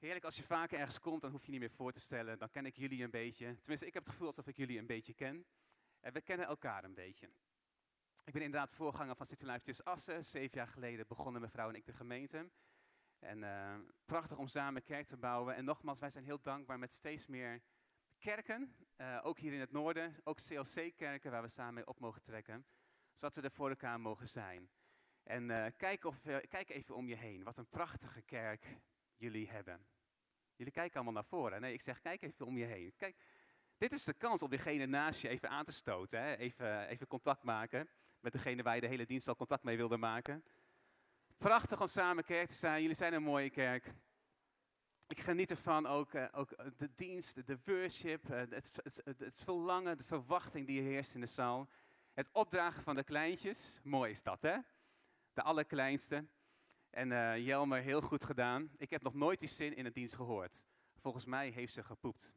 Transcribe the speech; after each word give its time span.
Heerlijk 0.00 0.24
als 0.24 0.36
je 0.36 0.42
vaker 0.42 0.78
ergens 0.78 1.00
komt, 1.00 1.20
dan 1.20 1.30
hoef 1.30 1.44
je 1.44 1.50
niet 1.50 1.60
meer 1.60 1.70
voor 1.70 1.92
te 1.92 2.00
stellen. 2.00 2.38
Dan 2.38 2.50
ken 2.50 2.66
ik 2.66 2.76
jullie 2.76 3.02
een 3.02 3.10
beetje. 3.10 3.58
Tenminste, 3.60 3.86
ik 3.86 3.94
heb 3.94 4.02
het 4.02 4.12
gevoel 4.12 4.26
alsof 4.26 4.46
ik 4.46 4.56
jullie 4.56 4.78
een 4.78 4.86
beetje 4.86 5.14
ken. 5.14 5.46
En 6.00 6.12
we 6.12 6.20
kennen 6.20 6.46
elkaar 6.46 6.84
een 6.84 6.94
beetje. 6.94 7.26
Ik 8.24 8.32
ben 8.32 8.42
inderdaad 8.42 8.72
voorganger 8.72 9.16
van 9.16 9.26
City 9.26 9.44
Life 9.44 9.84
Assen. 9.84 10.24
Zeven 10.24 10.58
jaar 10.58 10.68
geleden 10.68 11.06
begonnen 11.06 11.40
mevrouw 11.40 11.68
en 11.68 11.74
ik 11.74 11.84
de 11.84 11.92
gemeente. 11.92 12.50
En 13.18 13.38
uh, 13.38 13.74
prachtig 14.04 14.38
om 14.38 14.46
samen 14.46 14.82
kerk 14.82 15.06
te 15.06 15.16
bouwen. 15.16 15.54
En 15.54 15.64
nogmaals, 15.64 15.98
wij 15.98 16.10
zijn 16.10 16.24
heel 16.24 16.40
dankbaar 16.40 16.78
met 16.78 16.92
steeds 16.92 17.26
meer 17.26 17.62
kerken. 18.18 18.74
Uh, 18.96 19.20
ook 19.22 19.38
hier 19.38 19.52
in 19.52 19.60
het 19.60 19.72
noorden. 19.72 20.16
Ook 20.24 20.38
CLC-kerken 20.46 21.30
waar 21.30 21.42
we 21.42 21.48
samen 21.48 21.74
mee 21.74 21.86
op 21.86 22.00
mogen 22.00 22.22
trekken. 22.22 22.66
Zodat 23.12 23.34
we 23.34 23.42
er 23.42 23.50
voor 23.50 23.68
elkaar 23.68 24.00
mogen 24.00 24.28
zijn. 24.28 24.70
En 25.22 25.48
uh, 25.48 25.66
kijk, 25.76 26.04
of, 26.04 26.20
kijk 26.48 26.70
even 26.70 26.94
om 26.94 27.08
je 27.08 27.16
heen. 27.16 27.42
Wat 27.42 27.58
een 27.58 27.68
prachtige 27.68 28.22
kerk 28.22 28.66
jullie 29.20 29.50
hebben. 29.50 29.86
Jullie 30.56 30.72
kijken 30.72 30.94
allemaal 30.94 31.12
naar 31.12 31.24
voren. 31.24 31.60
Nee, 31.60 31.72
ik 31.72 31.80
zeg, 31.80 32.00
kijk 32.00 32.22
even 32.22 32.46
om 32.46 32.56
je 32.56 32.64
heen. 32.64 32.94
Kijk, 32.96 33.16
dit 33.78 33.92
is 33.92 34.04
de 34.04 34.12
kans 34.12 34.42
om 34.42 34.50
diegene 34.50 34.86
naast 34.86 35.20
je 35.20 35.28
even 35.28 35.50
aan 35.50 35.64
te 35.64 35.72
stoten. 35.72 36.20
Hè? 36.20 36.36
Even, 36.36 36.86
even 36.86 37.06
contact 37.06 37.42
maken 37.42 37.88
met 38.20 38.32
degene 38.32 38.62
waar 38.62 38.74
je 38.74 38.80
de 38.80 38.86
hele 38.86 39.06
dienst 39.06 39.28
al 39.28 39.36
contact 39.36 39.64
mee 39.64 39.76
wilde 39.76 39.96
maken. 39.96 40.44
Prachtig 41.36 41.80
om 41.80 41.86
samen 41.86 42.24
kerk 42.24 42.46
te 42.46 42.54
zijn. 42.54 42.80
Jullie 42.80 42.96
zijn 42.96 43.12
een 43.12 43.22
mooie 43.22 43.50
kerk. 43.50 43.94
Ik 45.06 45.20
geniet 45.20 45.50
ervan 45.50 45.86
ook, 45.86 46.14
uh, 46.14 46.24
ook 46.32 46.78
de 46.78 46.94
dienst, 46.94 47.46
de 47.46 47.58
worship, 47.64 48.28
het, 48.28 48.50
het, 48.54 48.80
het, 49.04 49.18
het, 49.18 49.38
verlangen, 49.38 49.96
de 49.96 50.04
verwachting 50.04 50.66
die 50.66 50.80
heerst 50.80 51.14
in 51.14 51.20
de 51.20 51.26
zaal. 51.26 51.68
Het 52.12 52.28
opdragen 52.32 52.82
van 52.82 52.96
de 52.96 53.04
kleintjes. 53.04 53.80
Mooi 53.82 54.10
is 54.10 54.22
dat, 54.22 54.42
hè? 54.42 54.56
De 55.32 55.42
allerkleinste. 55.42 56.26
En 56.90 57.10
uh, 57.10 57.38
Jelmer, 57.38 57.80
heel 57.80 58.00
goed 58.00 58.24
gedaan. 58.24 58.70
Ik 58.76 58.90
heb 58.90 59.02
nog 59.02 59.14
nooit 59.14 59.40
die 59.40 59.48
zin 59.48 59.76
in 59.76 59.86
een 59.86 59.92
dienst 59.92 60.14
gehoord. 60.14 60.66
Volgens 60.98 61.24
mij 61.24 61.48
heeft 61.48 61.72
ze 61.72 61.82
gepoept. 61.82 62.34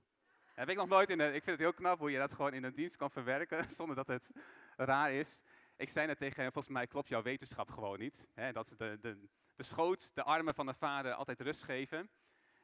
Heb 0.54 0.70
ik 0.70 0.76
nog 0.76 0.88
nooit 0.88 1.10
in 1.10 1.18
de, 1.18 1.26
ik 1.26 1.44
vind 1.44 1.46
het 1.46 1.60
heel 1.60 1.74
knap 1.74 2.00
hoe 2.00 2.12
je 2.12 2.18
dat 2.18 2.34
gewoon 2.34 2.54
in 2.54 2.64
een 2.64 2.74
dienst 2.74 2.96
kan 2.96 3.12
verwerken 3.12 3.70
zonder 3.80 3.96
dat 3.96 4.08
het 4.08 4.32
raar 4.76 5.12
is. 5.12 5.42
Ik 5.78 5.90
zei 5.90 6.08
net 6.08 6.18
tegen 6.18 6.42
hem, 6.42 6.52
volgens 6.52 6.74
mij 6.74 6.88
klopt 6.88 7.10
jouw 7.10 7.22
wetenschap 7.22 7.70
gewoon 7.70 8.00
niet. 8.00 8.28
Dat 8.52 8.76
de, 8.78 8.98
de, 9.02 9.28
de 9.56 9.64
schoot, 9.64 10.16
de 10.16 10.24
armen 10.24 10.54
van 10.54 10.66
de 10.66 10.74
vader 10.74 11.14
altijd 11.14 11.42
rust 11.42 11.64
geven. 11.64 12.10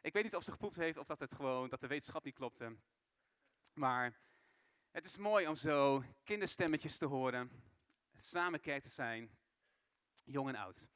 Ik 0.02 0.13
weet 0.13 0.23
niet 0.23 0.35
of 0.35 0.44
ze 0.44 0.52
gepoept 0.52 0.75
heeft 0.75 0.97
of 0.97 1.08
dat, 1.08 1.19
het 1.19 1.35
gewoon, 1.35 1.69
dat 1.69 1.81
de 1.81 1.88
wetenschap 1.88 2.23
niet 2.23 2.35
klopte. 2.35 2.75
Maar 3.73 4.19
het 4.91 5.06
is 5.06 5.17
mooi 5.17 5.47
om 5.47 5.56
zo 5.56 6.03
kinderstemmetjes 6.23 6.97
te 6.97 7.06
horen, 7.06 7.52
samen 8.16 8.59
kerk 8.59 8.83
te 8.83 8.89
zijn, 8.89 9.38
jong 10.23 10.47
en 10.47 10.56
oud. 10.56 10.89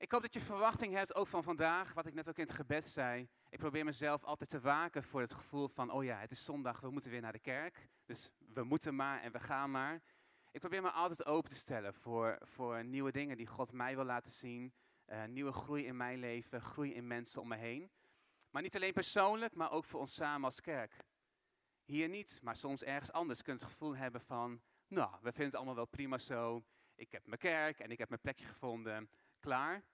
Ik 0.00 0.12
hoop 0.12 0.22
dat 0.22 0.34
je 0.34 0.40
verwachting 0.40 0.92
hebt, 0.92 1.14
ook 1.14 1.26
van 1.26 1.42
vandaag, 1.42 1.94
wat 1.94 2.06
ik 2.06 2.14
net 2.14 2.28
ook 2.28 2.38
in 2.38 2.44
het 2.46 2.52
gebed 2.52 2.86
zei. 2.86 3.28
Ik 3.48 3.58
probeer 3.58 3.84
mezelf 3.84 4.24
altijd 4.24 4.50
te 4.50 4.60
waken 4.60 5.02
voor 5.02 5.20
het 5.20 5.34
gevoel 5.34 5.68
van, 5.68 5.90
oh 5.90 6.04
ja, 6.04 6.18
het 6.18 6.30
is 6.30 6.44
zondag, 6.44 6.80
we 6.80 6.90
moeten 6.90 7.10
weer 7.10 7.20
naar 7.20 7.32
de 7.32 7.38
kerk. 7.38 7.88
Dus 8.04 8.30
we 8.38 8.62
moeten 8.62 8.94
maar 8.94 9.20
en 9.20 9.32
we 9.32 9.40
gaan 9.40 9.70
maar. 9.70 10.02
Ik 10.50 10.60
probeer 10.60 10.82
me 10.82 10.90
altijd 10.90 11.24
open 11.24 11.50
te 11.50 11.56
stellen 11.56 11.94
voor, 11.94 12.38
voor 12.40 12.84
nieuwe 12.84 13.12
dingen 13.12 13.36
die 13.36 13.46
God 13.46 13.72
mij 13.72 13.94
wil 13.94 14.04
laten 14.04 14.32
zien. 14.32 14.74
Uh, 15.06 15.24
nieuwe 15.24 15.52
groei 15.52 15.86
in 15.86 15.96
mijn 15.96 16.18
leven, 16.18 16.60
groei 16.60 16.94
in 16.94 17.06
mensen 17.06 17.40
om 17.40 17.48
me 17.48 17.56
heen. 17.56 17.90
Maar 18.50 18.62
niet 18.62 18.76
alleen 18.76 18.92
persoonlijk, 18.92 19.54
maar 19.54 19.70
ook 19.70 19.84
voor 19.84 20.00
ons 20.00 20.14
samen 20.14 20.44
als 20.44 20.60
kerk. 20.60 20.96
Hier 21.84 22.08
niet, 22.08 22.40
maar 22.42 22.56
soms 22.56 22.82
ergens 22.82 23.12
anders 23.12 23.42
kun 23.42 23.52
je 23.52 23.58
het 23.58 23.68
gevoel 23.68 23.96
hebben 23.96 24.20
van, 24.20 24.62
nou, 24.88 25.10
we 25.10 25.32
vinden 25.32 25.44
het 25.44 25.54
allemaal 25.54 25.74
wel 25.74 25.86
prima 25.86 26.18
zo. 26.18 26.64
Ik 26.94 27.12
heb 27.12 27.26
mijn 27.26 27.40
kerk 27.40 27.78
en 27.78 27.90
ik 27.90 27.98
heb 27.98 28.08
mijn 28.08 28.20
plekje 28.20 28.44
gevonden, 28.44 29.10
klaar. 29.40 29.84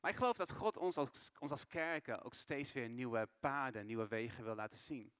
Maar 0.00 0.10
ik 0.10 0.16
geloof 0.16 0.36
dat 0.36 0.52
God 0.52 0.76
ons 0.76 0.96
als, 0.96 1.30
ons 1.38 1.50
als 1.50 1.66
kerken 1.66 2.22
ook 2.22 2.34
steeds 2.34 2.72
weer 2.72 2.88
nieuwe 2.88 3.28
paden, 3.40 3.86
nieuwe 3.86 4.08
wegen 4.08 4.44
wil 4.44 4.54
laten 4.54 4.78
zien. 4.78 5.12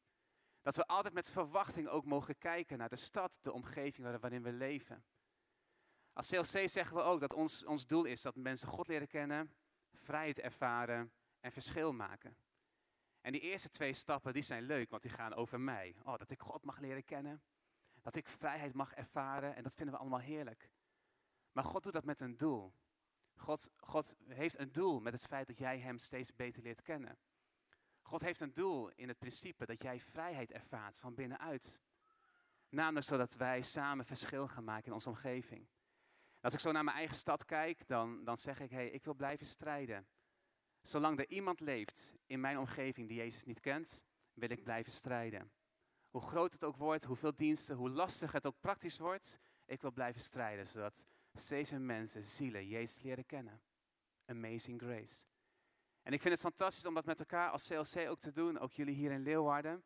Dat 0.62 0.77
we 0.77 0.87
altijd 0.87 1.15
met 1.15 1.29
verwachting 1.29 1.89
ook 1.89 2.05
mogen 2.05 2.39
kijken 2.39 2.79
naar 2.79 2.89
de 2.89 2.96
stad, 2.96 3.39
de 3.41 3.52
omgeving 3.52 4.20
waarin 4.20 4.42
we 4.42 4.52
leven. 4.52 5.05
Als 6.13 6.29
CLC 6.29 6.69
zeggen 6.69 6.96
we 6.96 7.02
ook 7.02 7.20
dat 7.20 7.33
ons, 7.33 7.64
ons 7.64 7.86
doel 7.86 8.05
is 8.05 8.23
dat 8.23 8.36
mensen 8.36 8.69
God 8.69 8.89
leren 8.89 9.08
kennen, 9.08 9.55
vrijheid 9.92 10.41
ervaren 10.41 11.13
en 11.41 11.52
verschil 11.52 11.92
maken. 11.92 12.36
En 13.20 13.33
die 13.33 13.41
eerste 13.41 13.69
twee 13.69 13.92
stappen, 13.92 14.33
die 14.33 14.42
zijn 14.42 14.63
leuk, 14.63 14.91
want 14.91 15.02
die 15.02 15.11
gaan 15.11 15.35
over 15.35 15.61
mij. 15.61 15.96
Oh, 16.05 16.17
dat 16.17 16.30
ik 16.30 16.41
God 16.41 16.64
mag 16.64 16.79
leren 16.79 17.05
kennen, 17.05 17.42
dat 18.02 18.17
ik 18.17 18.29
vrijheid 18.29 18.75
mag 18.75 18.92
ervaren 18.92 19.57
en 19.57 19.63
dat 19.63 19.75
vinden 19.75 19.95
we 19.95 20.01
allemaal 20.01 20.20
heerlijk. 20.20 20.70
Maar 21.52 21.64
God 21.64 21.83
doet 21.83 21.92
dat 21.92 22.05
met 22.05 22.20
een 22.20 22.36
doel. 22.36 22.73
God, 23.36 23.70
God 23.77 24.17
heeft 24.29 24.58
een 24.58 24.73
doel 24.73 25.01
met 25.01 25.13
het 25.13 25.27
feit 25.27 25.47
dat 25.47 25.58
jij 25.58 25.79
Hem 25.79 25.98
steeds 25.98 26.35
beter 26.35 26.63
leert 26.63 26.83
kennen. 26.83 27.19
God 28.02 28.20
heeft 28.20 28.41
een 28.41 28.55
doel 28.55 28.91
in 28.95 29.08
het 29.08 29.19
principe 29.19 29.67
dat 29.67 29.83
jij 29.83 30.01
vrijheid 30.01 30.52
ervaart 30.52 30.98
van 30.98 31.14
binnenuit. 31.14 31.80
Namelijk 32.69 33.07
zodat 33.07 33.36
wij 33.36 33.63
samen 33.63 34.05
verschil 34.05 34.48
gaan 34.48 34.64
maken 34.64 34.86
in 34.86 34.92
onze 34.92 35.08
omgeving. 35.08 35.69
Als 36.41 36.55
ik 36.55 36.61
zo 36.61 36.73
naar 36.73 36.85
mijn 36.85 36.96
eigen 36.96 37.17
stad 37.17 37.45
kijk, 37.45 37.86
dan, 37.86 38.25
dan 38.25 38.39
zeg 38.39 38.61
ik, 38.61 38.70
hey, 38.70 38.91
ik 38.91 39.05
wil 39.05 39.14
blijven 39.14 39.46
strijden. 39.46 40.07
Zolang 40.83 41.19
er 41.19 41.29
iemand 41.29 41.61
leeft 41.61 42.14
in 42.27 42.41
mijn 42.41 42.58
omgeving 42.58 43.08
die 43.08 43.17
Jezus 43.17 43.45
niet 43.45 43.61
kent, 43.61 44.05
wil 44.33 44.51
ik 44.51 44.63
blijven 44.63 44.92
strijden. 44.92 45.51
Hoe 46.11 46.20
groot 46.20 46.52
het 46.52 46.64
ook 46.64 46.77
wordt, 46.77 47.05
hoeveel 47.05 47.35
diensten, 47.35 47.77
hoe 47.77 47.91
lastig 47.91 48.33
het 48.33 48.46
ook 48.46 48.61
praktisch 48.61 48.98
wordt, 48.98 49.39
ik 49.64 49.80
wil 49.80 49.92
blijven 49.92 50.20
strijden, 50.20 50.67
zodat 50.67 51.07
steeds 51.41 51.70
mensen, 51.70 52.23
zielen, 52.23 52.67
Jezus 52.67 53.02
leren 53.02 53.27
kennen. 53.27 53.63
Amazing 54.24 54.80
grace. 54.80 55.24
En 56.02 56.13
ik 56.13 56.20
vind 56.20 56.35
het 56.35 56.42
fantastisch 56.42 56.86
om 56.86 56.95
dat 56.95 57.05
met 57.05 57.20
elkaar 57.20 57.51
als 57.51 57.67
CLC 57.67 58.08
ook 58.08 58.20
te 58.20 58.33
doen, 58.33 58.58
ook 58.58 58.73
jullie 58.73 58.95
hier 58.95 59.11
in 59.11 59.23
Leeuwarden. 59.23 59.85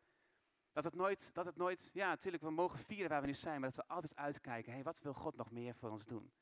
Dat 0.73 0.85
het 0.85 0.95
nooit, 0.95 1.35
dat 1.35 1.47
het 1.47 1.57
nooit, 1.57 1.91
ja 1.93 2.09
natuurlijk, 2.09 2.43
we 2.43 2.51
mogen 2.51 2.79
vieren 2.79 3.09
waar 3.09 3.21
we 3.21 3.27
nu 3.27 3.35
zijn, 3.35 3.61
maar 3.61 3.71
dat 3.71 3.87
we 3.87 3.95
altijd 3.95 4.17
uitkijken, 4.17 4.73
hey, 4.73 4.83
wat 4.83 5.01
wil 5.01 5.15
God 5.15 5.37
nog 5.37 5.51
meer 5.51 5.75
voor 5.75 5.91
ons 5.91 6.07
doen? 6.07 6.33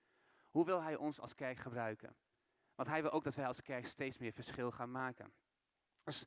Hoe 0.50 0.64
wil 0.64 0.82
Hij 0.82 0.96
ons 0.96 1.20
als 1.20 1.34
kerk 1.34 1.58
gebruiken? 1.58 2.16
Want 2.74 2.88
Hij 2.88 3.02
wil 3.02 3.10
ook 3.10 3.24
dat 3.24 3.34
wij 3.34 3.46
als 3.46 3.62
kerk 3.62 3.86
steeds 3.86 4.18
meer 4.18 4.32
verschil 4.32 4.70
gaan 4.70 4.90
maken. 4.90 5.32
Dus 6.02 6.24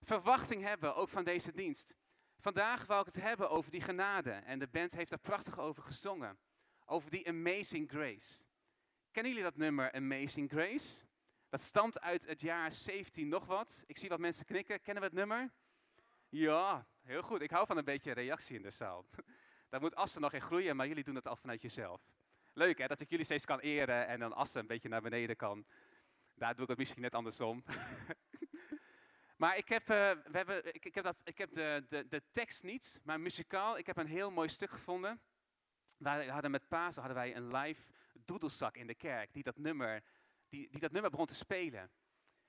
verwachting 0.00 0.62
hebben, 0.62 0.94
ook 0.94 1.08
van 1.08 1.24
deze 1.24 1.52
dienst. 1.52 1.96
Vandaag 2.38 2.86
wou 2.86 3.00
ik 3.00 3.06
het 3.06 3.22
hebben 3.22 3.50
over 3.50 3.70
die 3.70 3.80
genade. 3.80 4.30
En 4.30 4.58
de 4.58 4.68
band 4.68 4.92
heeft 4.92 5.10
daar 5.10 5.18
prachtig 5.18 5.58
over 5.58 5.82
gezongen. 5.82 6.38
Over 6.92 7.10
die 7.10 7.28
Amazing 7.28 7.90
Grace. 7.90 8.44
Kennen 9.10 9.32
jullie 9.32 9.46
dat 9.48 9.56
nummer 9.56 9.92
Amazing 9.92 10.50
Grace? 10.50 11.04
Dat 11.48 11.60
stamt 11.60 12.00
uit 12.00 12.26
het 12.26 12.40
jaar 12.40 12.72
17 12.72 13.28
nog 13.28 13.46
wat. 13.46 13.84
Ik 13.86 13.98
zie 13.98 14.08
wat 14.08 14.18
mensen 14.18 14.46
knikken. 14.46 14.80
Kennen 14.80 15.02
we 15.02 15.08
het 15.08 15.18
nummer? 15.18 15.52
Ja, 16.28 16.86
heel 17.02 17.22
goed. 17.22 17.42
Ik 17.42 17.50
hou 17.50 17.66
van 17.66 17.76
een 17.76 17.84
beetje 17.84 18.12
reactie 18.12 18.56
in 18.56 18.62
de 18.62 18.70
zaal. 18.70 19.06
Daar 19.68 19.80
moet 19.80 19.94
Assen 19.94 20.20
nog 20.20 20.32
in 20.32 20.40
groeien, 20.40 20.76
maar 20.76 20.86
jullie 20.86 21.04
doen 21.04 21.14
het 21.14 21.26
al 21.26 21.36
vanuit 21.36 21.62
jezelf. 21.62 22.02
Leuk 22.54 22.78
hè, 22.78 22.86
dat 22.86 23.00
ik 23.00 23.10
jullie 23.10 23.24
steeds 23.24 23.44
kan 23.44 23.60
eren 23.60 24.06
en 24.06 24.20
dan 24.20 24.32
Assen 24.32 24.60
een 24.60 24.66
beetje 24.66 24.88
naar 24.88 25.02
beneden 25.02 25.36
kan. 25.36 25.66
Daar 26.34 26.54
doe 26.54 26.62
ik 26.62 26.68
het 26.68 26.78
misschien 26.78 27.02
net 27.02 27.14
andersom. 27.14 27.64
maar 29.42 29.56
ik 29.56 29.68
heb, 29.68 29.82
uh, 29.82 29.86
we 30.10 30.36
hebben, 30.36 30.74
ik, 30.74 30.84
ik, 30.84 30.94
heb, 30.94 31.04
dat, 31.04 31.20
ik 31.24 31.38
heb 31.38 31.52
de, 31.52 31.86
de, 31.88 32.08
de 32.08 32.22
tekst 32.30 32.62
niet, 32.62 33.00
maar 33.04 33.20
muzikaal, 33.20 33.78
ik 33.78 33.86
heb 33.86 33.96
een 33.96 34.06
heel 34.06 34.30
mooi 34.30 34.48
stuk 34.48 34.70
gevonden. 34.70 35.20
We 36.00 36.30
hadden 36.30 36.50
met 36.50 36.68
Pasen 36.68 37.02
hadden 37.02 37.22
wij 37.22 37.36
een 37.36 37.56
live 37.56 37.92
doedelzak 38.24 38.76
in 38.76 38.86
de 38.86 38.94
kerk, 38.94 39.32
die 39.32 39.42
dat 39.42 39.58
nummer 39.58 40.02
die, 40.48 40.68
die 40.70 40.80
dat 40.80 40.92
nummer 40.92 41.10
begon 41.10 41.26
te 41.26 41.34
spelen. 41.34 41.90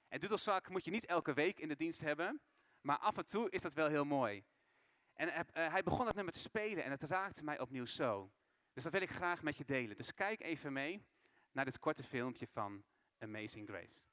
En 0.08 0.20
Doedelzak 0.20 0.70
moet 0.70 0.86
je 0.86 0.92
niet 0.92 1.06
elke 1.06 1.34
week 1.34 1.60
in 1.60 1.68
de 1.68 1.76
dienst 1.76 2.02
hebben, 2.02 2.42
maar 2.82 2.98
af 2.98 3.18
en 3.18 3.26
toe 3.26 3.50
is 3.50 3.62
dat 3.62 3.74
wel 3.74 3.88
heel 3.88 4.06
mooi. 4.06 4.46
En 5.14 5.46
hij 5.54 5.84
begon 5.84 6.06
dat 6.06 6.16
nummer 6.16 6.34
te 6.34 6.40
spelen 6.40 6.84
en 6.84 6.92
het 6.92 7.04
raakte 7.04 7.44
mij 7.44 7.60
opnieuw 7.60 7.86
zo. 7.86 8.32
Dus 8.74 8.84
dat 8.84 8.92
wil 8.92 9.02
ik 9.02 9.12
graag 9.12 9.42
met 9.42 9.58
je 9.58 9.66
delen. 9.66 9.96
Dus 9.96 10.14
kijk 10.14 10.42
even 10.42 10.74
mee 10.74 11.06
naar 11.52 11.66
dit 11.66 11.80
korte 11.80 12.04
filmpje 12.04 12.48
van 12.48 12.84
Amazing 13.18 13.68
Grace. 13.68 14.11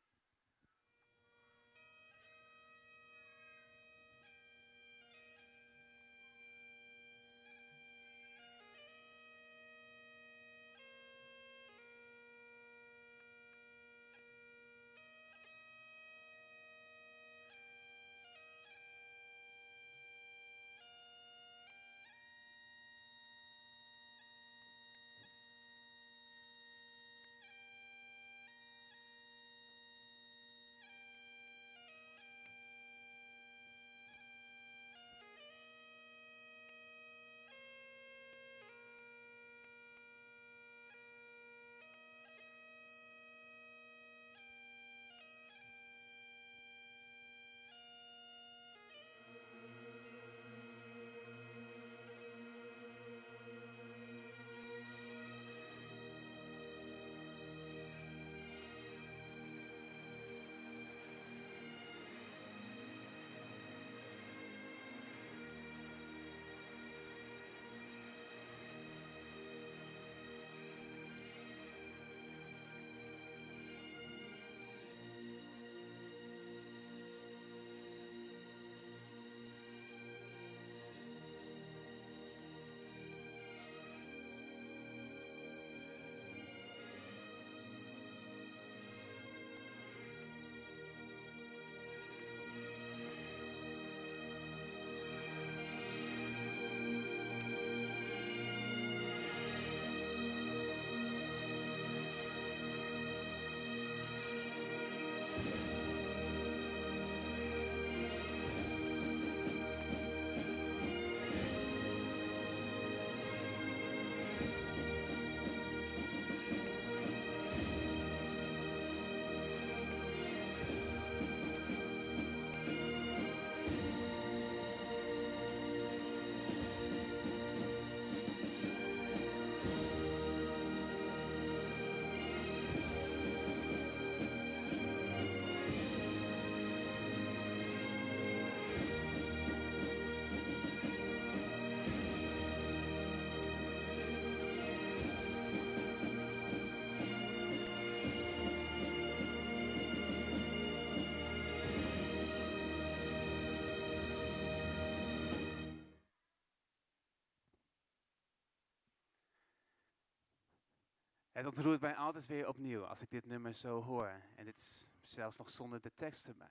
Het 161.38 161.46
ontroert 161.46 161.80
mij 161.80 161.96
altijd 161.96 162.26
weer 162.26 162.48
opnieuw 162.48 162.86
als 162.86 163.02
ik 163.02 163.10
dit 163.10 163.26
nummer 163.26 163.54
zo 163.54 163.82
hoor. 163.82 164.22
En 164.34 164.44
dit 164.44 164.56
is 164.56 164.88
zelfs 165.02 165.36
nog 165.36 165.50
zonder 165.50 165.80
de 165.80 165.94
tekst 165.94 166.28
erbij. 166.28 166.50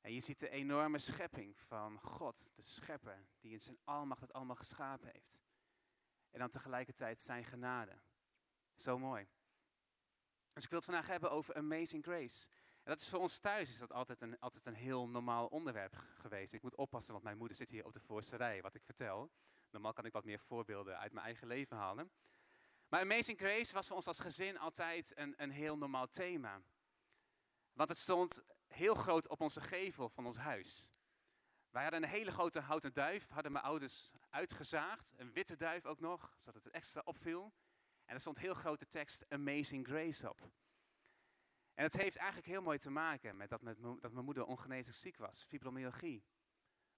En 0.00 0.12
je 0.12 0.20
ziet 0.20 0.40
de 0.40 0.48
enorme 0.48 0.98
schepping 0.98 1.58
van 1.58 2.00
God, 2.00 2.52
de 2.54 2.62
schepper, 2.62 3.26
die 3.40 3.52
in 3.52 3.60
zijn 3.60 3.78
almacht 3.84 4.20
het 4.20 4.32
allemaal 4.32 4.56
geschapen 4.56 5.10
heeft. 5.12 5.42
En 6.30 6.38
dan 6.38 6.48
tegelijkertijd 6.48 7.20
zijn 7.20 7.44
genade. 7.44 7.98
Zo 8.74 8.98
mooi. 8.98 9.26
Dus 10.52 10.64
ik 10.64 10.70
wil 10.70 10.78
het 10.78 10.88
vandaag 10.88 11.06
hebben 11.06 11.30
over 11.30 11.54
Amazing 11.54 12.04
Grace. 12.04 12.48
En 12.82 12.90
dat 12.90 13.00
is 13.00 13.08
voor 13.08 13.20
ons 13.20 13.38
thuis 13.38 13.70
is 13.70 13.78
dat 13.78 13.92
altijd 13.92 14.20
een, 14.20 14.38
altijd 14.38 14.66
een 14.66 14.74
heel 14.74 15.08
normaal 15.08 15.46
onderwerp 15.46 15.96
geweest. 15.96 16.52
Ik 16.52 16.62
moet 16.62 16.76
oppassen, 16.76 17.12
want 17.12 17.24
mijn 17.24 17.38
moeder 17.38 17.56
zit 17.56 17.70
hier 17.70 17.84
op 17.84 17.92
de 17.92 18.00
voorste 18.00 18.36
rij, 18.36 18.62
wat 18.62 18.74
ik 18.74 18.82
vertel. 18.82 19.30
Normaal 19.70 19.92
kan 19.92 20.04
ik 20.04 20.12
wat 20.12 20.24
meer 20.24 20.40
voorbeelden 20.40 20.98
uit 20.98 21.12
mijn 21.12 21.24
eigen 21.24 21.46
leven 21.46 21.76
halen. 21.76 22.10
Maar 22.94 23.02
Amazing 23.02 23.38
Grace 23.38 23.74
was 23.74 23.86
voor 23.86 23.96
ons 23.96 24.06
als 24.06 24.18
gezin 24.18 24.58
altijd 24.58 25.12
een, 25.16 25.34
een 25.36 25.50
heel 25.50 25.78
normaal 25.78 26.08
thema. 26.08 26.62
Want 27.72 27.88
het 27.88 27.98
stond 27.98 28.42
heel 28.66 28.94
groot 28.94 29.28
op 29.28 29.40
onze 29.40 29.60
gevel 29.60 30.08
van 30.08 30.26
ons 30.26 30.36
huis. 30.36 30.90
Wij 31.70 31.82
hadden 31.82 32.02
een 32.02 32.08
hele 32.08 32.30
grote 32.30 32.60
houten 32.60 32.92
duif, 32.92 33.28
hadden 33.28 33.52
mijn 33.52 33.64
ouders 33.64 34.12
uitgezaagd. 34.30 35.12
Een 35.16 35.32
witte 35.32 35.56
duif 35.56 35.86
ook 35.86 36.00
nog, 36.00 36.36
zodat 36.38 36.64
het 36.64 36.72
extra 36.72 37.02
opviel. 37.04 37.52
En 38.04 38.14
er 38.14 38.20
stond 38.20 38.38
heel 38.38 38.54
grote 38.54 38.86
tekst 38.86 39.24
Amazing 39.28 39.86
Grace 39.86 40.28
op. 40.28 40.40
En 41.74 41.84
het 41.84 41.96
heeft 41.96 42.16
eigenlijk 42.16 42.48
heel 42.48 42.62
mooi 42.62 42.78
te 42.78 42.90
maken 42.90 43.36
met 43.36 43.48
dat, 43.48 43.62
met 43.62 43.76
dat 44.00 44.12
mijn 44.12 44.24
moeder 44.24 44.44
ongeneeslijk 44.44 44.98
ziek 44.98 45.16
was, 45.16 45.44
fibromyalgie. 45.44 46.24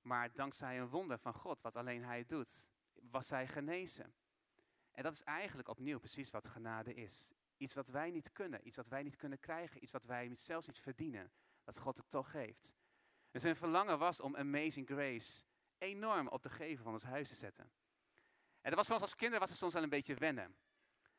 Maar 0.00 0.34
dankzij 0.34 0.78
een 0.78 0.88
wonder 0.88 1.19
van 1.19 1.34
God, 1.34 1.62
wat 1.62 1.76
alleen 1.76 2.04
Hij 2.04 2.25
doet, 2.26 2.70
was 2.92 3.26
zij 3.26 3.49
genezen. 3.49 4.14
En 4.96 5.02
dat 5.02 5.12
is 5.12 5.22
eigenlijk 5.22 5.69
opnieuw 5.69 5.98
precies 5.98 6.31
wat 6.31 6.48
genade 6.48 6.94
is. 6.94 7.32
Iets 7.56 7.75
wat 7.75 7.88
wij 7.88 8.10
niet 8.10 8.32
kunnen, 8.32 8.66
iets 8.66 8.76
wat 8.76 8.88
wij 8.88 9.02
niet 9.02 9.16
kunnen 9.16 9.40
krijgen, 9.40 9.82
iets 9.82 9.93
wat 9.93 10.04
wij 10.04 10.31
zelfs 10.34 10.66
niet 10.66 10.78
verdienen, 10.78 11.32
dat 11.64 11.78
God 11.78 11.96
het 11.96 12.10
toch 12.10 12.31
geeft. 12.31 12.76
Dus 13.31 13.43
zijn 13.43 13.56
verlangen 13.56 13.98
was 13.98 14.20
om 14.20 14.37
Amazing 14.37 14.88
Grace 14.88 15.44
enorm 15.78 16.28
op 16.28 16.43
de 16.43 16.50
gevel 16.50 16.84
van 16.84 16.93
ons 16.93 17.02
huis 17.02 17.28
te 17.28 17.34
zetten. 17.34 17.64
En 18.60 18.70
dat 18.70 18.75
was 18.75 18.84
voor 18.84 18.94
ons 18.94 19.02
als 19.02 19.14
kinderen 19.14 19.40
was 19.40 19.48
het 19.48 19.58
soms 19.58 19.72
wel 19.72 19.82
een 19.82 19.88
beetje 19.88 20.14
wennen. 20.14 20.56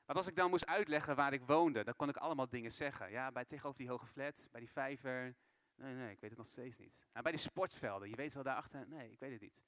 Want 0.05 0.19
als 0.19 0.27
ik 0.27 0.35
dan 0.35 0.49
moest 0.49 0.65
uitleggen 0.65 1.15
waar 1.15 1.33
ik 1.33 1.41
woonde, 1.41 1.83
dan 1.83 1.95
kon 1.95 2.09
ik 2.09 2.17
allemaal 2.17 2.49
dingen 2.49 2.71
zeggen. 2.71 3.11
Ja, 3.11 3.31
bij, 3.31 3.45
tegenover 3.45 3.79
die 3.79 3.89
hoge 3.89 4.05
flat, 4.05 4.47
bij 4.51 4.59
die 4.59 4.71
vijver. 4.71 5.35
Nee, 5.75 5.93
nee, 5.93 6.11
ik 6.11 6.19
weet 6.19 6.29
het 6.29 6.39
nog 6.39 6.47
steeds 6.47 6.77
niet. 6.77 7.05
Nou, 7.11 7.23
bij 7.23 7.31
die 7.31 7.41
sportvelden, 7.41 8.09
je 8.09 8.15
weet 8.15 8.33
wel 8.33 8.43
daarachter. 8.43 8.87
Nee, 8.87 9.11
ik 9.11 9.19
weet 9.19 9.31
het 9.31 9.41
niet. 9.41 9.63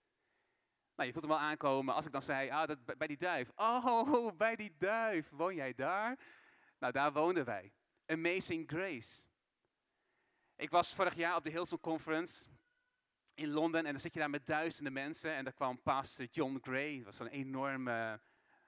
Nou, 0.99 1.11
je 1.11 1.17
voelt 1.17 1.29
hem 1.29 1.39
wel 1.39 1.49
aankomen. 1.49 1.95
Als 1.95 2.05
ik 2.05 2.11
dan 2.11 2.21
zei, 2.21 2.49
ah, 2.49 2.67
dat, 2.67 2.97
bij 2.97 3.07
die 3.07 3.17
duif. 3.17 3.51
Oh, 3.55 4.37
bij 4.37 4.55
die 4.55 4.75
duif. 4.77 5.29
Woon 5.29 5.55
jij 5.55 5.73
daar? 5.73 6.19
Nou, 6.79 6.93
daar 6.93 7.13
woonden 7.13 7.45
wij. 7.45 7.73
Amazing 8.05 8.69
Grace. 8.69 9.23
Ik 10.55 10.69
was 10.69 10.95
vorig 10.95 11.15
jaar 11.15 11.35
op 11.35 11.43
de 11.43 11.49
Hillsong 11.49 11.81
Conference 11.81 12.47
in 13.33 13.51
Londen. 13.51 13.85
En 13.85 13.91
dan 13.91 13.99
zit 14.01 14.13
je 14.13 14.19
daar 14.19 14.29
met 14.29 14.45
duizenden 14.45 14.93
mensen. 14.93 15.33
En 15.33 15.43
daar 15.43 15.53
kwam 15.53 15.81
pastor 15.81 16.25
John 16.25 16.59
Gray. 16.61 16.95
Dat 16.95 17.05
was 17.05 17.17
zo'n 17.17 17.27
enorme 17.27 18.21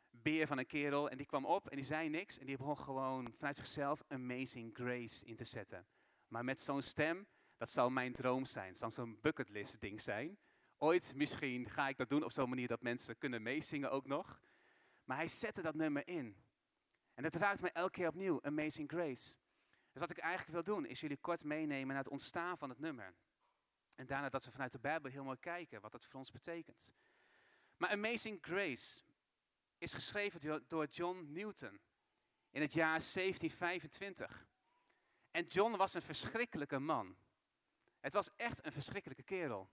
beer 0.10 0.48
van 0.48 0.58
een 0.58 0.68
kerel. 0.68 1.10
En 1.10 1.18
die 1.18 1.26
kwam 1.26 1.46
op 1.46 1.70
en 1.70 1.76
die 1.76 1.86
zei 1.86 2.10
niks. 2.10 2.40
En 2.40 2.46
die 2.46 2.58
begon 2.58 2.78
gewoon 2.78 3.34
vanuit 3.38 3.56
zichzelf 3.56 4.04
Amazing 4.08 4.76
Grace 4.76 5.26
in 5.26 5.36
te 5.36 5.46
zetten. 5.46 5.88
Maar 6.28 6.44
met 6.44 6.62
zo'n 6.62 6.82
stem, 6.82 7.28
dat 7.58 7.70
zou 7.70 7.92
mijn 7.92 8.14
droom 8.14 8.46
zijn. 8.46 8.68
Het 8.68 8.78
zou 8.78 8.92
zo'n 8.92 9.18
bucketlist 9.22 9.82
ding 9.82 10.02
zijn. 10.02 10.38
Ooit 10.84 11.16
misschien 11.16 11.70
ga 11.70 11.88
ik 11.88 11.98
dat 11.98 12.10
doen 12.10 12.24
op 12.24 12.32
zo'n 12.32 12.50
manier 12.50 12.68
dat 12.68 12.82
mensen 12.82 13.18
kunnen 13.18 13.42
meezingen 13.42 13.92
ook 13.92 14.08
nog. 14.08 14.42
Maar 15.04 15.18
hij 15.18 15.28
zette 15.28 15.62
dat 15.62 15.76
nummer 15.76 16.08
in. 16.08 16.44
En 17.14 17.24
dat 17.24 17.36
raakt 17.36 17.62
me 17.62 17.72
elke 17.72 17.92
keer 17.92 18.08
opnieuw, 18.08 18.42
Amazing 18.44 18.92
Grace. 18.92 19.36
Dus 19.92 20.02
wat 20.02 20.10
ik 20.10 20.18
eigenlijk 20.18 20.52
wil 20.52 20.76
doen, 20.76 20.86
is 20.86 21.00
jullie 21.00 21.18
kort 21.18 21.44
meenemen 21.44 21.88
naar 21.88 22.04
het 22.04 22.12
ontstaan 22.12 22.58
van 22.58 22.70
het 22.70 22.80
nummer. 22.80 23.16
En 23.96 24.06
daarna 24.06 24.30
dat 24.30 24.46
we 24.46 24.52
vanuit 24.52 24.72
de 24.72 24.80
Bijbel 24.80 25.12
heel 25.12 25.24
mooi 25.24 25.40
kijken 25.40 25.82
wat 25.82 25.94
het 25.94 26.06
voor 26.06 26.20
ons 26.20 26.32
betekent. 26.32 26.96
Maar 27.78 27.90
Amazing 27.90 28.38
Grace 28.42 29.02
is 29.78 29.94
geschreven 29.94 30.64
door 30.68 30.86
John 30.86 31.28
Newton 31.32 31.80
in 32.50 32.62
het 32.62 32.74
jaar 32.74 33.00
1725. 33.00 34.48
En 35.32 35.46
John 35.46 35.76
was 35.76 35.94
een 35.94 36.02
verschrikkelijke 36.02 36.80
man. 36.80 37.18
Het 38.00 38.14
was 38.14 38.36
echt 38.36 38.66
een 38.66 38.72
verschrikkelijke 38.72 39.24
kerel. 39.24 39.70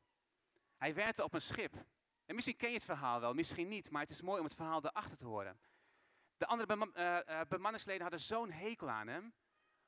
Hij 0.78 0.94
werkte 0.94 1.24
op 1.24 1.34
een 1.34 1.42
schip. 1.42 1.74
En 2.24 2.34
misschien 2.34 2.56
ken 2.56 2.68
je 2.68 2.74
het 2.74 2.84
verhaal 2.84 3.20
wel, 3.20 3.34
misschien 3.34 3.68
niet, 3.68 3.90
maar 3.90 4.00
het 4.00 4.10
is 4.10 4.20
mooi 4.20 4.38
om 4.38 4.44
het 4.44 4.54
verhaal 4.54 4.84
erachter 4.84 5.16
te 5.16 5.26
horen. 5.26 5.60
De 6.36 6.46
andere 6.46 6.90
uh, 6.94 7.40
bemanningsleden 7.48 8.02
hadden 8.02 8.20
zo'n 8.20 8.50
hekel 8.50 8.90
aan 8.90 9.08
hem, 9.08 9.34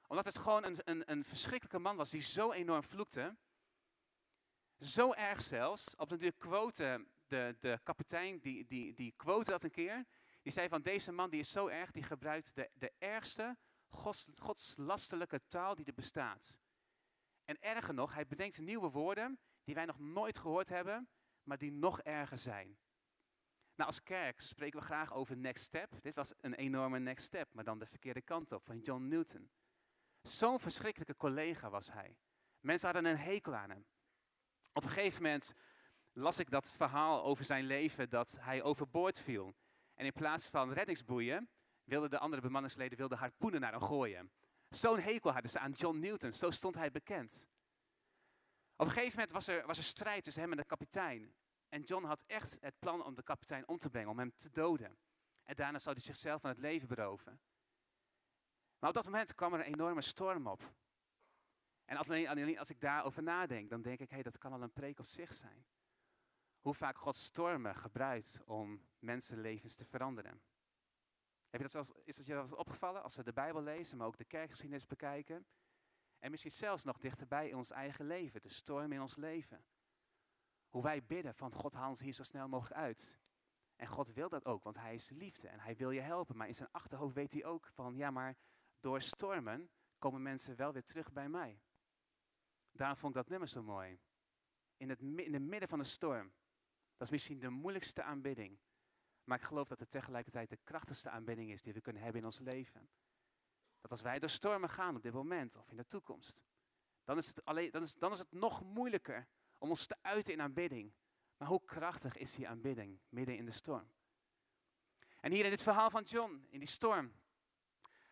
omdat 0.06 0.24
het 0.24 0.38
gewoon 0.38 0.64
een, 0.64 0.78
een, 0.84 1.10
een 1.10 1.24
verschrikkelijke 1.24 1.78
man 1.78 1.96
was 1.96 2.10
die 2.10 2.20
zo 2.20 2.52
enorm 2.52 2.82
vloekte. 2.82 3.36
Zo 4.78 5.12
erg 5.12 5.42
zelfs, 5.42 5.96
op 5.96 6.08
de 6.08 6.32
quote, 6.32 7.06
de, 7.26 7.56
de 7.60 7.80
kapitein 7.82 8.38
die, 8.38 8.66
die, 8.66 8.94
die 8.94 9.14
quote 9.16 9.50
dat 9.50 9.62
een 9.62 9.70
keer, 9.70 10.04
die 10.42 10.52
zei 10.52 10.68
van 10.68 10.82
deze 10.82 11.12
man 11.12 11.30
die 11.30 11.40
is 11.40 11.50
zo 11.50 11.66
erg, 11.66 11.90
die 11.90 12.02
gebruikt 12.02 12.54
de, 12.54 12.70
de 12.74 12.92
ergste 12.98 13.56
gods, 13.88 14.28
godslastelijke 14.34 15.40
taal 15.46 15.74
die 15.74 15.84
er 15.84 15.94
bestaat. 15.94 16.58
En 17.44 17.60
erger 17.60 17.94
nog, 17.94 18.14
hij 18.14 18.26
bedenkt 18.26 18.60
nieuwe 18.60 18.90
woorden 18.90 19.38
die 19.70 19.78
wij 19.78 19.88
nog 19.88 19.98
nooit 19.98 20.38
gehoord 20.38 20.68
hebben, 20.68 21.08
maar 21.42 21.58
die 21.58 21.72
nog 21.72 22.00
erger 22.00 22.38
zijn. 22.38 22.78
Nou, 23.74 23.88
als 23.90 24.02
kerk 24.02 24.40
spreken 24.40 24.78
we 24.80 24.84
graag 24.84 25.12
over 25.12 25.36
next 25.36 25.64
step. 25.64 26.02
Dit 26.02 26.14
was 26.14 26.34
een 26.40 26.54
enorme 26.54 26.98
next 26.98 27.26
step, 27.26 27.48
maar 27.52 27.64
dan 27.64 27.78
de 27.78 27.86
verkeerde 27.86 28.22
kant 28.22 28.52
op, 28.52 28.64
van 28.64 28.78
John 28.78 29.08
Newton. 29.08 29.50
Zo'n 30.22 30.60
verschrikkelijke 30.60 31.16
collega 31.16 31.70
was 31.70 31.92
hij. 31.92 32.16
Mensen 32.60 32.92
hadden 32.92 33.10
een 33.10 33.18
hekel 33.18 33.54
aan 33.54 33.70
hem. 33.70 33.86
Op 34.72 34.82
een 34.84 34.90
gegeven 34.90 35.22
moment 35.22 35.54
las 36.12 36.38
ik 36.38 36.50
dat 36.50 36.72
verhaal 36.72 37.22
over 37.22 37.44
zijn 37.44 37.64
leven 37.64 38.08
dat 38.08 38.38
hij 38.40 38.62
overboord 38.62 39.18
viel. 39.18 39.54
En 39.94 40.04
in 40.04 40.12
plaats 40.12 40.46
van 40.46 40.72
reddingsboeien 40.72 41.48
wilden 41.84 42.10
de 42.10 42.18
andere 42.18 42.42
bemanningsleden 42.42 43.18
harpoenen 43.18 43.60
naar 43.60 43.72
hem 43.72 43.80
gooien. 43.80 44.32
Zo'n 44.68 45.00
hekel 45.00 45.32
hadden 45.32 45.50
ze 45.50 45.58
aan 45.58 45.72
John 45.72 45.98
Newton, 45.98 46.32
zo 46.32 46.50
stond 46.50 46.74
hij 46.74 46.90
bekend. 46.90 47.46
Op 48.80 48.86
een 48.86 48.92
gegeven 48.92 49.18
moment 49.18 49.30
was 49.30 49.46
er, 49.46 49.66
was 49.66 49.78
er 49.78 49.84
strijd 49.84 50.24
tussen 50.24 50.42
hem 50.42 50.50
en 50.50 50.56
de 50.56 50.64
kapitein. 50.64 51.34
En 51.68 51.82
John 51.82 52.04
had 52.04 52.24
echt 52.26 52.58
het 52.60 52.78
plan 52.78 53.04
om 53.04 53.14
de 53.14 53.22
kapitein 53.22 53.68
om 53.68 53.78
te 53.78 53.90
brengen, 53.90 54.10
om 54.10 54.18
hem 54.18 54.32
te 54.36 54.50
doden. 54.50 54.98
En 55.44 55.54
daarna 55.56 55.78
zou 55.78 55.94
hij 55.94 56.04
zichzelf 56.04 56.40
van 56.40 56.50
het 56.50 56.58
leven 56.58 56.88
beroven. 56.88 57.40
Maar 58.78 58.88
op 58.88 58.94
dat 58.94 59.04
moment 59.04 59.34
kwam 59.34 59.52
er 59.52 59.58
een 59.58 59.72
enorme 59.72 60.00
storm 60.00 60.46
op. 60.46 60.72
En 61.84 61.96
alleen, 61.96 62.58
als 62.58 62.70
ik 62.70 62.80
daarover 62.80 63.22
nadenk, 63.22 63.70
dan 63.70 63.82
denk 63.82 64.00
ik, 64.00 64.08
hé, 64.08 64.14
hey, 64.14 64.22
dat 64.22 64.38
kan 64.38 64.52
al 64.52 64.62
een 64.62 64.72
preek 64.72 64.98
op 64.98 65.06
zich 65.06 65.34
zijn. 65.34 65.66
Hoe 66.60 66.74
vaak 66.74 66.98
God 66.98 67.16
stormen 67.16 67.76
gebruikt 67.76 68.40
om 68.44 68.86
mensenlevens 68.98 69.74
te 69.74 69.84
veranderen. 69.84 70.42
Heb 71.50 71.60
je 71.60 71.68
dat 71.68 71.72
wel, 71.72 72.02
is 72.04 72.16
dat 72.16 72.26
je 72.26 72.32
dat 72.32 72.42
eens 72.42 72.54
opgevallen 72.54 73.02
als 73.02 73.16
we 73.16 73.22
de 73.22 73.32
Bijbel 73.32 73.62
lezen, 73.62 73.96
maar 73.96 74.06
ook 74.06 74.18
de 74.18 74.24
kerkgeschiedenis 74.24 74.86
bekijken? 74.86 75.46
En 76.20 76.30
misschien 76.30 76.52
zelfs 76.52 76.84
nog 76.84 76.98
dichterbij 76.98 77.48
in 77.48 77.56
ons 77.56 77.70
eigen 77.70 78.06
leven, 78.06 78.42
de 78.42 78.48
storm 78.48 78.92
in 78.92 79.00
ons 79.00 79.16
leven. 79.16 79.64
Hoe 80.68 80.82
wij 80.82 81.04
bidden 81.04 81.34
van 81.34 81.54
God 81.54 81.74
haal 81.74 81.88
ons 81.88 82.00
hier 82.00 82.12
zo 82.12 82.22
snel 82.22 82.48
mogelijk 82.48 82.80
uit. 82.80 83.18
En 83.76 83.86
God 83.86 84.12
wil 84.12 84.28
dat 84.28 84.44
ook, 84.44 84.62
want 84.62 84.76
Hij 84.76 84.94
is 84.94 85.10
liefde 85.10 85.48
en 85.48 85.60
Hij 85.60 85.76
wil 85.76 85.90
je 85.90 86.00
helpen. 86.00 86.36
Maar 86.36 86.46
in 86.46 86.54
zijn 86.54 86.68
achterhoofd 86.72 87.14
weet 87.14 87.32
hij 87.32 87.44
ook 87.44 87.66
van, 87.66 87.96
ja 87.96 88.10
maar 88.10 88.36
door 88.80 89.00
stormen 89.00 89.70
komen 89.98 90.22
mensen 90.22 90.56
wel 90.56 90.72
weer 90.72 90.84
terug 90.84 91.12
bij 91.12 91.28
mij. 91.28 91.60
Daarom 92.72 92.96
vond 92.96 93.14
ik 93.14 93.20
dat 93.20 93.28
nummer 93.28 93.48
zo 93.48 93.62
mooi. 93.62 94.00
In 94.76 94.88
het 94.88 95.00
in 95.00 95.32
de 95.32 95.40
midden 95.40 95.68
van 95.68 95.78
de 95.78 95.84
storm. 95.84 96.32
Dat 96.96 97.06
is 97.06 97.10
misschien 97.10 97.38
de 97.38 97.48
moeilijkste 97.48 98.02
aanbidding. 98.02 98.58
Maar 99.24 99.38
ik 99.38 99.44
geloof 99.44 99.68
dat 99.68 99.80
het 99.80 99.90
tegelijkertijd 99.90 100.48
de 100.48 100.58
krachtigste 100.64 101.10
aanbidding 101.10 101.50
is 101.50 101.62
die 101.62 101.72
we 101.72 101.80
kunnen 101.80 102.02
hebben 102.02 102.20
in 102.20 102.26
ons 102.26 102.38
leven. 102.38 102.88
Dat 103.80 103.90
als 103.90 104.00
wij 104.00 104.18
door 104.18 104.28
stormen 104.28 104.68
gaan 104.68 104.96
op 104.96 105.02
dit 105.02 105.12
moment 105.12 105.56
of 105.56 105.70
in 105.70 105.76
de 105.76 105.86
toekomst, 105.86 106.42
dan 107.04 107.16
is 107.16 107.26
het, 107.26 107.44
alleen, 107.44 107.70
dan 107.70 107.82
is, 107.82 107.94
dan 107.94 108.12
is 108.12 108.18
het 108.18 108.32
nog 108.32 108.62
moeilijker 108.62 109.28
om 109.58 109.68
ons 109.68 109.86
te 109.86 109.96
uiten 110.02 110.32
in 110.32 110.40
aanbidding. 110.40 110.94
Maar 111.36 111.48
hoe 111.48 111.64
krachtig 111.64 112.16
is 112.16 112.34
die 112.34 112.48
aanbidding 112.48 113.00
midden 113.08 113.36
in 113.36 113.44
de 113.44 113.50
storm? 113.50 113.92
En 115.20 115.32
hier 115.32 115.44
in 115.44 115.50
dit 115.50 115.62
verhaal 115.62 115.90
van 115.90 116.02
John, 116.02 116.46
in 116.50 116.58
die 116.58 116.68
storm. 116.68 117.12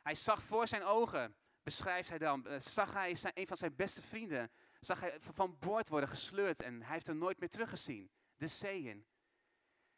Hij 0.03 0.15
zag 0.15 0.43
voor 0.43 0.69
zijn 0.69 0.83
ogen, 0.83 1.37
beschrijft 1.63 2.09
hij 2.09 2.19
dan, 2.19 2.45
uh, 2.47 2.59
zag 2.59 2.93
hij 2.93 3.15
zijn, 3.15 3.33
een 3.37 3.47
van 3.47 3.57
zijn 3.57 3.77
beste 3.77 4.03
vrienden, 4.03 4.51
zag 4.81 5.01
hij 5.01 5.21
van 5.21 5.59
boord 5.59 5.89
worden 5.89 6.09
gesleurd 6.09 6.63
en 6.63 6.83
hij 6.83 6.93
heeft 6.93 7.07
hem 7.07 7.19
nooit 7.19 7.39
meer 7.39 7.49
teruggezien. 7.49 8.11
De 8.37 8.47
zee 8.47 8.83
in. 8.83 9.07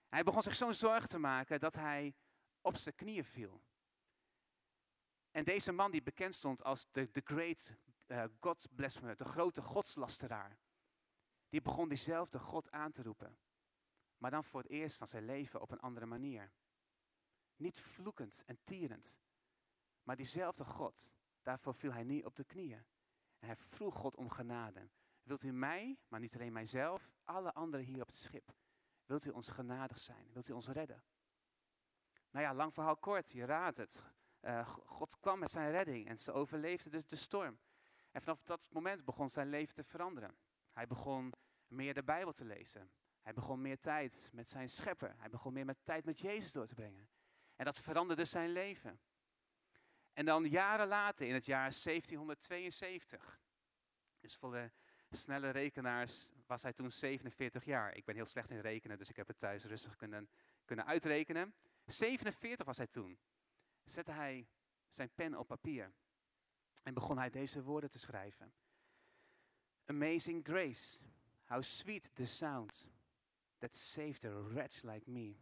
Hij 0.08 0.22
begon 0.22 0.42
zich 0.42 0.54
zo'n 0.54 0.74
zorgen 0.74 1.08
te 1.08 1.18
maken 1.18 1.60
dat 1.60 1.74
hij 1.74 2.14
op 2.60 2.76
zijn 2.76 2.94
knieën 2.94 3.24
viel. 3.24 3.62
En 5.30 5.44
deze 5.44 5.72
man 5.72 5.90
die 5.90 6.02
bekend 6.02 6.34
stond 6.34 6.64
als 6.64 6.86
de, 6.92 7.10
the 7.10 7.20
great 7.24 7.74
uh, 8.06 8.24
God 8.40 8.66
blasphemer, 8.74 9.16
de 9.16 9.24
grote 9.24 9.62
godslasteraar, 9.62 10.58
die 11.48 11.62
begon 11.62 11.88
diezelfde 11.88 12.38
God 12.38 12.70
aan 12.70 12.92
te 12.92 13.02
roepen. 13.02 13.38
Maar 14.18 14.30
dan 14.30 14.44
voor 14.44 14.60
het 14.60 14.70
eerst 14.70 14.96
van 14.96 15.06
zijn 15.06 15.24
leven 15.24 15.60
op 15.60 15.70
een 15.70 15.80
andere 15.80 16.06
manier. 16.06 16.52
Niet 17.56 17.80
vloekend 17.80 18.42
en 18.46 18.58
tierend, 18.62 19.18
Maar 20.02 20.16
diezelfde 20.16 20.64
God, 20.64 21.14
daarvoor 21.42 21.74
viel 21.74 21.92
hij 21.92 22.04
niet 22.04 22.24
op 22.24 22.36
de 22.36 22.44
knieën. 22.44 22.84
En 23.38 23.46
hij 23.46 23.56
vroeg 23.56 23.94
God 23.94 24.16
om 24.16 24.28
genade. 24.28 24.90
Wilt 25.22 25.42
u 25.42 25.52
mij, 25.52 25.98
maar 26.08 26.20
niet 26.20 26.34
alleen 26.34 26.52
mijzelf, 26.52 27.10
alle 27.24 27.52
anderen 27.54 27.86
hier 27.86 28.00
op 28.00 28.06
het 28.06 28.16
schip, 28.16 28.52
wilt 29.04 29.24
u 29.26 29.30
ons 29.30 29.50
genadig 29.50 29.98
zijn? 29.98 30.32
Wilt 30.32 30.48
u 30.48 30.52
ons 30.52 30.68
redden? 30.68 31.04
Nou 32.30 32.44
ja, 32.44 32.54
lang 32.54 32.74
verhaal 32.74 32.96
kort, 32.96 33.30
je 33.30 33.44
raadt 33.44 33.76
het. 33.76 34.04
Uh, 34.42 34.66
God 34.66 35.20
kwam 35.20 35.38
met 35.38 35.50
zijn 35.50 35.70
redding 35.70 36.08
en 36.08 36.18
ze 36.18 36.32
overleefden 36.32 36.90
dus 36.90 37.06
de 37.06 37.16
storm. 37.16 37.58
En 38.10 38.22
vanaf 38.22 38.42
dat 38.42 38.68
moment 38.70 39.04
begon 39.04 39.28
zijn 39.28 39.48
leven 39.48 39.74
te 39.74 39.84
veranderen. 39.84 40.36
Hij 40.72 40.86
begon 40.86 41.32
meer 41.66 41.94
de 41.94 42.02
Bijbel 42.02 42.32
te 42.32 42.44
lezen. 42.44 42.90
Hij 43.20 43.32
begon 43.32 43.60
meer 43.60 43.78
tijd 43.78 44.28
met 44.32 44.48
zijn 44.48 44.68
schepper. 44.68 45.14
Hij 45.18 45.30
begon 45.30 45.52
meer 45.52 45.64
met 45.64 45.84
tijd 45.84 46.04
met 46.04 46.20
Jezus 46.20 46.52
door 46.52 46.66
te 46.66 46.74
brengen. 46.74 47.08
En 47.56 47.64
dat 47.64 47.78
veranderde 47.78 48.24
zijn 48.24 48.50
leven. 48.50 49.00
En 50.12 50.24
dan 50.24 50.44
jaren 50.44 50.86
later, 50.86 51.26
in 51.26 51.34
het 51.34 51.44
jaar 51.44 51.70
1772, 51.82 53.40
dus 54.20 54.36
voor 54.36 54.52
de 54.52 54.70
snelle 55.16 55.50
rekenaars 55.50 56.32
was 56.46 56.62
hij 56.62 56.72
toen 56.72 56.90
47 56.90 57.64
jaar. 57.64 57.96
Ik 57.96 58.04
ben 58.04 58.14
heel 58.14 58.26
slecht 58.26 58.50
in 58.50 58.60
rekenen, 58.60 58.98
dus 58.98 59.10
ik 59.10 59.16
heb 59.16 59.26
het 59.26 59.38
thuis 59.38 59.64
rustig 59.64 59.96
kunnen, 59.96 60.30
kunnen 60.64 60.86
uitrekenen. 60.86 61.54
47 61.84 62.66
was 62.66 62.76
hij 62.76 62.86
toen. 62.86 63.18
Zette 63.90 64.12
hij 64.12 64.48
zijn 64.88 65.10
pen 65.14 65.38
op 65.38 65.46
papier 65.46 65.92
en 66.82 66.94
begon 66.94 67.18
hij 67.18 67.30
deze 67.30 67.62
woorden 67.62 67.90
te 67.90 67.98
schrijven. 67.98 68.52
Amazing 69.84 70.44
grace, 70.44 71.04
how 71.44 71.62
sweet 71.62 72.14
the 72.14 72.24
sound 72.24 72.88
that 73.58 73.76
saved 73.76 74.24
a 74.24 74.42
wretch 74.42 74.82
like 74.82 75.10
me. 75.10 75.36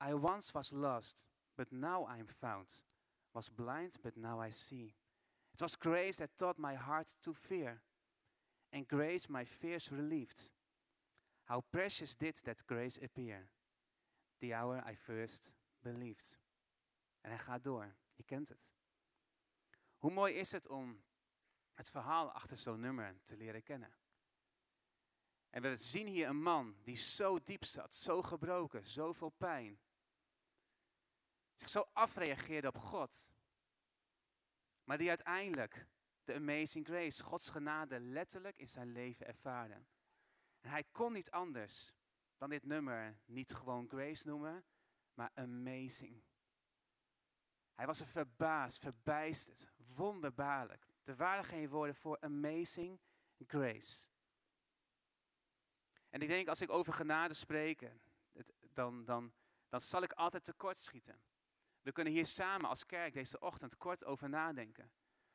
I 0.00 0.12
once 0.12 0.52
was 0.52 0.70
lost, 0.70 1.28
but 1.54 1.70
now 1.70 2.08
I 2.16 2.18
am 2.18 2.28
found. 2.28 2.84
Was 3.32 3.48
blind, 3.48 4.00
but 4.00 4.16
now 4.16 4.46
I 4.46 4.50
see. 4.50 4.94
It 5.52 5.60
was 5.60 5.76
grace 5.78 6.16
that 6.16 6.36
taught 6.36 6.58
my 6.58 6.74
heart 6.76 7.14
to 7.20 7.34
fear, 7.34 7.82
and 8.70 8.88
grace 8.88 9.28
my 9.28 9.44
fears 9.44 9.90
relieved. 9.90 10.50
How 11.44 11.64
precious 11.70 12.16
did 12.16 12.40
that 12.44 12.66
grace 12.66 12.98
appear, 13.02 13.48
the 14.40 14.54
hour 14.54 14.82
I 14.90 14.94
first 14.94 15.52
believed. 15.82 16.36
En 17.20 17.30
hij 17.30 17.38
gaat 17.38 17.64
door, 17.64 17.94
je 18.14 18.22
kent 18.22 18.48
het. 18.48 18.74
Hoe 19.96 20.10
mooi 20.10 20.34
is 20.34 20.52
het 20.52 20.68
om 20.68 21.04
het 21.74 21.90
verhaal 21.90 22.32
achter 22.32 22.56
zo'n 22.56 22.80
nummer 22.80 23.22
te 23.22 23.36
leren 23.36 23.62
kennen. 23.62 23.96
En 25.50 25.62
we 25.62 25.76
zien 25.76 26.06
hier 26.06 26.28
een 26.28 26.42
man 26.42 26.76
die 26.82 26.96
zo 26.96 27.42
diep 27.42 27.64
zat, 27.64 27.94
zo 27.94 28.22
gebroken, 28.22 28.86
zoveel 28.86 29.28
pijn. 29.28 29.80
Zich 31.54 31.68
zo 31.68 31.88
afreageerde 31.92 32.68
op 32.68 32.76
God. 32.76 33.32
Maar 34.84 34.98
die 34.98 35.08
uiteindelijk 35.08 35.86
de 36.24 36.34
amazing 36.34 36.86
grace, 36.86 37.22
Gods 37.24 37.50
genade, 37.50 38.00
letterlijk 38.00 38.58
in 38.58 38.68
zijn 38.68 38.92
leven 38.92 39.26
ervaarde. 39.26 39.84
En 40.60 40.70
hij 40.70 40.84
kon 40.92 41.12
niet 41.12 41.30
anders 41.30 41.92
dan 42.36 42.50
dit 42.50 42.64
nummer 42.64 43.18
niet 43.24 43.54
gewoon 43.54 43.88
grace 43.88 44.26
noemen, 44.26 44.64
maar 45.14 45.30
amazing. 45.34 46.22
Hij 47.78 47.86
was 47.86 48.00
er 48.00 48.06
verbaasd, 48.06 48.78
verbijsterd, 48.78 49.68
wonderbaarlijk. 49.94 50.86
Er 51.04 51.16
waren 51.16 51.44
geen 51.44 51.68
woorden 51.68 51.94
voor 51.94 52.20
amazing 52.20 53.00
grace. 53.46 54.08
En 56.10 56.22
ik 56.22 56.28
denk, 56.28 56.48
als 56.48 56.60
ik 56.60 56.70
over 56.70 56.92
genade 56.92 57.34
spreek, 57.34 57.90
dan, 58.72 59.04
dan, 59.04 59.32
dan 59.68 59.80
zal 59.80 60.02
ik 60.02 60.12
altijd 60.12 60.44
tekortschieten. 60.44 61.20
We 61.82 61.92
kunnen 61.92 62.12
hier 62.12 62.26
samen 62.26 62.68
als 62.68 62.86
kerk 62.86 63.14
deze 63.14 63.40
ochtend 63.40 63.76
kort 63.76 64.04
over 64.04 64.28
nadenken. 64.28 64.90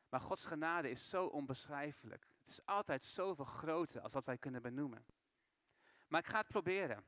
Maar 0.10 0.22
Gods 0.22 0.46
genade 0.46 0.90
is 0.90 1.10
zo 1.10 1.26
onbeschrijfelijk. 1.26 2.28
Het 2.40 2.50
is 2.50 2.66
altijd 2.66 3.04
zoveel 3.04 3.46
groter 3.46 4.02
als 4.02 4.14
wat 4.14 4.26
wij 4.26 4.38
kunnen 4.38 4.62
benoemen. 4.62 5.06
Maar 6.08 6.20
ik 6.20 6.28
ga 6.28 6.38
het 6.38 6.48
proberen. 6.48 7.06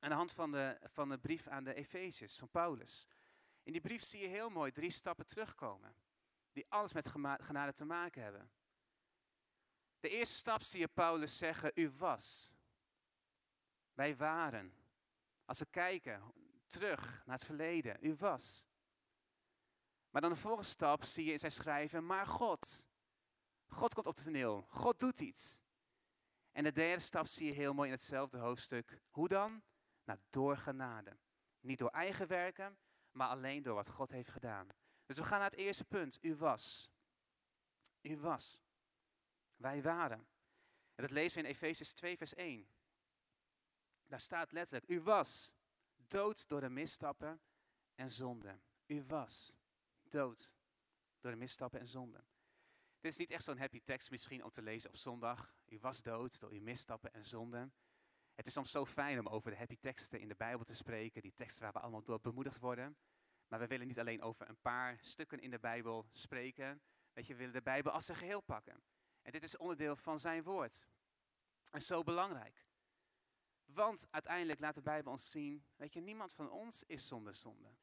Aan 0.00 0.08
de 0.08 0.14
hand 0.14 0.32
van 0.32 0.50
de, 0.50 0.78
van 0.82 1.08
de 1.08 1.18
brief 1.18 1.46
aan 1.46 1.64
de 1.64 1.74
Efeziërs 1.74 2.38
van 2.38 2.48
Paulus. 2.48 3.06
In 3.68 3.74
die 3.74 3.82
brief 3.82 4.02
zie 4.02 4.20
je 4.20 4.26
heel 4.26 4.50
mooi 4.50 4.72
drie 4.72 4.90
stappen 4.90 5.26
terugkomen. 5.26 5.94
Die 6.52 6.66
alles 6.68 6.92
met 6.92 7.08
genade 7.40 7.72
te 7.72 7.84
maken 7.84 8.22
hebben. 8.22 8.50
De 10.00 10.08
eerste 10.08 10.34
stap 10.34 10.62
zie 10.62 10.80
je 10.80 10.88
Paulus 10.88 11.38
zeggen, 11.38 11.72
u 11.74 11.90
was. 11.90 12.56
Wij 13.92 14.16
waren. 14.16 14.74
Als 15.44 15.58
we 15.58 15.66
kijken 15.66 16.32
terug 16.66 17.22
naar 17.26 17.36
het 17.36 17.44
verleden, 17.44 17.96
u 18.00 18.14
was. 18.14 18.66
Maar 20.10 20.20
dan 20.20 20.30
de 20.30 20.36
volgende 20.36 20.68
stap 20.68 21.04
zie 21.04 21.24
je 21.24 21.32
in 21.32 21.38
zijn 21.38 21.52
schrijven, 21.52 22.06
maar 22.06 22.26
God. 22.26 22.88
God 23.66 23.94
komt 23.94 24.06
op 24.06 24.14
het 24.14 24.24
toneel. 24.24 24.66
God 24.68 24.98
doet 24.98 25.20
iets. 25.20 25.62
En 26.52 26.64
de 26.64 26.72
derde 26.72 27.02
stap 27.02 27.26
zie 27.26 27.46
je 27.46 27.54
heel 27.54 27.74
mooi 27.74 27.88
in 27.88 27.94
hetzelfde 27.94 28.38
hoofdstuk. 28.38 29.02
Hoe 29.10 29.28
dan? 29.28 29.62
Nou, 30.04 30.18
door 30.30 30.56
genade. 30.56 31.18
Niet 31.60 31.78
door 31.78 31.90
eigen 31.90 32.26
werken, 32.26 32.78
maar 33.18 33.28
alleen 33.28 33.62
door 33.62 33.74
wat 33.74 33.88
God 33.88 34.10
heeft 34.10 34.30
gedaan. 34.30 34.68
Dus 35.06 35.16
we 35.16 35.24
gaan 35.24 35.38
naar 35.38 35.50
het 35.50 35.58
eerste 35.58 35.84
punt. 35.84 36.18
U 36.20 36.36
was. 36.36 36.90
U 38.02 38.18
was. 38.18 38.60
Wij 39.56 39.82
waren. 39.82 40.26
En 40.94 41.04
dat 41.04 41.10
lezen 41.10 41.38
we 41.38 41.48
in 41.48 41.54
Efezes 41.54 41.92
2, 41.92 42.16
vers 42.16 42.34
1. 42.34 42.68
Daar 44.06 44.20
staat 44.20 44.52
letterlijk, 44.52 44.90
u 44.90 45.00
was 45.00 45.52
dood 45.96 46.48
door 46.48 46.60
de 46.60 46.68
misstappen 46.68 47.40
en 47.94 48.10
zonden. 48.10 48.62
U 48.86 49.04
was 49.04 49.56
dood 50.02 50.56
door 51.20 51.30
de 51.30 51.36
misstappen 51.36 51.80
en 51.80 51.86
zonden. 51.86 52.24
Dit 53.00 53.12
is 53.12 53.18
niet 53.18 53.30
echt 53.30 53.44
zo'n 53.44 53.58
happy 53.58 53.80
tekst 53.80 54.10
misschien 54.10 54.44
om 54.44 54.50
te 54.50 54.62
lezen 54.62 54.90
op 54.90 54.96
zondag. 54.96 55.54
U 55.68 55.78
was 55.78 56.02
dood 56.02 56.40
door 56.40 56.50
uw 56.50 56.60
misstappen 56.60 57.12
en 57.12 57.24
zonden. 57.24 57.72
Het 58.34 58.46
is 58.46 58.52
soms 58.52 58.70
zo 58.70 58.86
fijn 58.86 59.18
om 59.18 59.28
over 59.28 59.50
de 59.50 59.56
happy 59.56 59.76
teksten 59.80 60.20
in 60.20 60.28
de 60.28 60.34
Bijbel 60.34 60.64
te 60.64 60.74
spreken, 60.74 61.22
die 61.22 61.34
teksten 61.34 61.62
waar 61.62 61.72
we 61.72 61.80
allemaal 61.80 62.02
door 62.02 62.20
bemoedigd 62.20 62.58
worden. 62.58 62.96
Maar 63.48 63.58
we 63.58 63.66
willen 63.66 63.86
niet 63.86 63.98
alleen 63.98 64.22
over 64.22 64.48
een 64.48 64.60
paar 64.60 64.98
stukken 65.00 65.40
in 65.40 65.50
de 65.50 65.58
Bijbel 65.58 66.06
spreken. 66.10 66.82
Weet 67.12 67.26
je, 67.26 67.32
we 67.32 67.38
willen 67.38 67.54
de 67.54 67.62
Bijbel 67.62 67.92
als 67.92 68.08
een 68.08 68.14
geheel 68.14 68.40
pakken. 68.40 68.82
En 69.22 69.32
dit 69.32 69.42
is 69.42 69.56
onderdeel 69.56 69.96
van 69.96 70.18
zijn 70.18 70.42
woord. 70.42 70.86
En 71.70 71.82
zo 71.82 72.02
belangrijk. 72.02 72.66
Want 73.64 74.06
uiteindelijk 74.10 74.60
laat 74.60 74.74
de 74.74 74.82
Bijbel 74.82 75.12
ons 75.12 75.30
zien, 75.30 75.66
weet 75.76 75.92
je, 75.92 76.00
niemand 76.00 76.32
van 76.32 76.50
ons 76.50 76.84
is 76.84 77.06
zonder 77.06 77.34
zonde. 77.34 77.76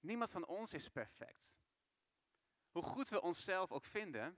Niemand 0.00 0.30
van 0.30 0.46
ons 0.46 0.74
is 0.74 0.88
perfect. 0.88 1.60
Hoe 2.70 2.82
goed 2.82 3.08
we 3.08 3.20
onszelf 3.20 3.72
ook 3.72 3.84
vinden, 3.84 4.36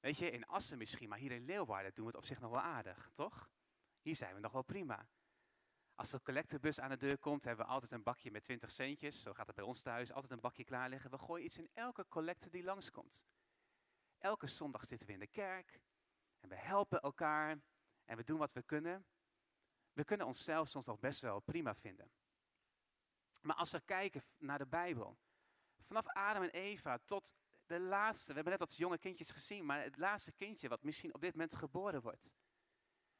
weet 0.00 0.16
je, 0.16 0.30
in 0.30 0.46
Assen 0.46 0.78
misschien, 0.78 1.08
maar 1.08 1.18
hier 1.18 1.32
in 1.32 1.44
Leeuwarden 1.44 1.94
doen 1.94 2.04
we 2.04 2.10
het 2.10 2.20
op 2.20 2.26
zich 2.26 2.40
nog 2.40 2.50
wel 2.50 2.60
aardig, 2.60 3.10
toch? 3.12 3.50
Hier 4.00 4.16
zijn 4.16 4.34
we 4.34 4.40
nog 4.40 4.52
wel 4.52 4.62
prima. 4.62 5.08
Als 6.00 6.10
de 6.10 6.22
collectebus 6.22 6.80
aan 6.80 6.88
de 6.88 6.96
deur 6.96 7.18
komt, 7.18 7.44
hebben 7.44 7.66
we 7.66 7.72
altijd 7.72 7.92
een 7.92 8.02
bakje 8.02 8.30
met 8.30 8.42
20 8.42 8.70
centjes. 8.70 9.22
Zo 9.22 9.32
gaat 9.32 9.46
het 9.46 9.56
bij 9.56 9.64
ons 9.64 9.82
thuis. 9.82 10.12
Altijd 10.12 10.32
een 10.32 10.40
bakje 10.40 10.64
klaar 10.64 10.88
liggen. 10.88 11.10
We 11.10 11.18
gooien 11.18 11.44
iets 11.44 11.58
in 11.58 11.70
elke 11.74 12.08
collecte 12.08 12.50
die 12.50 12.62
langskomt. 12.62 13.26
Elke 14.18 14.46
zondag 14.46 14.84
zitten 14.84 15.06
we 15.06 15.12
in 15.12 15.18
de 15.18 15.26
kerk. 15.26 15.80
En 16.38 16.48
we 16.48 16.56
helpen 16.56 17.00
elkaar. 17.00 17.60
En 18.04 18.16
we 18.16 18.24
doen 18.24 18.38
wat 18.38 18.52
we 18.52 18.62
kunnen. 18.62 19.06
We 19.92 20.04
kunnen 20.04 20.26
onszelf 20.26 20.68
soms 20.68 20.84
nog 20.84 20.98
best 20.98 21.20
wel 21.20 21.40
prima 21.40 21.74
vinden. 21.74 22.10
Maar 23.40 23.56
als 23.56 23.70
we 23.70 23.80
kijken 23.80 24.24
naar 24.38 24.58
de 24.58 24.66
Bijbel. 24.66 25.18
Vanaf 25.86 26.06
Adam 26.06 26.42
en 26.42 26.50
Eva 26.50 26.98
tot 27.04 27.34
de 27.66 27.80
laatste. 27.80 28.28
We 28.28 28.34
hebben 28.34 28.52
net 28.52 28.68
wat 28.68 28.76
jonge 28.76 28.98
kindjes 28.98 29.30
gezien. 29.30 29.66
Maar 29.66 29.82
het 29.82 29.96
laatste 29.96 30.32
kindje 30.32 30.68
wat 30.68 30.82
misschien 30.82 31.14
op 31.14 31.20
dit 31.20 31.32
moment 31.32 31.54
geboren 31.54 32.02
wordt. 32.02 32.34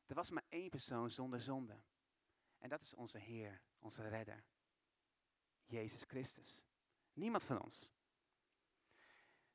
Er 0.07 0.15
was 0.15 0.31
maar 0.31 0.45
één 0.49 0.71
persoon 0.71 1.11
zonder 1.11 1.41
zonde. 1.41 1.83
En 2.61 2.69
dat 2.69 2.81
is 2.81 2.95
onze 2.95 3.19
Heer, 3.19 3.62
onze 3.79 4.09
Redder. 4.09 4.45
Jezus 5.64 6.05
Christus. 6.07 6.67
Niemand 7.12 7.45
van 7.45 7.62
ons. 7.62 7.90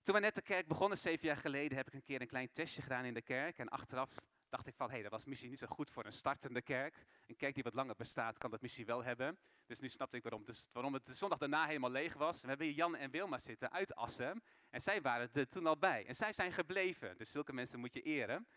Toen 0.04 0.16
we 0.16 0.22
net 0.22 0.36
de 0.36 0.42
kerk 0.42 0.68
begonnen, 0.68 0.98
zeven 0.98 1.28
jaar 1.28 1.38
geleden, 1.38 1.78
heb 1.78 1.88
ik 1.88 1.94
een 1.94 2.04
keer 2.04 2.22
een 2.22 2.28
klein 2.28 2.52
testje 2.52 2.82
gedaan 2.82 3.06
in 3.06 3.14
de 3.14 3.22
kerk. 3.22 3.58
En 3.58 3.70
achteraf 3.70 4.16
dacht 4.50 4.68
ik 4.68 4.76
van, 4.76 4.88
hé, 4.88 4.94
hey, 4.94 5.02
dat 5.02 5.12
was 5.12 5.26
misschien 5.26 5.50
niet 5.50 5.60
zo 5.60 5.68
goed 5.68 5.90
voor 5.90 6.06
een 6.06 6.14
startende 6.14 6.62
kerk. 6.62 7.06
Een 7.28 7.36
kerk 7.36 7.54
die 7.54 7.64
wat 7.64 7.74
langer 7.74 7.96
bestaat, 7.96 8.38
kan 8.38 8.52
dat 8.52 8.62
misschien 8.62 8.86
wel 8.86 9.04
hebben. 9.04 9.40
Dus 9.66 9.80
nu 9.80 9.90
snapte 9.90 10.18
ik 10.18 10.24
waarom, 10.24 10.46
dus, 10.46 10.68
waarom 10.72 10.94
het 10.94 11.06
de 11.06 11.14
zondag 11.14 11.38
daarna 11.38 11.66
helemaal 11.66 11.92
leeg 11.92 12.14
was. 12.14 12.42
We 12.42 12.48
hebben 12.48 12.66
hier 12.66 12.76
Jan 12.76 12.96
en 12.96 13.12
Wilma 13.12 13.40
zitten 13.40 13.72
uit 13.72 13.96
Assen. 13.96 14.44
En 14.70 14.82
zij 14.82 15.02
waren 15.02 15.30
er 15.34 15.48
toen 15.48 15.66
al 15.66 15.78
bij. 15.78 16.06
En 16.06 16.16
zij 16.16 16.34
zijn 16.34 16.52
gebleven. 16.52 17.18
Dus 17.18 17.32
zulke 17.32 17.54
mensen 17.54 17.80
moet 17.80 17.94
je 17.94 18.02
eren. 18.02 18.48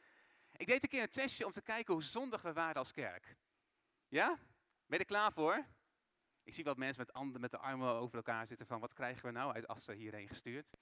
Ik 0.56 0.66
deed 0.66 0.82
een 0.82 0.88
keer 0.88 1.02
een 1.02 1.10
testje 1.10 1.46
om 1.46 1.52
te 1.52 1.62
kijken 1.62 1.94
hoe 1.94 2.02
zondig 2.02 2.42
we 2.42 2.52
waren 2.52 2.76
als 2.76 2.92
kerk. 2.92 3.36
Ja? 4.08 4.28
Ben 4.86 4.98
je 4.98 4.98
er 4.98 5.04
klaar 5.04 5.32
voor? 5.32 5.66
Ik 6.42 6.54
zie 6.54 6.64
wat 6.64 6.76
mensen 6.76 7.06
met, 7.14 7.40
met 7.40 7.50
de 7.50 7.58
armen 7.58 7.88
over 7.88 8.16
elkaar 8.16 8.46
zitten 8.46 8.66
van 8.66 8.80
wat 8.80 8.92
krijgen 8.92 9.26
we 9.26 9.32
nou 9.32 9.54
uit 9.54 9.66
Assen 9.66 9.96
hierheen 9.96 10.28
gestuurd. 10.28 10.72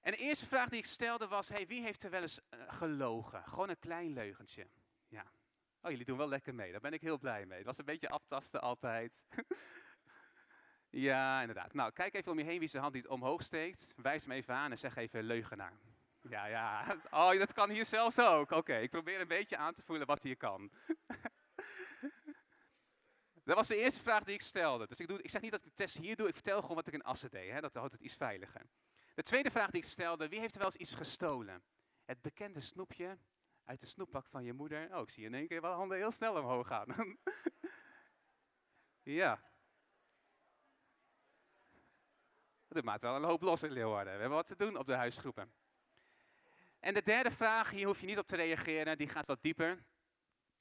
En 0.00 0.12
de 0.12 0.18
eerste 0.18 0.46
vraag 0.46 0.68
die 0.68 0.78
ik 0.78 0.86
stelde 0.86 1.28
was, 1.28 1.48
hey, 1.48 1.66
wie 1.66 1.82
heeft 1.82 2.04
er 2.04 2.10
wel 2.10 2.22
eens 2.22 2.40
uh, 2.50 2.60
gelogen? 2.66 3.42
Gewoon 3.48 3.68
een 3.68 3.78
klein 3.78 4.12
leugentje. 4.12 4.68
Ja. 5.08 5.24
Oh, 5.80 5.90
jullie 5.90 6.06
doen 6.06 6.18
wel 6.18 6.28
lekker 6.28 6.54
mee, 6.54 6.72
daar 6.72 6.80
ben 6.80 6.92
ik 6.92 7.00
heel 7.00 7.18
blij 7.18 7.46
mee. 7.46 7.56
Het 7.56 7.66
was 7.66 7.78
een 7.78 7.84
beetje 7.84 8.08
aftasten 8.08 8.60
altijd. 8.60 9.24
Ja, 10.90 11.40
inderdaad. 11.40 11.74
Nou, 11.74 11.92
kijk 11.92 12.14
even 12.14 12.32
om 12.32 12.38
je 12.38 12.44
heen 12.44 12.58
wie 12.58 12.68
zijn 12.68 12.82
hand 12.82 12.94
niet 12.94 13.06
omhoog 13.06 13.42
steekt. 13.42 13.94
Wijs 13.96 14.22
hem 14.22 14.32
even 14.32 14.54
aan 14.54 14.70
en 14.70 14.78
zeg 14.78 14.96
even 14.96 15.24
leugenaar. 15.24 15.78
Ja, 16.20 16.46
ja. 16.46 16.96
Oh, 17.10 17.38
dat 17.38 17.52
kan 17.52 17.70
hier 17.70 17.84
zelfs 17.84 18.18
ook. 18.18 18.50
Oké, 18.50 18.76
ik 18.76 18.90
probeer 18.90 19.20
een 19.20 19.28
beetje 19.28 19.56
aan 19.56 19.74
te 19.74 19.82
voelen 19.82 20.06
wat 20.06 20.22
hier 20.22 20.36
kan. 20.36 20.70
dat 23.46 23.56
was 23.56 23.68
de 23.68 23.76
eerste 23.76 24.00
vraag 24.00 24.24
die 24.24 24.34
ik 24.34 24.42
stelde. 24.42 24.86
Dus 24.86 25.00
ik, 25.00 25.08
doe, 25.08 25.22
ik 25.22 25.30
zeg 25.30 25.40
niet 25.42 25.50
dat 25.50 25.60
ik 25.60 25.66
de 25.66 25.74
test 25.74 25.96
hier 25.96 26.16
doe, 26.16 26.28
ik 26.28 26.34
vertel 26.34 26.60
gewoon 26.60 26.76
wat 26.76 26.86
ik 26.86 26.94
in 26.94 27.02
Assen 27.02 27.30
deed. 27.30 27.50
Hè? 27.50 27.60
Dat 27.60 27.74
houdt 27.74 27.92
het 27.92 28.00
iets 28.00 28.14
veiliger. 28.14 28.66
De 29.14 29.22
tweede 29.22 29.50
vraag 29.50 29.70
die 29.70 29.80
ik 29.80 29.86
stelde, 29.86 30.28
wie 30.28 30.40
heeft 30.40 30.52
er 30.52 30.60
wel 30.60 30.68
eens 30.68 30.80
iets 30.80 30.94
gestolen? 30.94 31.62
Het 32.04 32.22
bekende 32.22 32.60
snoepje 32.60 33.18
uit 33.64 33.80
de 33.80 33.86
snoepbak 33.86 34.26
van 34.26 34.44
je 34.44 34.52
moeder. 34.52 34.94
Oh, 34.94 35.00
ik 35.00 35.10
zie 35.10 35.24
in 35.24 35.34
één 35.34 35.46
keer 35.46 35.60
wel 35.60 35.72
handen 35.72 35.96
heel 35.96 36.10
snel 36.10 36.36
omhoog 36.36 36.66
gaan. 36.66 37.16
ja. 39.02 39.40
Dat 42.68 42.84
maakt 42.84 43.02
wel 43.02 43.16
een 43.16 43.24
hoop 43.24 43.42
los 43.42 43.62
in 43.62 43.72
Leeuwarden. 43.72 44.12
We 44.14 44.20
hebben 44.20 44.38
wat 44.38 44.46
te 44.46 44.56
doen 44.56 44.76
op 44.76 44.86
de 44.86 44.94
huisgroepen. 44.94 45.52
En 46.80 46.94
de 46.94 47.02
derde 47.02 47.30
vraag, 47.30 47.70
hier 47.70 47.86
hoef 47.86 48.00
je 48.00 48.06
niet 48.06 48.18
op 48.18 48.26
te 48.26 48.36
reageren, 48.36 48.98
die 48.98 49.08
gaat 49.08 49.26
wat 49.26 49.42
dieper. 49.42 49.84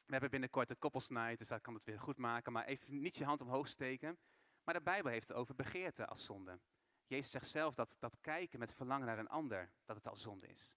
We 0.05 0.11
hebben 0.11 0.29
binnenkort 0.29 0.69
een 0.69 0.79
koppelsnijd, 0.79 1.39
dus 1.39 1.47
dat 1.47 1.61
kan 1.61 1.73
het 1.73 1.83
weer 1.83 1.99
goed 1.99 2.17
maken. 2.17 2.51
Maar 2.51 2.65
even 2.65 3.01
niet 3.01 3.15
je 3.15 3.25
hand 3.25 3.41
omhoog 3.41 3.67
steken. 3.67 4.17
Maar 4.63 4.73
de 4.73 4.81
Bijbel 4.81 5.11
heeft 5.11 5.27
het 5.27 5.37
over 5.37 5.55
begeerte 5.55 6.05
als 6.05 6.25
zonde. 6.25 6.59
Jezus 7.07 7.31
zegt 7.31 7.47
zelf 7.47 7.75
dat, 7.75 7.95
dat 7.99 8.19
kijken 8.21 8.59
met 8.59 8.73
verlangen 8.73 9.05
naar 9.05 9.19
een 9.19 9.27
ander, 9.27 9.71
dat 9.85 9.95
het 9.95 10.07
al 10.07 10.15
zonde 10.15 10.47
is. 10.47 10.75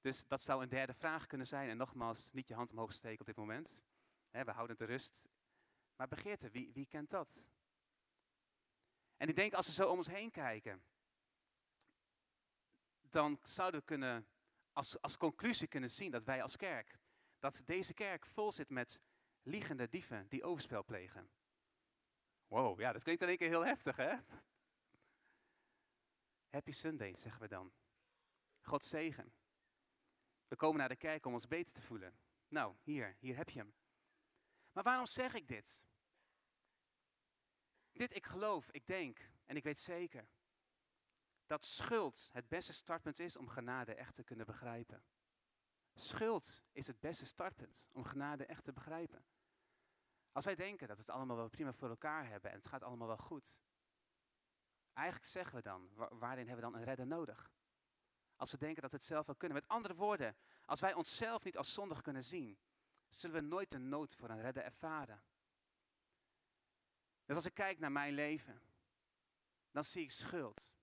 Dus 0.00 0.26
dat 0.26 0.42
zou 0.42 0.62
een 0.62 0.68
derde 0.68 0.94
vraag 0.94 1.26
kunnen 1.26 1.46
zijn. 1.46 1.68
En 1.68 1.76
nogmaals, 1.76 2.32
niet 2.32 2.48
je 2.48 2.54
hand 2.54 2.70
omhoog 2.70 2.92
steken 2.92 3.20
op 3.20 3.26
dit 3.26 3.36
moment. 3.36 3.82
we 4.30 4.50
houden 4.50 4.76
de 4.76 4.84
rust. 4.84 5.28
Maar 5.96 6.08
begeerte, 6.08 6.50
wie, 6.50 6.72
wie 6.72 6.86
kent 6.86 7.10
dat? 7.10 7.50
En 9.16 9.28
ik 9.28 9.36
denk 9.36 9.54
als 9.54 9.66
we 9.66 9.72
zo 9.72 9.88
om 9.88 9.96
ons 9.96 10.06
heen 10.06 10.30
kijken, 10.30 10.84
dan 13.00 13.38
zouden 13.42 13.80
we 13.80 13.86
kunnen, 13.86 14.28
als, 14.72 15.00
als 15.00 15.16
conclusie 15.16 15.68
kunnen 15.68 15.90
zien 15.90 16.10
dat 16.10 16.24
wij 16.24 16.42
als 16.42 16.56
kerk, 16.56 16.98
dat 17.42 17.62
deze 17.64 17.94
kerk 17.94 18.26
vol 18.26 18.52
zit 18.52 18.68
met 18.68 19.02
liegende 19.42 19.88
dieven 19.88 20.28
die 20.28 20.44
overspel 20.44 20.84
plegen. 20.84 21.30
Wow, 22.46 22.80
ja, 22.80 22.92
dat 22.92 23.02
klinkt 23.02 23.22
in 23.22 23.28
één 23.28 23.36
keer 23.36 23.48
heel 23.48 23.64
heftig, 23.64 23.96
hè? 23.96 24.16
Happy 26.50 26.72
Sunday, 26.72 27.16
zeggen 27.16 27.40
we 27.40 27.48
dan. 27.48 27.72
God 28.60 28.84
zegen. 28.84 29.34
We 30.48 30.56
komen 30.56 30.78
naar 30.78 30.88
de 30.88 30.96
kerk 30.96 31.26
om 31.26 31.32
ons 31.32 31.48
beter 31.48 31.72
te 31.72 31.82
voelen. 31.82 32.18
Nou, 32.48 32.76
hier, 32.82 33.16
hier 33.18 33.36
heb 33.36 33.48
je 33.48 33.58
hem. 33.58 33.74
Maar 34.72 34.84
waarom 34.84 35.06
zeg 35.06 35.34
ik 35.34 35.48
dit? 35.48 35.86
Dit 37.92 38.14
ik 38.14 38.26
geloof, 38.26 38.70
ik 38.70 38.86
denk 38.86 39.30
en 39.44 39.56
ik 39.56 39.64
weet 39.64 39.78
zeker 39.78 40.28
dat 41.46 41.64
schuld 41.64 42.30
het 42.32 42.48
beste 42.48 42.72
startpunt 42.72 43.18
is 43.18 43.36
om 43.36 43.48
genade 43.48 43.94
echt 43.94 44.14
te 44.14 44.24
kunnen 44.24 44.46
begrijpen. 44.46 45.04
Schuld 45.94 46.64
is 46.72 46.86
het 46.86 47.00
beste 47.00 47.26
startpunt 47.26 47.88
om 47.92 48.04
genade 48.04 48.46
echt 48.46 48.64
te 48.64 48.72
begrijpen. 48.72 49.24
Als 50.32 50.44
wij 50.44 50.54
denken 50.54 50.88
dat 50.88 50.96
we 50.96 51.02
het 51.02 51.12
allemaal 51.12 51.36
wel 51.36 51.48
prima 51.48 51.72
voor 51.72 51.88
elkaar 51.88 52.28
hebben 52.28 52.50
en 52.50 52.56
het 52.56 52.66
gaat 52.66 52.82
allemaal 52.82 53.06
wel 53.06 53.16
goed, 53.16 53.60
eigenlijk 54.92 55.26
zeggen 55.26 55.56
we 55.56 55.62
dan, 55.62 55.90
waarin 55.94 56.48
hebben 56.48 56.64
we 56.64 56.70
dan 56.70 56.74
een 56.74 56.86
redder 56.86 57.06
nodig? 57.06 57.52
Als 58.36 58.50
we 58.50 58.58
denken 58.58 58.82
dat 58.82 58.90
we 58.90 58.96
het 58.96 59.06
zelf 59.06 59.26
wel 59.26 59.36
kunnen. 59.36 59.58
Met 59.58 59.68
andere 59.68 59.94
woorden, 59.94 60.36
als 60.64 60.80
wij 60.80 60.94
onszelf 60.94 61.44
niet 61.44 61.56
als 61.56 61.72
zondig 61.72 62.00
kunnen 62.00 62.24
zien, 62.24 62.58
zullen 63.08 63.40
we 63.40 63.46
nooit 63.46 63.72
een 63.72 63.88
nood 63.88 64.14
voor 64.14 64.30
een 64.30 64.40
redder 64.40 64.62
ervaren. 64.62 65.22
Dus 67.24 67.36
als 67.36 67.46
ik 67.46 67.54
kijk 67.54 67.78
naar 67.78 67.92
mijn 67.92 68.14
leven, 68.14 68.62
dan 69.70 69.84
zie 69.84 70.02
ik 70.02 70.10
schuld. 70.10 70.74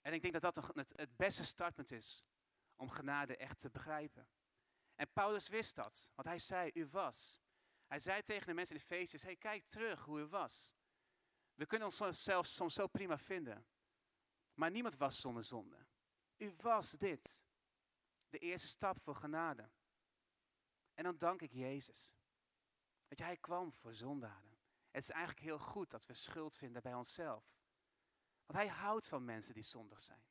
En 0.00 0.12
ik 0.12 0.22
denk 0.22 0.40
dat 0.40 0.54
dat 0.54 0.72
het 0.96 1.16
beste 1.16 1.44
startpunt 1.44 1.90
is 1.90 2.24
om 2.80 2.90
genade 2.90 3.36
echt 3.36 3.58
te 3.58 3.70
begrijpen. 3.70 4.28
En 4.94 5.12
Paulus 5.12 5.48
wist 5.48 5.74
dat, 5.74 6.10
want 6.14 6.28
hij 6.28 6.38
zei, 6.38 6.70
u 6.74 6.86
was. 6.86 7.40
Hij 7.86 7.98
zei 7.98 8.22
tegen 8.22 8.46
de 8.46 8.54
mensen 8.54 8.74
in 8.74 8.80
de 8.80 8.86
feestjes, 8.86 9.22
hey, 9.22 9.36
kijk 9.36 9.64
terug 9.64 10.04
hoe 10.04 10.20
u 10.20 10.26
was. 10.26 10.74
We 11.54 11.66
kunnen 11.66 11.88
ons 11.88 12.22
zelfs 12.22 12.54
soms 12.54 12.74
zo 12.74 12.86
prima 12.86 13.18
vinden. 13.18 13.66
Maar 14.54 14.70
niemand 14.70 14.96
was 14.96 15.20
zonder 15.20 15.44
zonde. 15.44 15.86
U 16.36 16.54
was 16.56 16.90
dit. 16.90 17.44
De 18.28 18.38
eerste 18.38 18.68
stap 18.68 19.00
voor 19.00 19.14
genade. 19.14 19.70
En 20.94 21.04
dan 21.04 21.18
dank 21.18 21.42
ik 21.42 21.52
Jezus. 21.52 22.14
Dat 23.08 23.18
hij 23.18 23.36
kwam 23.36 23.72
voor 23.72 23.94
zondaren. 23.94 24.58
Het 24.90 25.02
is 25.02 25.10
eigenlijk 25.10 25.44
heel 25.44 25.58
goed 25.58 25.90
dat 25.90 26.06
we 26.06 26.14
schuld 26.14 26.56
vinden 26.56 26.82
bij 26.82 26.94
onszelf. 26.94 27.58
Want 28.46 28.58
hij 28.58 28.68
houdt 28.68 29.06
van 29.06 29.24
mensen 29.24 29.54
die 29.54 29.62
zondig 29.62 30.00
zijn. 30.00 30.24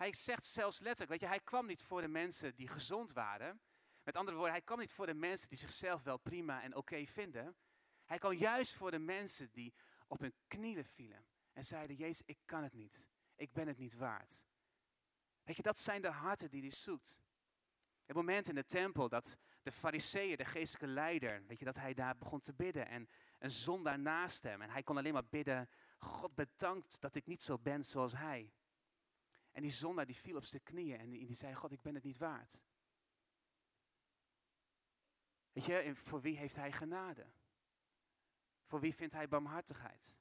Hij 0.00 0.14
zegt 0.14 0.46
zelfs 0.46 0.78
letterlijk, 0.78 1.10
weet 1.10 1.20
je, 1.20 1.26
hij 1.36 1.44
kwam 1.44 1.66
niet 1.66 1.82
voor 1.82 2.00
de 2.00 2.08
mensen 2.08 2.54
die 2.54 2.68
gezond 2.68 3.12
waren. 3.12 3.60
Met 4.02 4.16
andere 4.16 4.36
woorden, 4.36 4.54
hij 4.54 4.64
kwam 4.64 4.78
niet 4.78 4.92
voor 4.92 5.06
de 5.06 5.14
mensen 5.14 5.48
die 5.48 5.58
zichzelf 5.58 6.02
wel 6.02 6.16
prima 6.16 6.62
en 6.62 6.76
oké 6.76 7.06
vinden. 7.06 7.56
Hij 8.04 8.18
kwam 8.18 8.32
juist 8.32 8.74
voor 8.74 8.90
de 8.90 8.98
mensen 8.98 9.50
die 9.50 9.74
op 10.06 10.20
hun 10.20 10.34
knieën 10.46 10.84
vielen 10.84 11.26
en 11.52 11.64
zeiden, 11.64 11.96
Jezus, 11.96 12.26
ik 12.26 12.38
kan 12.44 12.62
het 12.62 12.72
niet. 12.72 13.08
Ik 13.36 13.52
ben 13.52 13.66
het 13.66 13.78
niet 13.78 13.94
waard. 13.94 14.46
Weet 15.42 15.56
je, 15.56 15.62
dat 15.62 15.78
zijn 15.78 16.02
de 16.02 16.10
harten 16.10 16.50
die 16.50 16.60
hij 16.60 16.70
zoekt. 16.70 17.20
Het 18.06 18.16
moment 18.16 18.48
in 18.48 18.54
de 18.54 18.66
tempel 18.66 19.08
dat 19.08 19.38
de 19.62 19.72
fariseeën, 19.72 20.36
de 20.36 20.44
geestelijke 20.44 20.94
leider, 20.94 21.46
weet 21.46 21.58
je, 21.58 21.64
dat 21.64 21.76
hij 21.76 21.94
daar 21.94 22.16
begon 22.16 22.40
te 22.40 22.54
bidden 22.54 22.88
en 22.88 23.08
een 23.38 23.50
zondaar 23.50 23.98
naast 23.98 24.42
hem. 24.42 24.62
En 24.62 24.70
hij 24.70 24.82
kon 24.82 24.96
alleen 24.96 25.12
maar 25.12 25.28
bidden, 25.28 25.68
God 25.98 26.34
bedankt 26.34 27.00
dat 27.00 27.14
ik 27.14 27.26
niet 27.26 27.42
zo 27.42 27.58
ben 27.58 27.84
zoals 27.84 28.12
hij. 28.12 28.52
En 29.50 29.62
die 29.62 29.70
zondaar 29.70 30.06
die 30.06 30.16
viel 30.16 30.36
op 30.36 30.44
zijn 30.44 30.62
knieën 30.62 30.98
en 30.98 31.10
die, 31.10 31.26
die 31.26 31.36
zei, 31.36 31.54
God 31.54 31.72
ik 31.72 31.82
ben 31.82 31.94
het 31.94 32.04
niet 32.04 32.18
waard. 32.18 32.64
Weet 35.52 35.64
je, 35.64 35.94
voor 35.94 36.20
wie 36.20 36.36
heeft 36.36 36.56
hij 36.56 36.72
genade? 36.72 37.26
Voor 38.64 38.80
wie 38.80 38.94
vindt 38.94 39.14
hij 39.14 39.28
barmhartigheid? 39.28 40.18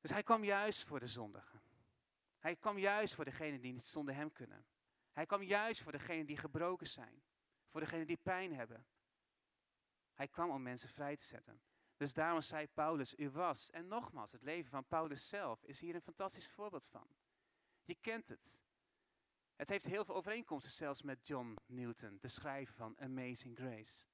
Dus 0.00 0.10
hij 0.10 0.22
kwam 0.22 0.44
juist 0.44 0.84
voor 0.84 1.00
de 1.00 1.06
zondigen. 1.06 1.62
Hij 2.38 2.56
kwam 2.56 2.78
juist 2.78 3.14
voor 3.14 3.24
degenen 3.24 3.60
die 3.60 3.72
niet 3.72 3.84
zonder 3.84 4.14
hem 4.14 4.32
kunnen. 4.32 4.66
Hij 5.12 5.26
kwam 5.26 5.42
juist 5.42 5.82
voor 5.82 5.92
degenen 5.92 6.26
die 6.26 6.36
gebroken 6.36 6.86
zijn. 6.86 7.22
Voor 7.68 7.80
degenen 7.80 8.06
die 8.06 8.16
pijn 8.16 8.54
hebben. 8.54 8.86
Hij 10.14 10.28
kwam 10.28 10.50
om 10.50 10.62
mensen 10.62 10.88
vrij 10.88 11.16
te 11.16 11.24
zetten. 11.24 11.62
Dus 12.04 12.14
daarom 12.14 12.40
zei 12.40 12.68
Paulus, 12.68 13.14
u 13.18 13.30
was. 13.30 13.70
En 13.70 13.88
nogmaals, 13.88 14.32
het 14.32 14.42
leven 14.42 14.70
van 14.70 14.86
Paulus 14.86 15.28
zelf 15.28 15.64
is 15.64 15.80
hier 15.80 15.94
een 15.94 16.00
fantastisch 16.00 16.50
voorbeeld 16.50 16.86
van. 16.86 17.08
Je 17.84 17.94
kent 17.94 18.28
het. 18.28 18.62
Het 19.56 19.68
heeft 19.68 19.84
heel 19.84 20.04
veel 20.04 20.14
overeenkomsten 20.14 20.72
zelfs 20.72 21.02
met 21.02 21.26
John 21.26 21.58
Newton, 21.66 22.18
de 22.20 22.28
schrijver 22.28 22.74
van 22.74 22.98
Amazing 22.98 23.56
Grace. 23.56 24.06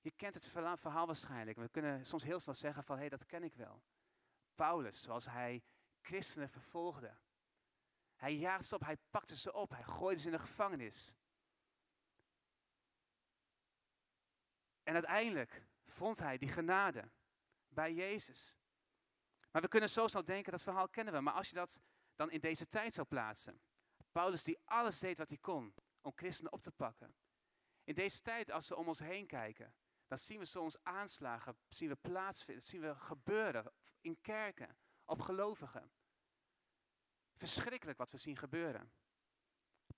Je 0.00 0.10
kent 0.10 0.34
het 0.34 0.46
verhaal 0.46 1.06
waarschijnlijk. 1.06 1.58
We 1.58 1.68
kunnen 1.68 2.06
soms 2.06 2.22
heel 2.22 2.40
snel 2.40 2.54
zeggen 2.54 2.84
van, 2.84 2.94
hé, 2.94 3.00
hey, 3.00 3.10
dat 3.10 3.26
ken 3.26 3.42
ik 3.42 3.54
wel. 3.54 3.82
Paulus, 4.54 5.02
zoals 5.02 5.26
hij 5.26 5.62
christenen 6.00 6.48
vervolgde. 6.48 7.16
Hij 8.14 8.36
jaagde 8.36 8.66
ze 8.66 8.74
op, 8.74 8.80
hij 8.80 8.96
pakte 9.10 9.36
ze 9.36 9.52
op, 9.52 9.70
hij 9.70 9.84
gooide 9.84 10.20
ze 10.20 10.26
in 10.26 10.32
de 10.32 10.38
gevangenis. 10.38 11.14
En 14.82 14.92
uiteindelijk 14.92 15.66
vond 15.96 16.18
hij 16.18 16.38
die 16.38 16.48
genade 16.48 17.10
bij 17.68 17.92
Jezus. 17.92 18.56
Maar 19.50 19.62
we 19.62 19.68
kunnen 19.68 19.88
zo 19.88 20.06
snel 20.06 20.24
denken, 20.24 20.52
dat 20.52 20.62
verhaal 20.62 20.88
kennen 20.88 21.14
we. 21.14 21.20
Maar 21.20 21.34
als 21.34 21.48
je 21.48 21.54
dat 21.54 21.80
dan 22.14 22.30
in 22.30 22.40
deze 22.40 22.66
tijd 22.66 22.94
zou 22.94 23.06
plaatsen. 23.06 23.60
Paulus 24.12 24.42
die 24.42 24.58
alles 24.64 24.98
deed 24.98 25.18
wat 25.18 25.28
hij 25.28 25.38
kon 25.38 25.74
om 26.00 26.12
christenen 26.14 26.52
op 26.52 26.62
te 26.62 26.72
pakken. 26.72 27.14
In 27.84 27.94
deze 27.94 28.22
tijd, 28.22 28.50
als 28.50 28.68
we 28.68 28.76
om 28.76 28.88
ons 28.88 28.98
heen 28.98 29.26
kijken, 29.26 29.74
dan 30.06 30.18
zien 30.18 30.38
we 30.38 30.44
soms 30.44 30.76
aanslagen, 30.82 31.58
zien 31.68 31.88
we 31.88 31.96
plaatsvinden, 31.96 32.64
zien 32.64 32.80
we 32.80 32.94
gebeuren 32.94 33.72
in 34.00 34.20
kerken, 34.20 34.78
op 35.04 35.20
gelovigen. 35.20 35.90
Verschrikkelijk 37.34 37.98
wat 37.98 38.10
we 38.10 38.16
zien 38.16 38.36
gebeuren. 38.36 38.92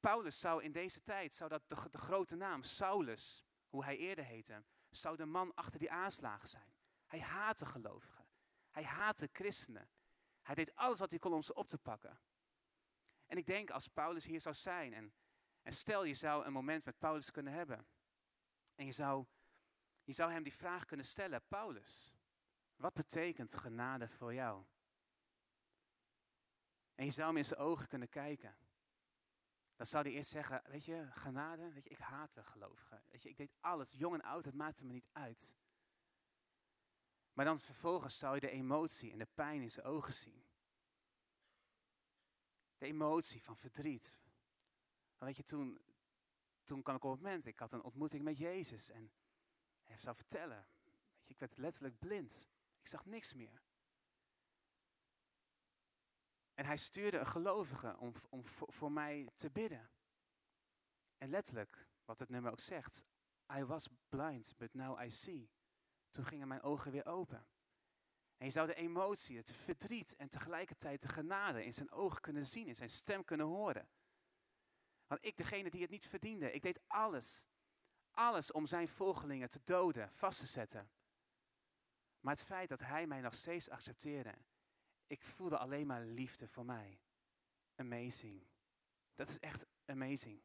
Paulus 0.01 0.39
zou 0.39 0.63
in 0.63 0.73
deze 0.73 1.03
tijd, 1.03 1.35
zou 1.35 1.51
dat 1.51 1.63
de, 1.67 1.91
de 1.91 1.99
grote 1.99 2.37
naam, 2.37 2.63
Saulus, 2.63 3.43
hoe 3.69 3.85
hij 3.85 3.97
eerder 3.97 4.25
heette, 4.25 4.65
zou 5.01 5.17
de 5.17 5.25
man 5.25 5.55
achter 5.55 5.79
die 5.79 5.91
aanslagen 5.91 6.49
zijn. 6.49 6.73
Hij 7.07 7.21
haatte 7.21 7.67
gelovigen. 7.67 8.27
Hij 8.71 8.85
haatte 8.85 9.29
christenen. 9.33 9.91
Hij 10.43 10.55
deed 10.55 10.75
alles 10.75 10.99
wat 10.99 11.11
hij 11.11 11.19
kon 11.19 11.33
om 11.33 11.43
ze 11.43 11.55
op 11.55 11.69
te 11.69 11.79
pakken. 11.79 12.21
En 13.27 13.37
ik 13.37 13.47
denk 13.47 13.71
als 13.71 13.89
Paulus 13.89 14.25
hier 14.25 14.41
zou 14.41 14.55
zijn 14.55 14.93
en, 14.93 15.15
en 15.63 15.73
stel 15.73 16.05
je 16.05 16.15
zou 16.15 16.45
een 16.45 16.53
moment 16.53 16.85
met 16.85 16.99
Paulus 16.99 17.31
kunnen 17.31 17.53
hebben. 17.53 17.87
En 18.75 18.87
je 18.87 18.93
zou 18.93 19.27
je 20.09 20.15
zou 20.15 20.33
hem 20.33 20.43
die 20.43 20.55
vraag 20.55 20.85
kunnen 20.85 21.07
stellen, 21.07 21.43
Paulus, 21.49 22.13
wat 22.77 22.95
betekent 22.95 23.57
genade 23.57 24.09
voor 24.09 24.35
jou? 24.35 24.65
En 26.95 27.05
je 27.05 27.11
zou 27.11 27.27
hem 27.27 27.37
in 27.37 27.45
zijn 27.45 27.61
ogen 27.61 27.89
kunnen 27.89 28.09
kijken. 28.09 28.57
Dan 29.79 29.87
zou 29.87 30.05
hij 30.05 30.13
eerst 30.13 30.31
zeggen, 30.31 30.63
weet 30.65 30.85
je, 30.85 31.07
genade, 31.11 31.73
weet 31.73 31.83
je, 31.83 31.91
ik 31.91 31.99
haatte 31.99 32.43
gelovigen. 32.43 33.03
Weet 33.11 33.23
je, 33.23 33.29
ik 33.29 33.37
deed 33.37 33.57
alles, 33.61 33.93
jong 33.93 34.15
en 34.15 34.23
oud, 34.23 34.45
het 34.45 34.55
maakte 34.55 34.85
me 34.85 34.93
niet 34.93 35.09
uit. 35.13 35.55
Maar 37.33 37.45
dan 37.45 37.59
vervolgens 37.59 38.19
zou 38.19 38.35
je 38.35 38.41
de 38.41 38.51
emotie 38.51 39.13
en 39.13 39.19
de 39.19 39.29
pijn 39.35 39.63
in 39.63 39.71
zijn 39.71 39.87
ogen 39.87 40.13
zien. 40.13 40.47
De 42.79 42.87
emotie 42.87 43.43
van 43.43 43.57
verdriet. 43.57 44.15
weet 45.19 45.37
je, 45.37 45.43
toen, 45.45 45.81
toen 46.65 46.83
kwam 46.83 46.97
ik 46.97 47.05
op 47.05 47.11
het 47.11 47.21
moment, 47.21 47.47
ik 47.47 47.59
had 47.59 47.73
een 47.73 47.83
ontmoeting 47.83 48.23
met 48.23 48.39
Jezus 48.39 48.91
en 48.91 49.13
hij 49.83 49.99
zou 49.99 50.17
vertellen. 50.17 50.67
Weet 50.85 51.27
je, 51.27 51.33
ik 51.33 51.39
werd 51.39 51.57
letterlijk 51.57 51.99
blind. 51.99 52.49
Ik 52.81 52.87
zag 52.89 53.07
niks 53.07 53.35
meer. 53.35 53.63
En 56.59 56.65
hij 56.65 56.77
stuurde 56.77 57.19
een 57.19 57.27
gelovige 57.27 57.97
om, 57.99 58.13
om 58.29 58.47
voor 58.47 58.93
mij 58.93 59.29
te 59.35 59.51
bidden. 59.51 59.91
En 61.19 61.31
letterlijk, 61.31 61.89
wat 62.05 62.19
het 62.19 62.29
nummer 62.29 62.51
ook 62.51 62.61
zegt, 62.61 63.05
I 63.53 63.65
was 63.65 63.89
blind, 64.09 64.55
but 64.57 64.75
now 64.75 65.03
I 65.03 65.11
see. 65.11 65.51
Toen 66.11 66.25
gingen 66.25 66.49
mijn 66.49 66.63
ogen 66.63 66.91
weer 66.91 67.07
open. 67.07 67.47
En 68.37 68.47
je 68.47 68.53
zou 68.53 68.67
de 68.67 68.75
emotie, 68.75 69.37
het 69.37 69.53
verdriet 69.53 70.17
en 70.17 70.29
tegelijkertijd 70.29 71.03
de 71.03 71.09
genade 71.09 71.65
in 71.65 71.73
zijn 71.73 71.91
ogen 71.91 72.21
kunnen 72.21 72.47
zien, 72.47 72.67
in 72.67 72.77
zijn 72.77 72.91
stem 72.91 73.25
kunnen 73.25 73.47
horen. 73.47 73.89
Want 75.07 75.25
ik, 75.25 75.37
degene 75.37 75.71
die 75.71 75.83
het 75.83 75.91
niet 75.91 76.07
verdiende, 76.07 76.53
ik 76.53 76.63
deed 76.63 76.81
alles, 76.87 77.45
alles 78.11 78.53
om 78.53 78.67
zijn 78.67 78.89
volgelingen 78.89 79.51
te 79.51 79.61
doden, 79.65 80.13
vast 80.13 80.39
te 80.39 80.47
zetten. 80.47 80.91
Maar 82.21 82.35
het 82.35 82.45
feit 82.45 82.69
dat 82.69 82.81
hij 82.81 83.07
mij 83.07 83.21
nog 83.21 83.35
steeds 83.35 83.71
accepteerde, 83.71 84.35
ik 85.09 85.23
voelde 85.23 85.59
alleen 85.59 85.87
maar 85.87 86.03
liefde 86.03 86.49
voor 86.49 86.65
mij. 86.65 87.01
Amazing. 87.77 88.47
Dat 89.15 89.29
is 89.29 89.39
echt 89.39 89.67
amazing. 89.87 90.43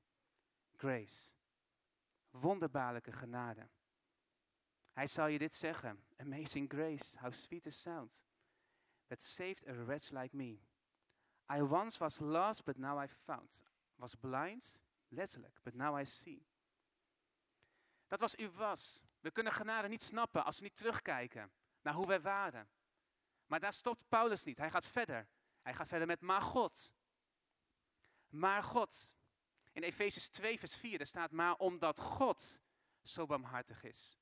Grace. 0.75 1.33
Wonderbaarlijke 2.29 3.11
genade. 3.11 3.69
Hij 4.91 5.07
zal 5.07 5.27
je 5.27 5.37
dit 5.37 5.55
zeggen. 5.55 6.05
Amazing 6.17 6.69
grace, 6.73 7.19
how 7.19 7.31
sweet 7.31 7.63
the 7.63 7.69
sound. 7.69 8.25
That 9.07 9.21
saved 9.21 9.67
a 9.67 9.73
wretch 9.73 10.09
like 10.09 10.35
me. 10.35 10.59
I 11.53 11.61
once 11.61 11.99
was 11.99 12.19
lost, 12.19 12.63
but 12.63 12.77
now 12.77 13.03
I 13.03 13.07
found. 13.07 13.63
Was 13.95 14.15
blind, 14.15 14.83
letterlijk, 15.07 15.59
but 15.63 15.73
now 15.73 15.99
I 15.99 16.05
see. 16.05 16.45
Dat 18.07 18.19
was 18.19 18.35
u 18.35 18.49
was. 18.49 19.03
We 19.19 19.31
kunnen 19.31 19.53
genade 19.53 19.87
niet 19.87 20.03
snappen 20.03 20.45
als 20.45 20.57
we 20.57 20.63
niet 20.63 20.75
terugkijken 20.75 21.51
naar 21.81 21.93
hoe 21.93 22.07
wij 22.07 22.21
waren. 22.21 22.69
Maar 23.45 23.59
daar 23.59 23.73
stopt 23.73 24.07
Paulus 24.09 24.43
niet. 24.43 24.57
Hij 24.57 24.71
gaat 24.71 24.85
verder. 24.85 25.27
Hij 25.61 25.73
gaat 25.73 25.87
verder 25.87 26.07
met 26.07 26.21
maar 26.21 26.41
God. 26.41 26.93
Maar 28.29 28.63
God. 28.63 29.13
In 29.71 29.83
Efezes 29.83 30.29
2, 30.29 30.59
vers 30.59 30.75
4, 30.75 30.97
daar 30.97 31.07
staat 31.07 31.31
maar 31.31 31.55
omdat 31.55 31.99
God 31.99 32.61
zo 33.01 33.25
barmhartig 33.25 33.83
is. 33.83 34.17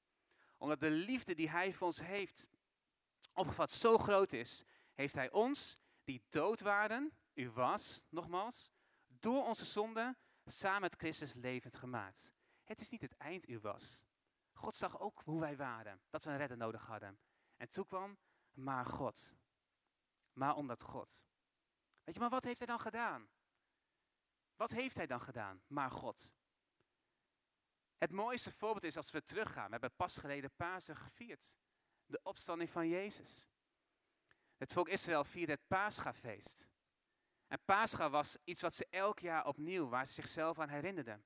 Omdat 0.58 0.80
de 0.80 0.90
liefde 0.90 1.36
die 1.36 1.50
hij 1.50 1.74
voor 1.74 1.88
ons 1.88 2.02
heeft 2.02 2.50
opgevat 3.34 3.72
zo 3.72 3.98
groot 3.98 4.34
is, 4.34 4.64
heeft 4.94 5.16
hij 5.16 5.32
ons, 5.32 5.76
die 6.04 6.24
dood 6.30 6.62
waren, 6.62 7.12
u 7.34 7.50
was, 7.50 8.06
nogmaals, 8.10 8.72
door 9.08 9.46
onze 9.46 9.66
zonde, 9.66 10.16
samen 10.46 10.82
met 10.82 10.96
Christus 10.96 11.34
levend 11.34 11.76
gemaakt. 11.76 12.34
Het 12.64 12.80
is 12.80 12.90
niet 12.90 13.02
het 13.02 13.18
eind, 13.18 13.50
u 13.50 13.60
was. 13.60 14.06
God 14.54 14.76
zag 14.76 15.00
ook 15.00 15.22
hoe 15.26 15.40
wij 15.40 15.58
waren, 15.58 16.02
dat 16.10 16.24
we 16.24 16.30
een 16.30 16.38
redder 16.38 16.58
nodig 16.58 16.86
hadden. 16.86 17.20
En 17.58 17.70
toen 17.70 17.88
kwam 17.88 18.18
maar 18.54 18.86
God. 18.86 19.34
Maar 20.34 20.56
omdat 20.56 20.82
God. 20.82 21.26
Weet 22.04 22.16
je, 22.16 22.22
maar 22.22 22.30
wat 22.30 22.44
heeft 22.44 22.58
hij 22.58 22.68
dan 22.68 22.80
gedaan? 22.80 23.30
Wat 24.56 24.72
heeft 24.72 24.98
hij 24.98 25.08
dan 25.08 25.22
gedaan? 25.22 25.64
Maar 25.68 25.92
God. 25.92 26.34
Het 27.98 28.12
mooiste 28.12 28.52
voorbeeld 28.52 28.84
is 28.84 28.98
als 28.98 29.12
we 29.12 29.24
teruggaan. 29.24 29.66
We 29.66 29.72
hebben 29.72 29.96
pas 29.96 30.18
geleden 30.18 30.52
Pasen 30.56 30.96
gevierd. 30.96 31.58
De 32.06 32.20
opstanding 32.24 32.70
van 32.70 32.88
Jezus. 32.88 33.48
Het 34.58 34.74
volk 34.74 34.90
Israël 34.90 35.24
vierde 35.24 35.52
het 35.52 35.68
Paschafeest. 35.68 36.70
En 37.48 37.64
Pascha 37.66 38.10
was 38.10 38.38
iets 38.44 38.62
wat 38.62 38.74
ze 38.74 38.88
elk 38.90 39.20
jaar 39.20 39.46
opnieuw, 39.46 39.90
waar 39.90 40.08
ze 40.08 40.14
zichzelf 40.14 40.60
aan 40.60 40.70
herinnerden. 40.70 41.26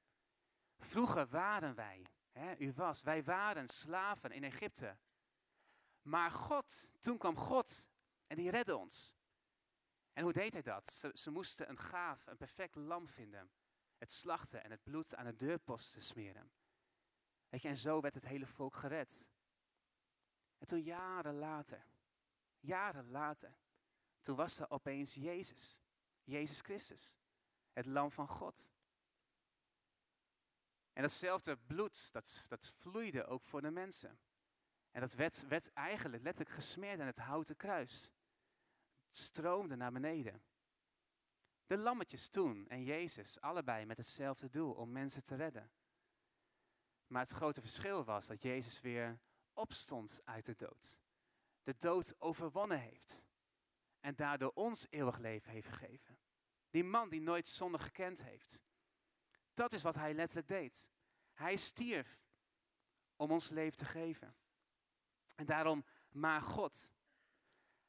Vroeger 0.77 1.27
waren 1.27 1.75
wij, 1.75 2.05
hè, 2.31 2.57
u 2.57 2.73
was, 2.73 3.01
wij 3.01 3.23
waren 3.23 3.67
slaven 3.67 4.31
in 4.31 4.43
Egypte. 4.43 4.97
Maar 6.05 6.31
God, 6.31 6.91
toen 6.99 7.17
kwam 7.17 7.35
God 7.35 7.89
en 8.27 8.37
die 8.37 8.49
redde 8.49 8.77
ons. 8.77 9.15
En 10.13 10.23
hoe 10.23 10.33
deed 10.33 10.53
hij 10.53 10.61
dat? 10.61 10.93
Ze, 10.93 11.11
ze, 11.13 11.31
moesten 11.31 11.69
een 11.69 11.79
gaaf, 11.79 12.27
een 12.27 12.37
perfect 12.37 12.75
lam 12.75 13.07
vinden. 13.07 13.51
Het 13.97 14.11
slachten 14.11 14.63
en 14.63 14.71
het 14.71 14.83
bloed 14.83 15.15
aan 15.15 15.25
de 15.25 15.35
deurposten 15.35 16.01
smeren. 16.01 16.51
Weet 17.49 17.61
je, 17.61 17.67
en 17.67 17.77
zo 17.77 18.01
werd 18.01 18.13
het 18.13 18.25
hele 18.25 18.45
volk 18.45 18.75
gered. 18.75 19.29
En 20.57 20.67
toen 20.67 20.81
jaren 20.81 21.35
later, 21.35 21.85
jaren 22.59 23.09
later, 23.09 23.57
toen 24.21 24.35
was 24.35 24.59
er 24.59 24.69
opeens 24.69 25.13
Jezus. 25.13 25.79
Jezus 26.23 26.59
Christus. 26.59 27.17
Het 27.73 27.85
lam 27.85 28.11
van 28.11 28.27
God. 28.27 28.71
En 30.93 31.01
datzelfde 31.01 31.57
bloed, 31.57 32.11
dat, 32.11 32.43
dat 32.47 32.67
vloeide 32.67 33.25
ook 33.25 33.43
voor 33.43 33.61
de 33.61 33.71
mensen. 33.71 34.19
En 34.95 35.01
dat 35.01 35.13
werd, 35.13 35.47
werd 35.47 35.73
eigenlijk 35.73 36.23
letterlijk 36.23 36.55
gesmeerd 36.55 36.99
aan 36.99 37.05
het 37.05 37.17
houten 37.17 37.55
kruis. 37.55 38.11
Het 39.07 39.17
stroomde 39.17 39.75
naar 39.75 39.91
beneden. 39.91 40.43
De 41.65 41.77
lammetjes 41.77 42.29
toen 42.29 42.67
en 42.67 42.83
Jezus, 42.83 43.41
allebei 43.41 43.85
met 43.85 43.97
hetzelfde 43.97 44.49
doel, 44.49 44.73
om 44.73 44.91
mensen 44.91 45.23
te 45.23 45.35
redden. 45.35 45.71
Maar 47.07 47.21
het 47.21 47.31
grote 47.31 47.61
verschil 47.61 48.03
was 48.03 48.27
dat 48.27 48.41
Jezus 48.41 48.81
weer 48.81 49.19
opstond 49.53 50.21
uit 50.23 50.45
de 50.45 50.55
dood. 50.55 50.99
De 51.63 51.75
dood 51.77 52.21
overwonnen 52.21 52.79
heeft. 52.79 53.27
En 53.99 54.15
daardoor 54.15 54.51
ons 54.53 54.87
eeuwig 54.89 55.17
leven 55.17 55.51
heeft 55.51 55.67
gegeven. 55.67 56.19
Die 56.69 56.83
man 56.83 57.09
die 57.09 57.21
nooit 57.21 57.47
zonde 57.47 57.79
gekend 57.79 58.23
heeft. 58.23 58.63
Dat 59.53 59.73
is 59.73 59.81
wat 59.81 59.95
hij 59.95 60.13
letterlijk 60.13 60.47
deed. 60.47 60.91
Hij 61.33 61.55
stierf 61.55 62.21
om 63.15 63.31
ons 63.31 63.49
leven 63.49 63.77
te 63.77 63.85
geven. 63.85 64.35
En 65.35 65.45
daarom, 65.45 65.85
maar 66.11 66.41
God. 66.41 66.91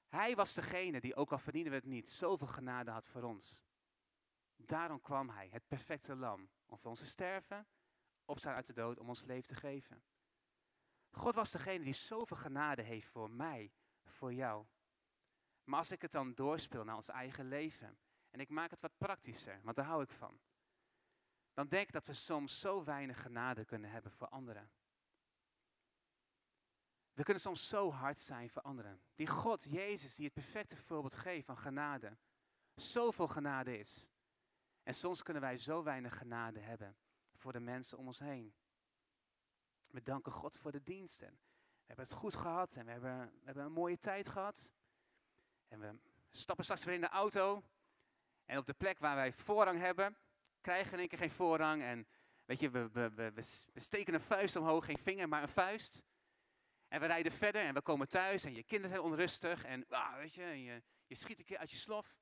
Hij 0.09 0.37
was 0.37 0.55
degene 0.55 1.01
die, 1.01 1.15
ook 1.15 1.33
al 1.33 1.39
verdienen 1.39 1.71
we 1.71 1.79
het 1.79 1.87
niet, 1.87 2.09
zoveel 2.09 2.47
genade 2.47 2.91
had 2.91 3.07
voor 3.07 3.23
ons. 3.23 3.63
Daarom 4.57 5.01
kwam 5.01 5.29
hij, 5.29 5.49
het 5.49 5.67
perfecte 5.67 6.17
lam, 6.17 6.51
om 6.67 6.79
voor 6.79 6.91
ons 6.91 7.01
te 7.01 7.07
sterven, 7.07 7.67
opstaan 8.25 8.55
uit 8.55 8.67
de 8.67 8.73
dood, 8.73 8.99
om 8.99 9.09
ons 9.09 9.23
leven 9.25 9.49
te 9.49 9.55
geven. 9.55 10.03
God 11.11 11.35
was 11.35 11.51
degene 11.51 11.85
die 11.85 11.93
zoveel 11.93 12.37
genade 12.37 12.83
heeft 12.83 13.09
voor 13.09 13.31
mij, 13.31 13.73
voor 14.05 14.33
jou. 14.33 14.67
Maar 15.65 15.79
als 15.79 15.91
ik 15.91 16.03
het 16.03 16.13
dan 16.13 16.35
doorspeel 16.35 16.85
naar 16.85 16.97
ons 16.97 17.09
eigen 17.09 17.49
leven, 17.49 17.99
en 18.31 18.41
ik 18.41 18.49
maak 18.49 18.71
het 18.71 18.81
wat 18.81 18.99
praktischer, 18.99 19.61
want 19.63 19.77
daar 19.77 19.85
hou 19.85 20.03
ik 20.03 20.11
van, 20.11 20.41
dan 21.53 21.69
denk 21.69 21.87
ik 21.87 21.93
dat 21.93 22.07
we 22.07 22.13
soms 22.13 22.61
zo 22.61 22.85
weinig 22.85 23.23
genade 23.23 23.65
kunnen 23.65 23.91
hebben 23.91 24.13
voor 24.13 24.29
anderen. 24.29 24.71
We 27.17 27.23
kunnen 27.23 27.43
soms 27.43 27.69
zo 27.69 27.93
hard 27.93 28.19
zijn 28.19 28.51
voor 28.51 28.63
anderen. 28.63 29.01
Die 29.15 29.27
God, 29.27 29.63
Jezus, 29.63 30.15
die 30.15 30.25
het 30.25 30.35
perfecte 30.35 30.77
voorbeeld 30.77 31.15
geeft 31.15 31.47
van 31.47 31.57
genade. 31.57 32.17
Zoveel 32.75 33.29
genade 33.29 33.79
is. 33.79 34.13
En 34.83 34.95
soms 34.95 35.23
kunnen 35.23 35.43
wij 35.43 35.57
zo 35.57 35.83
weinig 35.83 36.19
genade 36.19 36.61
hebben 36.61 36.97
voor 37.35 37.53
de 37.53 37.61
mensen 37.61 37.99
om 37.99 38.07
ons 38.07 38.19
heen. 38.19 38.55
We 39.87 40.03
danken 40.03 40.33
God 40.33 40.57
voor 40.57 40.73
de 40.73 40.83
diensten. 40.83 41.29
We 41.29 41.85
hebben 41.87 42.05
het 42.05 42.15
goed 42.15 42.35
gehad 42.35 42.77
en 42.77 42.85
we 42.85 42.91
hebben, 42.91 43.19
we 43.19 43.45
hebben 43.45 43.65
een 43.65 43.73
mooie 43.73 43.99
tijd 43.99 44.29
gehad. 44.29 44.73
En 45.69 45.81
we 45.81 45.99
stappen 46.31 46.65
straks 46.65 46.85
weer 46.85 46.95
in 46.95 47.01
de 47.01 47.09
auto. 47.09 47.65
En 48.45 48.59
op 48.59 48.67
de 48.67 48.75
plek 48.75 48.99
waar 48.99 49.17
wij 49.17 49.33
voorrang 49.33 49.79
hebben, 49.79 50.17
krijgen 50.61 50.87
we 50.87 50.93
in 50.93 50.99
één 50.99 51.09
keer 51.09 51.19
geen 51.19 51.31
voorrang. 51.31 51.83
En 51.83 52.07
weet 52.45 52.61
je, 52.61 52.71
we, 52.71 52.91
we, 52.91 53.11
we, 53.11 53.33
we 53.73 53.81
steken 53.81 54.15
een 54.15 54.21
vuist 54.21 54.57
omhoog, 54.57 54.85
geen 54.85 54.99
vinger, 54.99 55.29
maar 55.29 55.43
een 55.43 55.49
vuist. 55.49 56.06
En 56.89 57.01
we 57.01 57.07
rijden 57.07 57.33
verder 57.33 57.63
en 57.63 57.75
we 57.75 57.81
komen 57.81 58.09
thuis 58.09 58.45
en 58.45 58.55
je 58.55 58.63
kinderen 58.63 58.97
zijn 58.97 59.11
onrustig 59.11 59.65
en 59.65 59.87
ah, 59.89 60.17
weet 60.17 60.35
je, 60.35 60.63
je, 61.07 61.15
schiet 61.15 61.39
een 61.39 61.45
keer 61.45 61.59
uit 61.59 61.71
je 61.71 61.77
slof. 61.77 62.17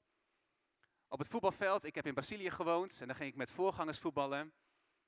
Op 1.08 1.18
het 1.18 1.28
voetbalveld, 1.28 1.84
ik 1.84 1.94
heb 1.94 2.06
in 2.06 2.14
Brazilië 2.14 2.50
gewoond 2.50 3.00
en 3.00 3.06
dan 3.06 3.16
ging 3.16 3.30
ik 3.30 3.36
met 3.36 3.50
voorgangers 3.50 3.98
voetballen. 3.98 4.54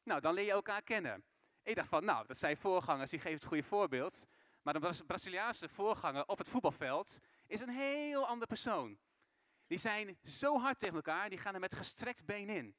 Nou, 0.02 0.20
dan 0.20 0.34
leer 0.34 0.44
je 0.44 0.50
elkaar 0.50 0.82
kennen. 0.82 1.24
Ik 1.62 1.74
dacht 1.74 1.88
van, 1.88 2.04
nou, 2.04 2.26
dat 2.26 2.38
zijn 2.38 2.56
voorgangers, 2.56 3.10
die 3.10 3.18
geven 3.18 3.38
het 3.38 3.48
goede 3.48 3.62
voorbeeld. 3.62 4.26
Maar 4.62 4.80
de 4.80 5.04
Braziliaanse 5.06 5.68
voorganger 5.68 6.26
op 6.26 6.38
het 6.38 6.48
voetbalveld 6.48 7.18
is 7.46 7.60
een 7.60 7.68
heel 7.68 8.26
ander 8.26 8.46
persoon. 8.46 8.98
Die 9.66 9.78
zijn 9.78 10.18
zo 10.24 10.58
hard 10.58 10.78
tegen 10.78 10.94
elkaar, 10.94 11.28
die 11.28 11.38
gaan 11.38 11.54
er 11.54 11.60
met 11.60 11.74
gestrekt 11.74 12.24
been 12.24 12.48
in. 12.48 12.76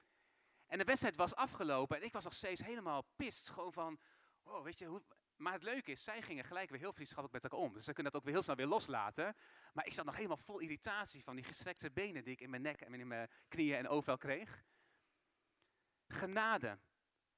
En 0.66 0.78
de 0.78 0.84
wedstrijd 0.84 1.16
was 1.16 1.36
afgelopen 1.36 1.98
en 1.98 2.04
ik 2.04 2.14
was 2.14 2.24
nog 2.24 2.34
steeds 2.34 2.62
helemaal 2.62 3.06
pist. 3.16 3.50
Gewoon 3.50 3.74
van, 3.74 4.00
oh, 4.44 4.64
weet 4.64 4.80
je, 4.80 4.86
hoe, 4.86 5.02
maar 5.38 5.54
het 5.54 5.64
leuke 5.64 5.92
is, 5.92 6.04
zij 6.04 6.22
gingen 6.22 6.44
gelijk 6.44 6.70
weer 6.70 6.80
heel 6.80 6.94
vriendschappelijk 6.94 7.44
met 7.44 7.52
elkaar 7.52 7.68
om. 7.68 7.74
Dus 7.74 7.86
ze 7.86 7.94
kunnen 7.94 8.12
dat 8.12 8.22
ook 8.22 8.28
weer 8.28 8.36
heel 8.36 8.44
snel 8.44 8.56
weer 8.56 8.68
loslaten. 8.68 9.36
Maar 9.74 9.86
ik 9.86 9.94
zat 9.94 10.06
nog 10.06 10.16
helemaal 10.16 10.38
vol 10.38 10.60
irritatie 10.60 11.24
van 11.24 11.36
die 11.36 11.44
gestrekte 11.44 11.92
benen 11.92 12.24
die 12.24 12.34
ik 12.34 12.42
in 12.42 12.50
mijn 12.50 12.62
nek 12.62 12.82
en 12.82 12.94
in 12.94 13.08
mijn 13.08 13.30
knieën 13.48 13.78
en 13.78 13.88
overal 13.88 14.18
kreeg. 14.18 14.64
Genade. 16.08 16.80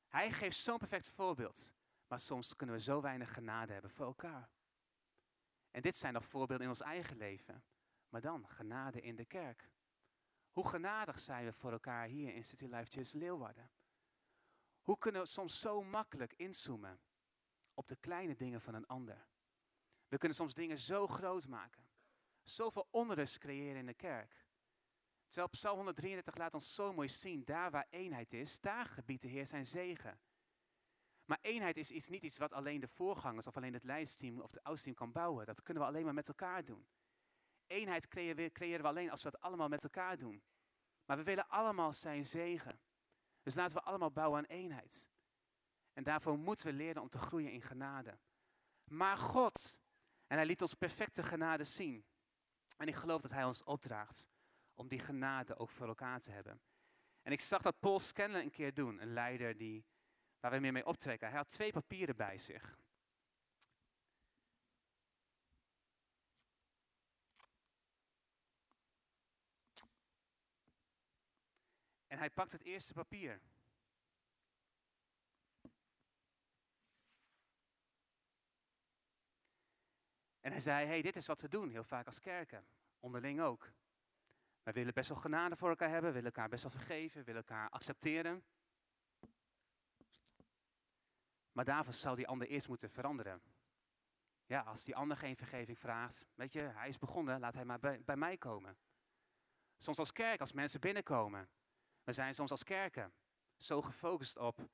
Hij 0.07 0.31
geeft 0.31 0.57
zo'n 0.57 0.77
perfect 0.77 1.09
voorbeeld. 1.09 1.73
Maar 2.07 2.19
soms 2.19 2.55
kunnen 2.55 2.75
we 2.75 2.81
zo 2.81 3.01
weinig 3.01 3.33
genade 3.33 3.73
hebben 3.73 3.91
voor 3.91 4.05
elkaar. 4.05 4.49
En 5.71 5.81
dit 5.81 5.95
zijn 5.95 6.13
nog 6.13 6.25
voorbeelden 6.25 6.65
in 6.65 6.71
ons 6.71 6.81
eigen 6.81 7.17
leven. 7.17 7.63
Maar 8.09 8.21
dan 8.21 8.47
genade 8.47 9.01
in 9.01 9.15
de 9.15 9.25
kerk. 9.25 9.69
Hoe 10.51 10.67
genadig 10.67 11.19
zijn 11.19 11.45
we 11.45 11.53
voor 11.53 11.71
elkaar 11.71 12.07
hier 12.07 12.33
in 12.33 12.45
City 12.45 12.65
Life 12.65 12.91
Church 12.91 13.13
Leeuwarden? 13.13 13.71
Hoe 14.81 14.97
kunnen 14.97 15.21
we 15.21 15.27
soms 15.27 15.59
zo 15.59 15.83
makkelijk 15.83 16.33
inzoomen 16.33 16.99
op 17.79 17.87
de 17.87 17.95
kleine 17.95 18.35
dingen 18.35 18.61
van 18.61 18.73
een 18.73 18.87
ander? 18.87 19.27
We 20.07 20.17
kunnen 20.17 20.37
soms 20.37 20.53
dingen 20.53 20.77
zo 20.77 21.07
groot 21.07 21.47
maken. 21.47 21.87
Zoveel 22.41 22.87
onrust 22.91 23.37
creëren 23.37 23.79
in 23.79 23.85
de 23.85 23.93
kerk. 23.93 24.47
Terwijl 25.27 25.49
Psalm 25.49 25.75
133 25.75 26.35
laat 26.35 26.53
ons 26.53 26.75
zo 26.75 26.93
mooi 26.93 27.09
zien, 27.09 27.43
daar 27.45 27.71
waar 27.71 27.87
eenheid 27.89 28.33
is, 28.33 28.59
daar 28.59 28.85
gebiedt 28.85 29.21
de 29.21 29.27
Heer 29.27 29.45
zijn 29.45 29.65
zegen. 29.65 30.19
Maar 31.25 31.37
eenheid 31.41 31.77
is, 31.77 31.91
is 31.91 32.07
niet 32.07 32.23
iets 32.23 32.37
wat 32.37 32.53
alleen 32.53 32.79
de 32.79 32.87
voorgangers 32.87 33.47
of 33.47 33.57
alleen 33.57 33.73
het 33.73 33.83
leidsteam 33.83 34.41
of 34.41 34.51
het 34.51 34.81
team 34.81 34.95
kan 34.95 35.11
bouwen. 35.11 35.45
Dat 35.45 35.61
kunnen 35.61 35.83
we 35.83 35.89
alleen 35.89 36.05
maar 36.05 36.13
met 36.13 36.27
elkaar 36.27 36.65
doen. 36.65 36.87
Eenheid 37.67 38.07
creëren 38.07 38.81
we, 38.81 38.87
alleen 38.87 39.11
als 39.11 39.23
we 39.23 39.29
dat 39.31 39.41
allemaal 39.41 39.67
met 39.67 39.83
elkaar 39.83 40.17
doen. 40.17 40.43
Maar 41.05 41.17
we 41.17 41.23
willen 41.23 41.49
allemaal 41.49 41.91
zijn 41.91 42.25
zegen. 42.25 42.79
Dus 43.43 43.55
laten 43.55 43.77
we 43.77 43.83
allemaal 43.83 44.11
bouwen 44.11 44.39
aan 44.39 44.45
eenheid. 44.45 45.09
En 45.99 46.05
daarvoor 46.05 46.37
moeten 46.37 46.65
we 46.65 46.73
leren 46.73 47.01
om 47.01 47.09
te 47.09 47.17
groeien 47.17 47.51
in 47.51 47.61
genade. 47.61 48.17
Maar 48.83 49.17
God, 49.17 49.79
en 50.27 50.37
hij 50.37 50.45
liet 50.45 50.61
ons 50.61 50.73
perfecte 50.73 51.23
genade 51.23 51.63
zien. 51.63 52.05
En 52.77 52.87
ik 52.87 52.95
geloof 52.95 53.21
dat 53.21 53.31
hij 53.31 53.43
ons 53.43 53.63
opdraagt 53.63 54.27
om 54.73 54.87
die 54.87 54.99
genade 54.99 55.57
ook 55.57 55.69
voor 55.69 55.87
elkaar 55.87 56.19
te 56.19 56.31
hebben. 56.31 56.61
En 57.21 57.31
ik 57.31 57.41
zag 57.41 57.61
dat 57.61 57.79
Paul 57.79 57.99
Scanlon 57.99 58.41
een 58.41 58.51
keer 58.51 58.73
doen, 58.73 59.01
een 59.01 59.13
leider 59.13 59.57
die, 59.57 59.85
waar 60.39 60.51
we 60.51 60.59
meer 60.59 60.71
mee 60.71 60.85
optrekken. 60.85 61.27
Hij 61.27 61.37
had 61.37 61.49
twee 61.49 61.71
papieren 61.71 62.15
bij 62.15 62.37
zich. 62.37 62.79
En 72.07 72.17
hij 72.17 72.29
pakt 72.29 72.51
het 72.51 72.63
eerste 72.63 72.93
papier. 72.93 73.41
En 80.39 80.51
hij 80.51 80.59
zei, 80.59 80.87
hey, 80.87 81.01
dit 81.01 81.15
is 81.15 81.27
wat 81.27 81.41
we 81.41 81.47
doen, 81.47 81.69
heel 81.69 81.83
vaak 81.83 82.05
als 82.05 82.19
kerken. 82.19 82.65
Onderling 82.99 83.41
ook. 83.41 83.71
Wij 84.63 84.73
willen 84.73 84.93
best 84.93 85.09
wel 85.09 85.17
genade 85.17 85.55
voor 85.55 85.69
elkaar 85.69 85.89
hebben, 85.89 86.13
willen 86.13 86.31
elkaar 86.31 86.49
best 86.49 86.63
wel 86.63 86.71
vergeven, 86.71 87.23
willen 87.23 87.41
elkaar 87.41 87.69
accepteren. 87.69 88.43
Maar 91.51 91.65
daarvoor 91.65 91.93
zou 91.93 92.15
die 92.15 92.27
ander 92.27 92.47
eerst 92.47 92.67
moeten 92.67 92.89
veranderen. 92.89 93.41
Ja, 94.45 94.61
als 94.61 94.83
die 94.83 94.95
ander 94.95 95.17
geen 95.17 95.35
vergeving 95.35 95.79
vraagt, 95.79 96.25
weet 96.35 96.53
je, 96.53 96.59
hij 96.59 96.89
is 96.89 96.97
begonnen, 96.97 97.39
laat 97.39 97.53
hij 97.53 97.65
maar 97.65 97.79
bij, 97.79 98.03
bij 98.03 98.15
mij 98.15 98.37
komen. 98.37 98.77
Soms 99.77 99.99
als 99.99 100.11
kerk, 100.11 100.39
als 100.39 100.51
mensen 100.51 100.79
binnenkomen. 100.79 101.49
We 102.03 102.13
zijn 102.13 102.35
soms 102.35 102.51
als 102.51 102.63
kerken 102.63 103.13
zo 103.57 103.81
gefocust 103.81 104.37
op, 104.37 104.69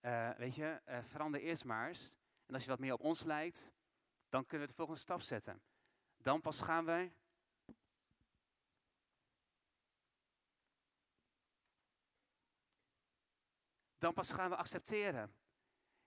uh, 0.00 0.30
weet 0.30 0.54
je, 0.54 0.82
uh, 0.88 1.02
verander 1.02 1.40
eerst 1.40 1.64
maar 1.64 1.88
eens. 1.88 2.16
En 2.46 2.54
als 2.54 2.64
je 2.64 2.70
wat 2.70 2.78
meer 2.78 2.92
op 2.92 3.00
ons 3.00 3.22
lijkt, 3.22 3.72
dan 4.36 4.46
kunnen 4.46 4.66
we 4.66 4.72
de 4.72 4.78
volgende 4.78 5.00
stap 5.00 5.22
zetten. 5.22 5.62
Dan 6.16 6.40
pas 6.40 6.60
gaan 6.60 6.84
we 6.84 7.10
dan 13.98 14.14
pas 14.14 14.32
gaan 14.32 14.50
we 14.50 14.56
accepteren. 14.56 15.34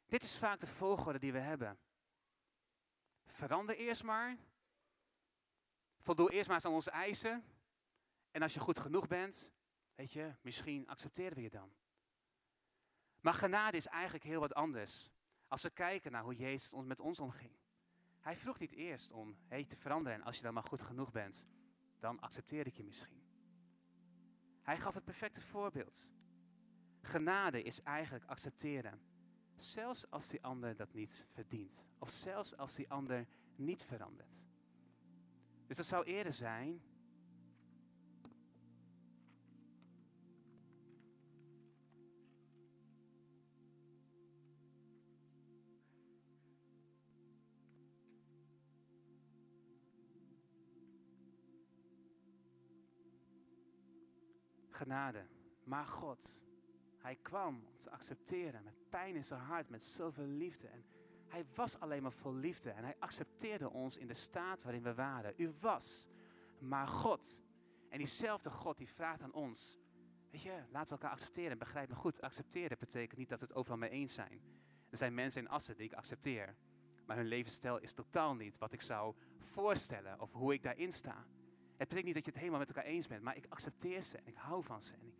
Dit 0.06 0.24
is 0.24 0.38
vaak 0.38 0.60
de 0.60 0.68
volgorde 0.68 1.20
die 1.20 1.32
we 1.32 1.40
hebben. 1.40 1.80
Verander 3.26 3.76
eerst 3.76 4.04
maar. 4.04 4.38
Voldoe 6.00 6.32
eerst 6.32 6.48
maar 6.48 6.56
eens 6.56 6.66
aan 6.66 6.74
onze 6.74 6.92
eisen. 6.92 7.46
En 8.32 8.42
als 8.42 8.54
je 8.54 8.60
goed 8.60 8.80
genoeg 8.80 9.08
bent, 9.08 9.52
weet 9.96 10.12
je, 10.12 10.36
misschien 10.42 10.88
accepteren 10.88 11.36
we 11.36 11.42
je 11.42 11.50
dan. 11.50 11.74
Maar 13.20 13.34
genade 13.34 13.78
is 13.78 13.88
eigenlijk 13.88 14.24
heel 14.24 14.40
wat 14.40 14.54
anders. 14.54 15.10
Als 15.48 15.62
we 15.62 15.70
kijken 15.70 16.12
naar 16.12 16.24
hoe 16.24 16.36
Jezus 16.36 16.72
met 16.84 17.00
ons 17.00 17.20
omging. 17.20 17.58
Hij 18.20 18.36
vroeg 18.36 18.60
niet 18.60 18.72
eerst 18.72 19.12
om 19.12 19.38
hey, 19.48 19.66
te 19.66 19.76
veranderen 19.76 20.20
en 20.20 20.26
als 20.26 20.38
je 20.38 20.44
dan 20.44 20.54
maar 20.54 20.64
goed 20.64 20.82
genoeg 20.82 21.12
bent, 21.12 21.46
dan 22.00 22.20
accepteer 22.20 22.68
ik 22.68 22.78
je 22.78 22.84
misschien. 22.84 23.22
Hij 24.62 24.78
gaf 24.78 24.94
het 24.94 25.06
perfecte 25.06 25.42
voorbeeld. 25.42 26.12
Genade 27.02 27.64
is 27.64 27.82
eigenlijk 27.82 28.26
accepteren. 28.26 29.02
Zelfs 29.56 30.10
als 30.10 30.28
die 30.28 30.44
ander 30.44 30.76
dat 30.76 30.94
niet 30.94 31.28
verdient. 31.32 31.92
Of 31.98 32.10
zelfs 32.10 32.58
als 32.58 32.76
die 32.76 32.90
ander 32.90 33.28
niet 33.56 33.84
verandert. 33.84 34.46
Dus 35.68 35.78
dat 35.78 35.86
zou 35.86 36.04
eerder 36.04 36.34
zijn. 36.34 36.82
Genade. 54.80 55.26
Maar 55.64 55.86
God, 55.86 56.44
hij 56.98 57.16
kwam 57.16 57.56
om 57.68 57.80
te 57.80 57.90
accepteren 57.90 58.64
met 58.64 58.90
pijn 58.90 59.16
in 59.16 59.24
zijn 59.24 59.40
hart, 59.40 59.70
met 59.70 59.84
zoveel 59.84 60.26
liefde. 60.26 60.68
En 60.68 60.86
hij 61.28 61.46
was 61.56 61.80
alleen 61.80 62.02
maar 62.02 62.12
vol 62.12 62.34
liefde 62.34 62.72
en 62.72 62.84
hij 62.84 62.96
accepteerde 63.00 63.70
ons 63.70 63.98
in 63.98 64.08
de 64.08 64.14
staat 64.14 64.64
waarin 64.64 64.84
we 64.84 64.94
waren. 64.94 65.34
U 65.38 65.54
was 65.60 66.08
maar 66.60 66.88
God. 66.88 67.42
En 67.90 67.98
diezelfde 67.98 68.52
God 68.52 68.78
die 68.78 68.90
vraagt 68.90 69.22
aan 69.22 69.34
ons, 69.34 69.78
weet 70.32 70.42
je, 70.42 70.64
laten 70.70 70.88
we 70.88 71.02
elkaar 71.02 71.12
accepteren. 71.12 71.58
Begrijp 71.58 71.90
me 71.90 71.96
goed, 71.96 72.22
accepteren 72.22 72.78
betekent 72.80 73.20
niet 73.20 73.30
dat 73.30 73.40
we 73.40 73.46
het 73.46 73.56
overal 73.56 73.78
mee 73.78 73.90
eens 73.90 74.14
zijn. 74.14 74.42
Er 74.90 74.98
zijn 74.98 75.14
mensen 75.14 75.42
in 75.42 75.50
Assen 75.50 75.78
die 75.78 75.86
ik 75.86 75.94
accepteer, 75.94 76.56
maar 77.06 77.16
hun 77.16 77.28
levensstijl 77.28 77.80
is 77.80 77.94
totaal 77.94 78.36
niet 78.36 78.58
wat 78.58 78.74
ik 78.74 78.82
zou 78.82 79.16
voorstellen 79.38 80.20
of 80.20 80.32
hoe 80.32 80.54
ik 80.54 80.64
daarin 80.64 80.92
sta. 80.92 81.26
Het 81.80 81.88
betekent 81.88 82.06
niet 82.06 82.14
dat 82.14 82.26
je 82.26 82.32
het 82.32 82.40
helemaal 82.40 82.60
met 82.60 82.76
elkaar 82.76 82.92
eens 82.92 83.08
bent, 83.08 83.24
maar 83.24 83.36
ik 83.36 83.46
accepteer 83.50 84.02
ze 84.02 84.18
en 84.18 84.28
ik 84.28 84.36
hou 84.36 84.64
van 84.64 84.82
ze. 84.82 84.94
En 84.94 85.08
ik, 85.08 85.14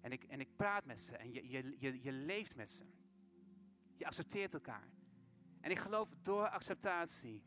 en 0.00 0.12
ik, 0.12 0.24
en 0.24 0.40
ik 0.40 0.56
praat 0.56 0.84
met 0.84 1.00
ze 1.00 1.16
en 1.16 1.32
je, 1.32 1.48
je, 1.48 1.76
je, 1.78 2.02
je 2.02 2.12
leeft 2.12 2.56
met 2.56 2.70
ze. 2.70 2.84
Je 3.96 4.06
accepteert 4.06 4.54
elkaar. 4.54 4.88
En 5.60 5.70
ik 5.70 5.78
geloof 5.78 6.14
door 6.22 6.48
acceptatie 6.48 7.42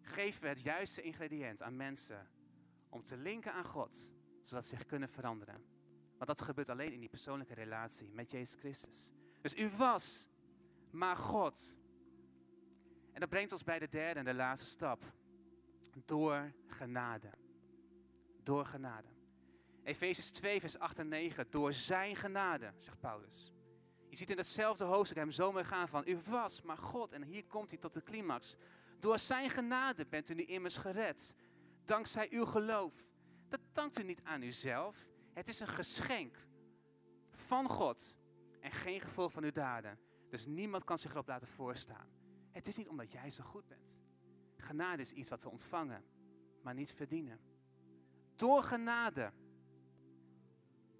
geven 0.00 0.42
we 0.42 0.48
het 0.48 0.60
juiste 0.60 1.02
ingrediënt 1.02 1.62
aan 1.62 1.76
mensen 1.76 2.28
om 2.88 3.04
te 3.04 3.16
linken 3.16 3.52
aan 3.52 3.66
God, 3.66 4.12
zodat 4.42 4.66
ze 4.66 4.76
zich 4.76 4.86
kunnen 4.86 5.08
veranderen. 5.08 5.64
Want 6.16 6.26
dat 6.26 6.40
gebeurt 6.40 6.68
alleen 6.68 6.92
in 6.92 7.00
die 7.00 7.08
persoonlijke 7.08 7.54
relatie 7.54 8.12
met 8.12 8.30
Jezus 8.30 8.60
Christus. 8.60 9.12
Dus 9.40 9.56
u 9.56 9.68
was, 9.68 10.28
maar 10.90 11.16
God. 11.16 11.78
En 13.12 13.20
dat 13.20 13.28
brengt 13.28 13.52
ons 13.52 13.64
bij 13.64 13.78
de 13.78 13.88
derde 13.88 14.18
en 14.18 14.24
de 14.24 14.34
laatste 14.34 14.66
stap. 14.66 15.02
Door 16.04 16.52
genade. 16.66 17.30
Door 18.42 18.64
genade. 18.64 19.08
Efezes 19.82 20.30
2, 20.30 20.60
vers 20.60 20.78
8 20.78 20.98
en 20.98 21.08
9. 21.08 21.46
Door 21.50 21.72
zijn 21.72 22.16
genade, 22.16 22.72
zegt 22.76 23.00
Paulus. 23.00 23.52
Je 24.08 24.16
ziet 24.16 24.30
in 24.30 24.36
datzelfde 24.36 24.84
hoofdstuk 24.84 25.18
hem 25.18 25.30
zo 25.30 25.52
mee 25.52 25.64
gaan 25.64 25.88
van, 25.88 26.02
u 26.06 26.18
was 26.28 26.62
maar 26.62 26.78
God. 26.78 27.12
En 27.12 27.22
hier 27.22 27.44
komt 27.44 27.70
hij 27.70 27.78
tot 27.78 27.94
de 27.94 28.02
climax. 28.02 28.56
Door 28.98 29.18
zijn 29.18 29.50
genade 29.50 30.06
bent 30.06 30.30
u 30.30 30.34
nu 30.34 30.44
immers 30.44 30.76
gered. 30.76 31.36
Dankzij 31.84 32.26
uw 32.30 32.44
geloof. 32.44 32.94
Dat 33.48 33.60
dankt 33.72 33.98
u 33.98 34.02
niet 34.02 34.20
aan 34.22 34.42
uzelf. 34.42 35.10
Het 35.32 35.48
is 35.48 35.60
een 35.60 35.68
geschenk 35.68 36.36
van 37.30 37.68
God. 37.68 38.18
En 38.60 38.70
geen 38.70 39.00
gevolg 39.00 39.32
van 39.32 39.44
uw 39.44 39.52
daden. 39.52 39.98
Dus 40.28 40.46
niemand 40.46 40.84
kan 40.84 40.98
zich 40.98 41.10
erop 41.10 41.28
laten 41.28 41.48
voorstaan. 41.48 42.08
Het 42.50 42.66
is 42.66 42.76
niet 42.76 42.88
omdat 42.88 43.12
jij 43.12 43.30
zo 43.30 43.44
goed 43.44 43.66
bent. 43.66 44.03
Genade 44.64 45.02
is 45.02 45.12
iets 45.12 45.30
wat 45.30 45.42
we 45.42 45.50
ontvangen, 45.50 46.04
maar 46.62 46.74
niet 46.74 46.92
verdienen. 46.92 47.40
Door 48.36 48.62
genade 48.62 49.32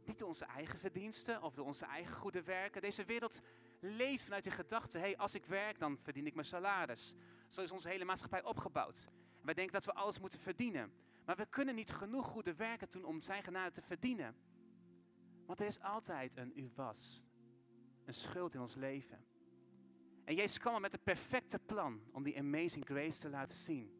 niet 0.07 0.18
door 0.18 0.29
onze 0.29 0.44
eigen 0.44 0.79
verdiensten 0.79 1.42
of 1.42 1.55
door 1.55 1.66
onze 1.66 1.87
eigen 1.87 2.14
goede 2.14 2.42
werken. 2.42 2.83
Deze 2.83 3.05
wereld 3.05 3.40
leeft 3.81 4.22
vanuit 4.22 4.44
de 4.44 4.50
gedachte, 4.50 4.98
hey, 4.98 5.16
als 5.16 5.35
ik 5.35 5.46
werk, 5.46 5.79
dan 5.79 5.98
verdien 5.98 6.27
ik 6.27 6.35
mijn 6.35 6.46
salaris. 6.46 7.14
Zo 7.48 7.62
is 7.62 7.70
onze 7.70 7.88
hele 7.88 8.05
maatschappij 8.05 8.44
opgebouwd. 8.44 9.09
Wij 9.42 9.55
denken 9.55 9.72
dat 9.72 9.85
we 9.85 9.92
alles 9.92 10.18
moeten 10.18 10.40
verdienen. 10.40 10.92
Maar 11.24 11.37
we 11.37 11.46
kunnen 11.46 11.74
niet 11.74 11.90
genoeg 11.90 12.27
goede 12.27 12.55
werken 12.55 12.90
doen 12.90 13.05
om 13.05 13.20
zijn 13.20 13.42
genade 13.42 13.70
te 13.70 13.83
verdienen. 13.83 14.37
Want 15.46 15.61
er 15.61 15.66
is 15.66 15.81
altijd 15.81 16.37
een 16.37 16.53
u 16.57 16.70
was. 16.74 17.27
Een 18.05 18.14
schuld 18.14 18.55
in 18.55 18.61
ons 18.61 18.74
leven. 18.74 19.27
En 20.25 20.35
Jezus 20.35 20.59
kwam 20.59 20.81
met 20.81 20.93
het 20.93 21.03
perfecte 21.03 21.59
plan 21.59 22.01
om 22.13 22.23
die 22.23 22.39
amazing 22.39 22.85
grace 22.85 23.21
te 23.21 23.29
laten 23.29 23.57
zien. 23.57 23.93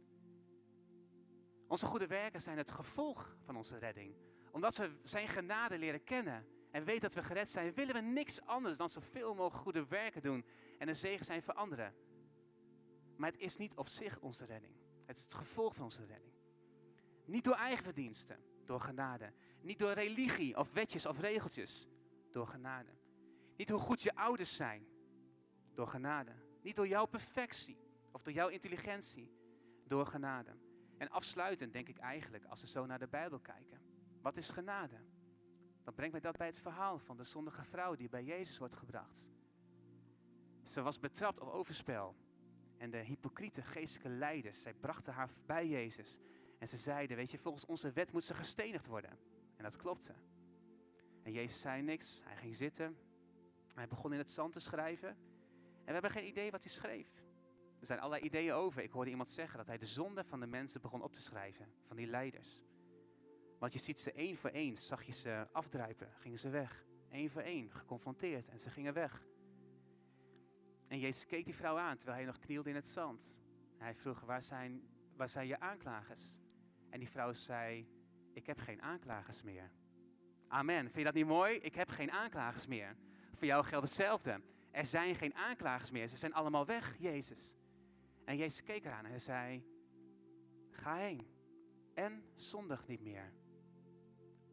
Onze 1.69 1.87
goede 1.87 2.07
werken 2.07 2.41
zijn 2.41 2.59
het 2.59 2.71
gevolg 2.71 3.37
van 3.45 3.57
onze 3.57 3.79
redding 3.79 4.15
omdat 4.55 4.77
we 4.77 4.91
zijn 5.03 5.29
genade 5.29 5.79
leren 5.79 6.05
kennen 6.05 6.47
en 6.71 6.85
weten 6.85 7.01
dat 7.01 7.15
we 7.15 7.23
gered 7.23 7.51
zijn, 7.51 7.75
willen 7.75 7.95
we 7.95 8.01
niks 8.01 8.41
anders 8.41 8.77
dan 8.77 8.89
zoveel 8.89 9.35
mogelijk 9.35 9.63
goede 9.63 9.87
werken 9.87 10.23
doen 10.23 10.45
en 10.79 10.89
een 10.89 10.97
zegen 10.97 11.25
zijn 11.25 11.43
voor 11.43 11.55
anderen. 11.55 11.95
Maar 13.17 13.31
het 13.31 13.41
is 13.41 13.57
niet 13.57 13.77
op 13.77 13.89
zich 13.89 14.21
onze 14.21 14.45
redding. 14.45 14.75
Het 15.07 15.17
is 15.17 15.23
het 15.23 15.35
gevolg 15.35 15.75
van 15.75 15.85
onze 15.85 16.05
redding. 16.05 16.33
Niet 17.25 17.45
door 17.45 17.55
eigen 17.55 17.85
verdiensten, 17.85 18.39
door 18.65 18.81
genade. 18.81 19.33
Niet 19.61 19.79
door 19.79 19.93
religie 19.93 20.59
of 20.59 20.73
wetjes 20.73 21.07
of 21.07 21.21
regeltjes, 21.21 21.87
door 22.33 22.47
genade. 22.47 22.91
Niet 23.57 23.71
hoe 23.71 23.81
goed 23.81 24.03
je 24.03 24.15
ouders 24.15 24.57
zijn, 24.57 24.87
door 25.75 25.87
genade. 25.87 26.33
Niet 26.63 26.77
door 26.77 26.89
jouw 26.89 27.07
perfectie 27.07 27.79
of 28.13 28.23
door 28.23 28.33
jouw 28.33 28.49
intelligentie, 28.49 29.33
door 29.87 30.07
genade. 30.07 30.57
En 30.97 31.09
afsluitend 31.09 31.73
denk 31.73 31.89
ik 31.89 31.99
eigenlijk, 31.99 32.45
als 32.45 32.61
we 32.61 32.67
zo 32.67 32.87
naar 32.87 32.99
de 32.99 33.09
Bijbel 33.09 33.39
kijken, 33.39 33.81
wat 34.23 34.37
is 34.37 34.51
genade? 34.51 34.97
Dan 35.83 35.95
brengt 35.95 36.13
mij 36.13 36.21
dat 36.21 36.37
bij 36.37 36.47
het 36.47 36.59
verhaal 36.59 36.99
van 36.99 37.17
de 37.17 37.25
zondige 37.25 37.65
vrouw 37.65 37.95
die 37.95 38.09
bij 38.09 38.25
Jezus 38.25 38.59
wordt 38.59 38.75
gebracht. 38.75 39.33
Ze 40.63 40.83
was 40.83 40.99
betrapt 40.99 41.41
op 41.41 41.49
overspel. 41.49 42.17
En 42.77 42.91
de 42.91 42.99
hypocriete 42.99 43.63
geestelijke 43.63 44.09
leiders, 44.09 44.63
zij 44.63 44.75
brachten 44.75 45.13
haar 45.13 45.31
bij 45.47 45.69
Jezus. 45.69 46.19
En 46.59 46.69
ze 46.69 46.77
zeiden, 46.77 47.17
weet 47.17 47.31
je, 47.31 47.39
volgens 47.39 47.67
onze 47.67 47.93
wet 47.93 48.13
moet 48.13 48.25
ze 48.25 48.35
gestenigd 48.35 48.87
worden. 48.87 49.19
En 49.57 49.63
dat 49.63 49.77
klopte. 49.77 50.15
En 51.23 51.33
Jezus 51.33 51.61
zei 51.61 51.83
niks. 51.83 52.23
Hij 52.25 52.37
ging 52.37 52.57
zitten. 52.57 52.97
Hij 53.75 53.89
begon 53.89 54.13
in 54.13 54.19
het 54.19 54.31
zand 54.31 54.53
te 54.53 54.61
schrijven. 54.61 55.17
En 55.85 55.87
we 55.87 55.93
hebben 55.93 56.11
geen 56.11 56.27
idee 56.27 56.51
wat 56.51 56.63
hij 56.63 56.73
schreef. 56.73 57.23
Er 57.81 57.87
zijn 57.87 57.99
allerlei 57.99 58.25
ideeën 58.25 58.53
over. 58.53 58.83
Ik 58.83 58.91
hoorde 58.91 59.11
iemand 59.11 59.29
zeggen 59.29 59.59
dat 59.59 59.67
hij 59.67 59.79
de 59.79 59.87
zonde 59.87 60.25
van 60.25 60.41
de 60.41 60.47
mensen 60.47 60.81
begon 60.81 61.03
op 61.03 61.13
te 61.13 61.23
schrijven. 61.23 61.69
Van 61.83 61.97
die 61.97 62.07
leiders. 62.07 62.63
Want 63.59 63.73
je 63.73 63.79
ziet 63.79 64.01
ze 64.01 64.13
één 64.13 64.37
voor 64.37 64.51
één, 64.51 64.77
zag 64.77 65.03
je 65.03 65.13
ze 65.13 65.49
afdruipen. 65.53 66.13
Gingen 66.15 66.39
ze 66.39 66.49
weg. 66.49 66.87
Eén 67.11 67.31
voor 67.31 67.43
één, 67.43 67.71
geconfronteerd. 67.71 68.49
En 68.49 68.61
ze 68.61 68.71
gingen 68.71 68.95
weg. 68.95 69.27
En 70.89 70.99
Jezus 70.99 71.27
keek 71.27 71.45
die 71.45 71.55
vrouw 71.55 71.79
aan 71.79 71.97
terwijl 71.97 72.17
hij 72.17 72.27
nog 72.27 72.39
knielde 72.39 72.69
in 72.69 72.75
het 72.75 72.89
zand. 72.89 73.39
Hij 73.79 73.95
vroeg, 73.95 74.21
waar 74.21 74.43
zijn, 74.43 74.89
waar 75.17 75.29
zijn 75.29 75.47
je 75.47 75.61
aanklagers? 75.61 76.39
En 76.91 76.99
die 76.99 77.09
vrouw 77.09 77.33
zei, 77.33 77.89
ik 78.33 78.47
heb 78.47 78.59
geen 78.59 78.83
aanklagers 78.83 79.43
meer. 79.43 79.71
Amen. 80.49 80.83
Vind 80.83 80.97
je 80.97 81.05
dat 81.05 81.15
niet 81.15 81.27
mooi? 81.27 81.57
Ik 81.57 81.75
heb 81.75 81.91
geen 81.91 82.11
aanklagers 82.11 82.67
meer. 82.67 82.97
Voor 83.35 83.47
jou 83.47 83.65
geldt 83.65 83.85
hetzelfde. 83.85 84.41
Er 84.75 84.87
zijn 84.87 85.15
geen 85.15 85.35
aanklagers 85.35 85.91
meer. 85.91 86.09
Ze 86.09 86.17
zijn 86.17 86.35
allemaal 86.35 86.67
weg, 86.67 86.95
Jezus. 86.99 87.57
En 88.25 88.37
Jezus 88.37 88.63
keek 88.63 88.85
eraan 88.85 89.05
en 89.05 89.11
hij 89.11 89.19
zei, 89.19 89.65
ga 90.71 90.97
heen 90.97 91.27
en 91.95 92.25
zondig 92.35 92.87
niet 92.87 93.01
meer. 93.01 93.33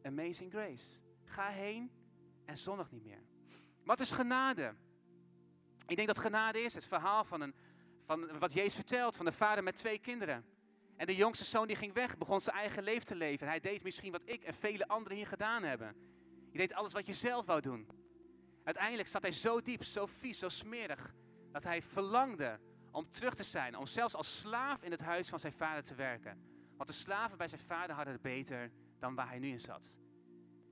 Amazing 0.02 0.52
grace. 0.52 1.00
Ga 1.24 1.48
heen 1.48 1.90
en 2.44 2.56
zondig 2.56 2.90
niet 2.90 3.04
meer. 3.04 3.22
Wat 3.84 4.00
is 4.00 4.12
genade? 4.12 4.74
Ik 5.86 5.96
denk 5.96 6.08
dat 6.08 6.18
genade 6.18 6.60
is 6.60 6.74
het 6.74 6.86
verhaal 6.86 7.24
van, 7.24 7.40
een, 7.40 7.54
van 8.00 8.38
wat 8.38 8.52
Jezus 8.52 8.74
vertelt, 8.74 9.16
van 9.16 9.24
de 9.24 9.32
vader 9.32 9.64
met 9.64 9.76
twee 9.76 9.98
kinderen. 9.98 10.44
En 10.96 11.06
de 11.06 11.16
jongste 11.16 11.44
zoon 11.44 11.66
die 11.66 11.76
ging 11.76 11.92
weg, 11.92 12.18
begon 12.18 12.40
zijn 12.40 12.56
eigen 12.56 12.82
leven 12.82 13.06
te 13.06 13.14
leven. 13.14 13.46
En 13.46 13.52
hij 13.52 13.60
deed 13.60 13.82
misschien 13.82 14.12
wat 14.12 14.28
ik 14.28 14.42
en 14.42 14.54
vele 14.54 14.88
anderen 14.88 15.16
hier 15.16 15.26
gedaan 15.26 15.62
hebben. 15.62 15.96
Je 16.50 16.58
deed 16.58 16.74
alles 16.74 16.92
wat 16.92 17.06
je 17.06 17.12
zelf 17.12 17.46
wou 17.46 17.60
doen. 17.60 18.01
Uiteindelijk 18.64 19.08
zat 19.08 19.22
hij 19.22 19.32
zo 19.32 19.60
diep, 19.60 19.84
zo 19.84 20.06
vies, 20.06 20.38
zo 20.38 20.48
smerig, 20.48 21.14
dat 21.52 21.64
hij 21.64 21.82
verlangde 21.82 22.60
om 22.90 23.10
terug 23.10 23.34
te 23.34 23.42
zijn, 23.42 23.76
om 23.76 23.86
zelfs 23.86 24.14
als 24.14 24.38
slaaf 24.40 24.82
in 24.82 24.90
het 24.90 25.00
huis 25.00 25.28
van 25.28 25.38
zijn 25.38 25.52
vader 25.52 25.82
te 25.82 25.94
werken. 25.94 26.42
Want 26.76 26.88
de 26.88 26.94
slaven 26.94 27.38
bij 27.38 27.48
zijn 27.48 27.60
vader 27.60 27.94
hadden 27.94 28.12
het 28.12 28.22
beter 28.22 28.70
dan 28.98 29.14
waar 29.14 29.28
hij 29.28 29.38
nu 29.38 29.48
in 29.48 29.60
zat. 29.60 30.00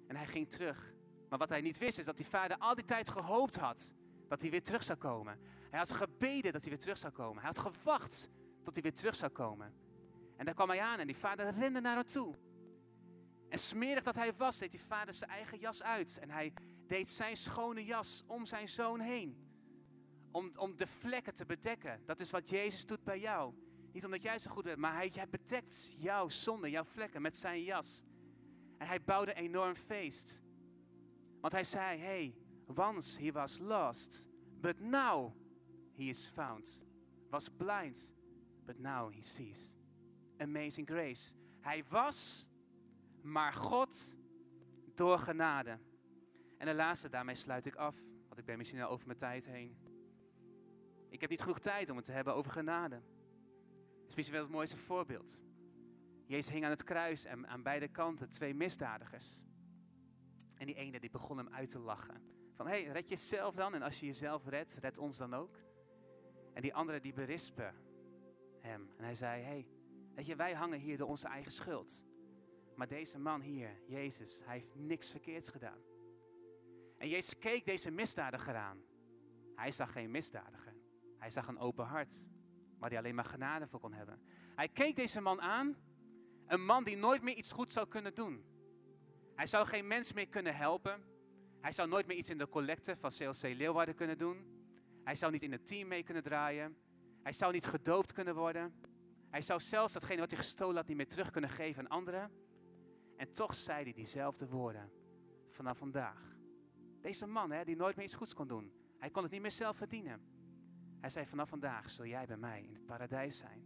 En 0.07 0.17
hij 0.17 0.27
ging 0.27 0.51
terug. 0.51 0.95
Maar 1.29 1.39
wat 1.39 1.49
hij 1.49 1.61
niet 1.61 1.79
wist 1.79 1.99
is 1.99 2.05
dat 2.05 2.17
die 2.17 2.27
vader 2.27 2.57
al 2.59 2.75
die 2.75 2.85
tijd 2.85 3.11
gehoopt 3.11 3.57
had 3.57 3.95
dat 4.29 4.41
hij 4.41 4.51
weer 4.51 4.63
terug 4.63 4.83
zou 4.83 4.99
komen. 4.99 5.39
Hij 5.71 5.79
had 5.79 5.93
gebeden 5.93 6.53
dat 6.53 6.61
hij 6.61 6.71
weer 6.71 6.81
terug 6.81 6.99
zou 6.99 7.13
komen. 7.13 7.43
Hij 7.43 7.53
had 7.55 7.75
gewacht 7.75 8.29
tot 8.63 8.75
hij 8.75 8.83
weer 8.83 8.95
terug 8.95 9.17
zou 9.17 9.33
komen. 9.33 9.75
En 10.37 10.45
daar 10.45 10.55
kwam 10.55 10.69
hij 10.69 10.81
aan 10.81 10.99
en 10.99 11.07
die 11.07 11.17
vader 11.17 11.51
rende 11.51 11.81
naar 11.81 11.95
hem 11.95 12.05
toe. 12.05 12.35
En 13.49 13.59
smerig 13.59 14.03
dat 14.03 14.15
hij 14.15 14.35
was, 14.35 14.59
deed 14.59 14.71
die 14.71 14.81
vader 14.81 15.15
zijn 15.15 15.31
eigen 15.31 15.59
jas 15.59 15.83
uit. 15.83 16.19
En 16.19 16.31
hij 16.31 16.53
deed 16.91 17.11
zijn 17.11 17.37
schone 17.37 17.85
jas 17.85 18.25
om 18.27 18.47
zijn 18.47 18.69
zoon 18.69 19.01
heen. 19.01 19.37
Om, 20.31 20.51
om 20.57 20.77
de 20.77 20.87
vlekken 20.87 21.35
te 21.35 21.47
bedekken. 21.47 22.03
Dat 22.07 22.21
is 22.21 22.31
wat 22.31 22.49
Jezus 22.49 22.87
doet 22.87 23.05
bij 23.05 23.21
jou. 23.21 23.55
Niet 23.93 24.05
omdat 24.05 24.23
jij 24.23 24.39
zo 24.39 24.51
goed 24.51 24.65
bent, 24.65 24.79
maar 24.79 24.95
hij, 24.95 25.11
hij 25.15 25.29
bedekt 25.29 25.95
jouw 25.99 26.29
zonde, 26.29 26.71
jouw 26.71 26.85
vlekken 26.85 27.23
met 27.23 27.37
zijn 27.37 27.63
jas. 27.63 28.03
En 28.79 28.87
hij 28.87 29.03
bouwde 29.03 29.31
een 29.31 29.43
enorm 29.43 29.75
feest. 29.75 30.43
Want 31.41 31.53
hij 31.53 31.65
zei, 31.65 31.99
hey, 31.99 32.35
once 32.77 33.23
he 33.23 33.33
was 33.33 33.59
lost, 33.59 34.29
but 34.61 34.81
now 34.81 35.33
he 35.97 36.03
is 36.03 36.27
found. 36.27 36.85
Was 37.29 37.49
blind, 37.49 38.15
but 38.65 38.79
now 38.79 39.15
he 39.15 39.23
sees. 39.23 39.77
Amazing 40.39 40.89
grace. 40.89 41.35
Hij 41.61 41.85
was, 41.89 42.49
maar 43.23 43.53
God 43.53 44.17
door 44.95 45.19
genade. 45.19 45.79
En 46.61 46.67
de 46.67 46.75
laatste, 46.75 47.09
daarmee 47.09 47.35
sluit 47.35 47.67
ik 47.67 47.75
af, 47.75 47.97
want 48.29 48.39
ik 48.39 48.45
ben 48.45 48.57
misschien 48.57 48.81
al 48.81 48.91
over 48.91 49.07
mijn 49.07 49.19
tijd 49.19 49.47
heen. 49.47 49.77
Ik 51.09 51.21
heb 51.21 51.31
niet 51.31 51.41
genoeg 51.41 51.59
tijd 51.59 51.91
om 51.91 51.97
het 51.97 52.05
te 52.05 52.13
hebben 52.13 52.35
over 52.35 52.51
genade. 52.51 52.95
Het 52.95 54.09
is 54.09 54.15
misschien 54.15 54.37
wel 54.37 54.47
het 54.47 54.55
mooiste 54.55 54.77
voorbeeld. 54.77 55.43
Jezus 56.27 56.53
hing 56.53 56.65
aan 56.65 56.71
het 56.71 56.85
kruis 56.85 57.25
en 57.25 57.47
aan 57.47 57.63
beide 57.63 57.89
kanten 57.89 58.31
twee 58.31 58.55
misdadigers. 58.55 59.45
En 60.55 60.67
die 60.67 60.75
ene 60.75 61.01
die 61.01 61.11
begon 61.11 61.37
hem 61.37 61.49
uit 61.49 61.69
te 61.69 61.79
lachen. 61.79 62.23
Van, 62.55 62.67
hé, 62.67 62.83
hey, 62.83 62.93
red 62.93 63.09
jezelf 63.09 63.55
dan. 63.55 63.75
En 63.75 63.83
als 63.83 64.01
je 64.01 64.07
jezelf 64.07 64.47
redt, 64.47 64.79
red 64.81 64.99
ons 64.99 65.17
dan 65.17 65.35
ook. 65.35 65.59
En 66.53 66.63
die 66.63 66.75
andere 66.75 67.01
die 67.01 67.13
berispen 67.13 67.75
hem. 68.59 68.91
En 68.97 69.05
hij 69.05 69.15
zei, 69.15 69.43
hé, 69.43 69.49
hey, 69.49 69.67
weet 70.15 70.27
je, 70.27 70.37
wij 70.37 70.55
hangen 70.55 70.79
hier 70.79 70.97
door 70.97 71.09
onze 71.09 71.29
eigen 71.29 71.53
schuld. 71.53 72.05
Maar 72.75 72.89
deze 72.89 73.19
man 73.19 73.41
hier, 73.41 73.83
Jezus, 73.87 74.45
hij 74.45 74.55
heeft 74.55 74.75
niks 74.75 75.11
verkeerds 75.11 75.49
gedaan. 75.49 75.90
En 77.01 77.09
Jezus 77.09 77.39
keek 77.39 77.65
deze 77.65 77.91
misdadiger 77.91 78.57
aan. 78.57 78.83
Hij 79.55 79.71
zag 79.71 79.93
geen 79.93 80.11
misdadiger. 80.11 80.75
Hij 81.19 81.31
zag 81.31 81.49
een 81.49 81.59
open 81.59 81.85
hart, 81.85 82.31
waar 82.79 82.89
hij 82.89 82.99
alleen 82.99 83.15
maar 83.15 83.25
genade 83.25 83.67
voor 83.67 83.81
kon 83.81 83.93
hebben. 83.93 84.23
Hij 84.55 84.69
keek 84.69 84.97
deze 84.97 85.21
man 85.21 85.41
aan, 85.41 85.77
een 86.47 86.65
man 86.65 86.85
die 86.85 86.97
nooit 86.97 87.23
meer 87.23 87.35
iets 87.35 87.53
goed 87.53 87.73
zou 87.73 87.89
kunnen 87.89 88.15
doen. 88.15 88.45
Hij 89.35 89.47
zou 89.47 89.67
geen 89.67 89.87
mens 89.87 90.13
meer 90.13 90.29
kunnen 90.29 90.57
helpen. 90.57 91.03
Hij 91.61 91.73
zou 91.73 91.89
nooit 91.89 92.07
meer 92.07 92.17
iets 92.17 92.31
in 92.31 92.39
de 92.39 92.49
collecte 92.49 92.97
van 92.97 93.11
CLC 93.11 93.43
Leeuwarden 93.43 93.95
kunnen 93.95 94.19
doen. 94.19 94.65
Hij 95.05 95.15
zou 95.15 95.33
niet 95.33 95.43
in 95.43 95.53
het 95.53 95.67
team 95.67 95.89
mee 95.89 96.03
kunnen 96.03 96.23
draaien. 96.23 96.77
Hij 97.23 97.33
zou 97.33 97.53
niet 97.53 97.67
gedoopt 97.67 98.13
kunnen 98.13 98.35
worden. 98.35 98.75
Hij 99.31 99.41
zou 99.41 99.61
zelfs 99.61 99.93
datgene 99.93 100.21
wat 100.21 100.31
hij 100.31 100.39
gestolen 100.39 100.77
had 100.77 100.87
niet 100.87 100.97
meer 100.97 101.09
terug 101.09 101.31
kunnen 101.31 101.51
geven 101.51 101.83
aan 101.83 101.89
anderen. 101.89 102.31
En 103.17 103.33
toch 103.33 103.55
zei 103.55 103.83
hij 103.83 103.93
diezelfde 103.93 104.49
woorden. 104.49 104.91
Vanaf 105.49 105.79
vandaag. 105.79 106.40
Deze 107.01 107.27
man 107.27 107.51
hè, 107.51 107.65
die 107.65 107.77
nooit 107.77 107.97
meer 107.97 108.05
iets 108.05 108.15
goeds 108.15 108.35
kon 108.35 108.49
doen. 108.49 108.73
Hij 108.99 109.11
kon 109.11 109.23
het 109.23 109.33
niet 109.33 109.41
meer 109.41 109.51
zelf 109.51 109.77
verdienen. 109.77 110.21
Hij 111.01 111.11
zei 111.11 111.27
vanaf 111.27 111.49
vandaag 111.49 111.91
zul 111.91 112.07
jij 112.07 112.27
bij 112.27 112.37
mij 112.37 112.63
in 112.63 112.75
het 112.75 112.87
paradijs 112.87 113.39
zijn. 113.39 113.65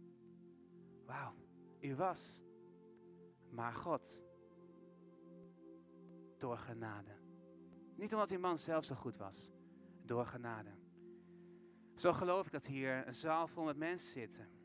Wauw, 1.05 1.35
u 1.79 1.95
was. 1.95 2.43
Maar 3.49 3.73
God. 3.73 4.23
Door 6.37 6.57
genade. 6.57 7.15
Niet 7.95 8.13
omdat 8.13 8.29
die 8.29 8.37
man 8.37 8.57
zelf 8.57 8.83
zo 8.83 8.95
goed 8.95 9.17
was, 9.17 9.51
door 10.01 10.25
genade. 10.25 10.71
Zo 11.95 12.13
geloof 12.13 12.45
ik 12.45 12.51
dat 12.51 12.65
hier 12.65 13.07
een 13.07 13.15
zaal 13.15 13.47
vol 13.47 13.63
met 13.63 13.77
mensen 13.77 14.11
zitten 14.11 14.55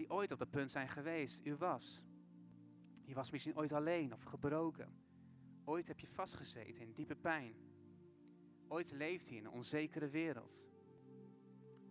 die 0.00 0.10
ooit 0.10 0.32
op 0.32 0.38
dat 0.38 0.50
punt 0.50 0.70
zijn 0.70 0.88
geweest. 0.88 1.46
U 1.46 1.56
was. 1.56 2.04
Je 3.04 3.14
was 3.14 3.30
misschien 3.30 3.56
ooit 3.56 3.72
alleen 3.72 4.12
of 4.12 4.22
gebroken. 4.22 4.94
Ooit 5.64 5.86
heb 5.86 5.98
je 6.00 6.06
vastgezeten 6.06 6.82
in 6.82 6.92
diepe 6.92 7.16
pijn. 7.16 7.54
Ooit 8.72 8.92
leefde 8.92 9.32
je 9.32 9.38
in 9.38 9.44
een 9.44 9.52
onzekere 9.52 10.08
wereld. 10.08 10.70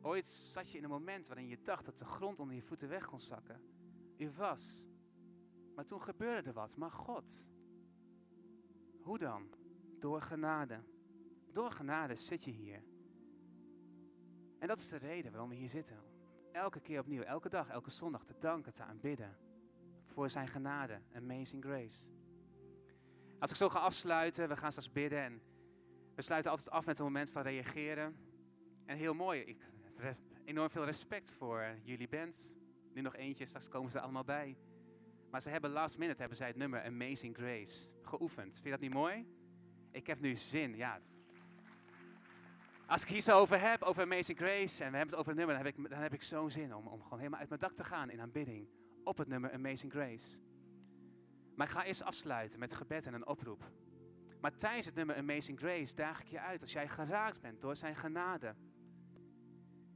Ooit 0.02 0.28
zat 0.28 0.72
je 0.72 0.78
in 0.78 0.84
een 0.84 0.90
moment 0.90 1.28
waarin 1.28 1.48
je 1.48 1.62
dacht 1.62 1.86
dat 1.86 1.98
de 1.98 2.06
grond 2.06 2.40
onder 2.40 2.56
je 2.56 2.62
voeten 2.62 2.90
weg 2.90 3.06
kon 3.06 3.20
zakken. 3.20 3.62
U 4.18 4.32
was. 4.32 4.88
Maar 5.76 5.86
toen 5.86 6.02
gebeurde 6.02 6.48
er 6.50 6.54
wat. 6.56 6.78
Maar 6.78 6.92
God. 6.92 7.50
Hoe 9.02 9.18
dan? 9.18 9.50
Door 10.00 10.22
genade. 10.22 10.84
Door 11.52 11.72
genade 11.72 12.16
zit 12.16 12.44
je 12.44 12.52
hier. 12.52 12.84
En 14.60 14.68
dat 14.68 14.80
is 14.80 14.90
de 14.90 14.98
reden 14.98 15.32
waarom 15.32 15.50
we 15.50 15.56
hier 15.56 15.70
zitten. 15.70 15.98
Elke 16.52 16.80
keer 16.80 17.00
opnieuw, 17.00 17.22
elke 17.22 17.50
dag, 17.50 17.70
elke 17.70 17.90
zondag 17.90 18.24
te 18.24 18.36
danken, 18.40 18.74
te 18.74 18.84
aanbidden. 18.84 19.38
Voor 20.06 20.30
zijn 20.30 20.48
genade, 20.48 21.02
amazing 21.14 21.64
grace. 21.64 22.12
Als 23.40 23.50
ik 23.50 23.56
zo 23.56 23.70
ga 23.70 23.80
afsluiten, 23.80 24.48
we 24.48 24.58
gaan 24.58 24.72
straks 24.72 24.92
bidden. 24.92 25.20
En 25.20 25.42
we 26.20 26.26
sluiten 26.26 26.52
altijd 26.52 26.70
af 26.70 26.86
met 26.86 27.00
een 27.00 27.06
moment 27.06 27.32
van 27.32 27.42
reageren. 27.42 28.16
En 28.86 28.98
heel 28.98 29.14
mooi, 29.14 29.42
ik 29.42 29.58
heb 29.96 30.18
enorm 30.46 30.70
veel 30.70 30.86
respect 30.86 31.32
voor 31.32 31.76
jullie 31.84 32.08
band. 32.08 32.58
Nu 32.94 33.02
nog 33.02 33.16
eentje, 33.16 33.46
straks 33.46 33.68
komen 33.68 33.92
ze 33.92 34.00
allemaal 34.00 34.24
bij. 34.24 34.58
Maar 35.30 35.42
ze 35.42 35.50
hebben 35.50 35.72
last 35.72 35.98
minute 35.98 36.20
hebben 36.20 36.38
zij 36.38 36.48
het 36.48 36.56
nummer 36.56 36.84
Amazing 36.84 37.36
Grace 37.38 37.94
geoefend. 38.02 38.54
Vind 38.54 38.64
je 38.64 38.70
dat 38.70 38.80
niet 38.80 38.94
mooi? 38.94 39.28
Ik 39.92 40.08
heb 40.08 40.20
nu 40.20 40.36
zin, 40.36 40.76
ja. 40.76 41.02
Als 42.88 43.02
ik 43.02 43.08
hier 43.08 43.22
zo 43.22 43.38
over 43.38 43.62
heb, 43.62 43.82
over 43.82 44.04
Amazing 44.04 44.38
Grace, 44.38 44.84
en 44.84 44.92
we 44.92 44.98
hebben 44.98 45.16
het 45.16 45.16
over 45.16 45.28
het 45.28 45.38
nummer, 45.38 45.56
dan 45.56 45.66
heb 45.66 45.76
ik, 45.78 45.90
dan 45.90 46.02
heb 46.02 46.14
ik 46.14 46.22
zo'n 46.22 46.52
zin 46.52 46.76
om, 46.76 46.88
om 46.88 47.02
gewoon 47.02 47.18
helemaal 47.18 47.40
uit 47.40 47.50
mijn 47.50 47.62
dak 47.62 47.74
te 47.74 47.84
gaan 47.84 48.10
in 48.10 48.22
aanbidding 48.22 48.68
op 49.04 49.18
het 49.18 49.28
nummer 49.28 49.52
Amazing 49.54 49.92
Grace. 49.92 50.40
Maar 51.56 51.68
ik 51.68 51.74
ga 51.74 51.84
eerst 51.84 52.04
afsluiten 52.04 52.60
met 52.60 52.74
gebed 52.74 53.06
en 53.06 53.14
een 53.14 53.28
oproep. 53.28 53.72
Maar 54.40 54.56
tijdens 54.56 54.86
het 54.86 54.96
nummer 54.96 55.16
Amazing 55.16 55.60
Grace 55.60 55.96
daag 55.96 56.22
ik 56.22 56.28
je 56.28 56.40
uit 56.40 56.62
als 56.62 56.72
jij 56.72 56.88
geraakt 56.88 57.42
bent 57.42 57.62
door 57.62 57.76
zijn 57.76 57.96
genade. 57.96 58.56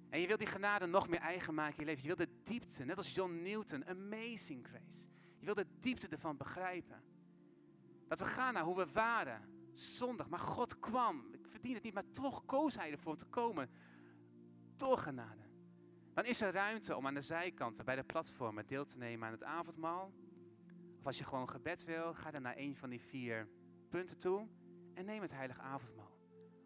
En 0.09 0.19
je 0.19 0.27
wilt 0.27 0.39
die 0.39 0.47
genade 0.47 0.85
nog 0.85 1.07
meer 1.09 1.19
eigen 1.19 1.53
maken 1.53 1.77
in 1.77 1.79
je 1.79 1.85
leven. 1.85 2.09
Je 2.09 2.15
wilt 2.15 2.29
de 2.29 2.43
diepte, 2.43 2.85
net 2.85 2.97
als 2.97 3.15
John 3.15 3.41
Newton, 3.41 3.87
Amazing 3.87 4.67
Grace. 4.67 5.07
Je 5.39 5.45
wilt 5.45 5.57
de 5.57 5.79
diepte 5.79 6.07
ervan 6.07 6.37
begrijpen. 6.37 7.03
Dat 8.07 8.19
we 8.19 8.25
gaan 8.25 8.53
naar 8.53 8.63
hoe 8.63 8.75
we 8.75 8.91
waren, 8.91 9.41
zondag. 9.73 10.29
Maar 10.29 10.39
God 10.39 10.79
kwam. 10.79 11.27
Ik 11.31 11.47
verdien 11.47 11.73
het 11.73 11.83
niet, 11.83 11.93
maar 11.93 12.09
toch 12.11 12.45
koos 12.45 12.75
hij 12.75 12.91
ervoor 12.91 13.11
om 13.11 13.17
te 13.17 13.25
komen. 13.25 13.69
Door 14.75 14.97
genade. 14.97 15.41
Dan 16.13 16.25
is 16.25 16.41
er 16.41 16.51
ruimte 16.51 16.95
om 16.95 17.07
aan 17.07 17.13
de 17.13 17.21
zijkanten 17.21 17.85
bij 17.85 17.95
de 17.95 18.03
platformen 18.03 18.67
deel 18.67 18.85
te 18.85 18.97
nemen 18.97 19.27
aan 19.27 19.33
het 19.33 19.43
avondmaal. 19.43 20.13
Of 20.99 21.05
als 21.05 21.17
je 21.17 21.23
gewoon 21.23 21.49
gebed 21.49 21.83
wil, 21.83 22.13
ga 22.13 22.31
dan 22.31 22.41
naar 22.41 22.57
een 22.57 22.75
van 22.75 22.89
die 22.89 23.01
vier 23.01 23.47
punten 23.93 24.17
toe 24.17 24.47
en 24.93 25.05
neem 25.05 25.21
het 25.21 25.33
heilige 25.33 25.61
avondmaal. 25.61 26.11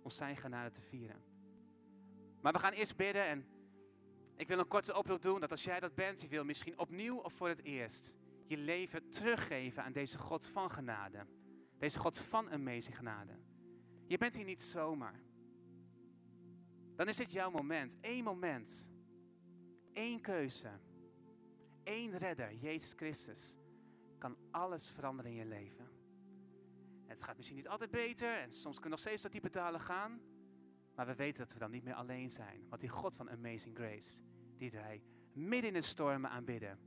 Om 0.01 0.09
zijn 0.09 0.37
genade 0.37 0.69
te 0.69 0.81
vieren. 0.81 1.23
Maar 2.41 2.53
we 2.53 2.59
gaan 2.59 2.71
eerst 2.71 2.95
bidden 2.95 3.25
en 3.25 3.45
ik 4.35 4.47
wil 4.47 4.59
een 4.59 4.67
korte 4.67 4.95
oproep 4.95 5.21
doen 5.21 5.39
dat 5.39 5.51
als 5.51 5.63
jij 5.63 5.79
dat 5.79 5.95
bent, 5.95 6.21
je 6.21 6.27
wil 6.27 6.43
misschien 6.43 6.79
opnieuw 6.79 7.17
of 7.17 7.33
voor 7.33 7.47
het 7.47 7.63
eerst 7.63 8.17
je 8.45 8.57
leven 8.57 9.09
teruggeven 9.09 9.83
aan 9.83 9.91
deze 9.91 10.17
God 10.17 10.45
van 10.45 10.71
genade. 10.71 11.25
Deze 11.77 11.99
God 11.99 12.17
van 12.17 12.49
amazing 12.49 12.95
genade. 12.95 13.33
Je 14.05 14.17
bent 14.17 14.35
hier 14.35 14.45
niet 14.45 14.61
zomaar. 14.61 15.21
Dan 16.95 17.07
is 17.07 17.17
dit 17.17 17.31
jouw 17.31 17.51
moment. 17.51 17.97
Eén 18.01 18.23
moment. 18.23 18.89
Eén 19.93 20.21
keuze. 20.21 20.79
Één 21.83 22.17
redder, 22.17 22.53
Jezus 22.53 22.93
Christus, 22.95 23.57
kan 24.17 24.37
alles 24.51 24.89
veranderen 24.89 25.31
in 25.31 25.37
je 25.37 25.45
leven. 25.45 25.96
Het 27.17 27.25
gaat 27.25 27.37
misschien 27.37 27.57
niet 27.57 27.67
altijd 27.67 27.91
beter 27.91 28.37
en 28.37 28.51
soms 28.51 28.79
kunnen 28.79 28.83
we 28.83 28.89
nog 28.89 28.99
steeds 28.99 29.21
tot 29.21 29.31
diepe 29.31 29.49
dalen 29.49 29.79
gaan. 29.79 30.21
Maar 30.95 31.05
we 31.05 31.15
weten 31.15 31.43
dat 31.43 31.53
we 31.53 31.59
dan 31.59 31.71
niet 31.71 31.83
meer 31.83 31.93
alleen 31.93 32.29
zijn. 32.29 32.65
Want 32.69 32.81
die 32.81 32.89
God 32.89 33.15
van 33.15 33.29
Amazing 33.29 33.75
Grace, 33.75 34.21
die 34.57 34.71
wij 34.71 35.01
midden 35.33 35.67
in 35.67 35.73
de 35.73 35.81
stormen 35.81 36.29
aanbidden, 36.29 36.79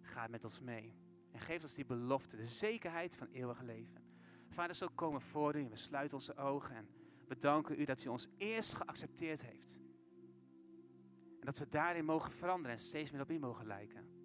gaat 0.00 0.30
met 0.30 0.44
ons 0.44 0.60
mee. 0.60 0.96
En 1.32 1.40
geeft 1.40 1.62
ons 1.62 1.74
die 1.74 1.84
belofte, 1.84 2.36
de 2.36 2.46
zekerheid 2.46 3.16
van 3.16 3.28
eeuwig 3.28 3.62
leven. 3.62 4.02
Vader, 4.48 4.74
zo 4.74 4.88
komen 4.94 5.20
voor 5.20 5.56
u 5.56 5.62
en 5.62 5.70
we 5.70 5.76
sluiten 5.76 6.18
onze 6.18 6.36
ogen 6.36 6.76
en 6.76 6.88
we 7.26 7.38
danken 7.38 7.80
u 7.80 7.84
dat 7.84 8.04
u 8.04 8.08
ons 8.08 8.28
eerst 8.36 8.74
geaccepteerd 8.74 9.42
heeft. 9.42 9.80
En 11.40 11.46
dat 11.46 11.58
we 11.58 11.68
daarin 11.68 12.04
mogen 12.04 12.32
veranderen 12.32 12.76
en 12.76 12.82
steeds 12.82 13.10
meer 13.10 13.20
op 13.20 13.30
u 13.30 13.38
mogen 13.38 13.66
lijken. 13.66 14.17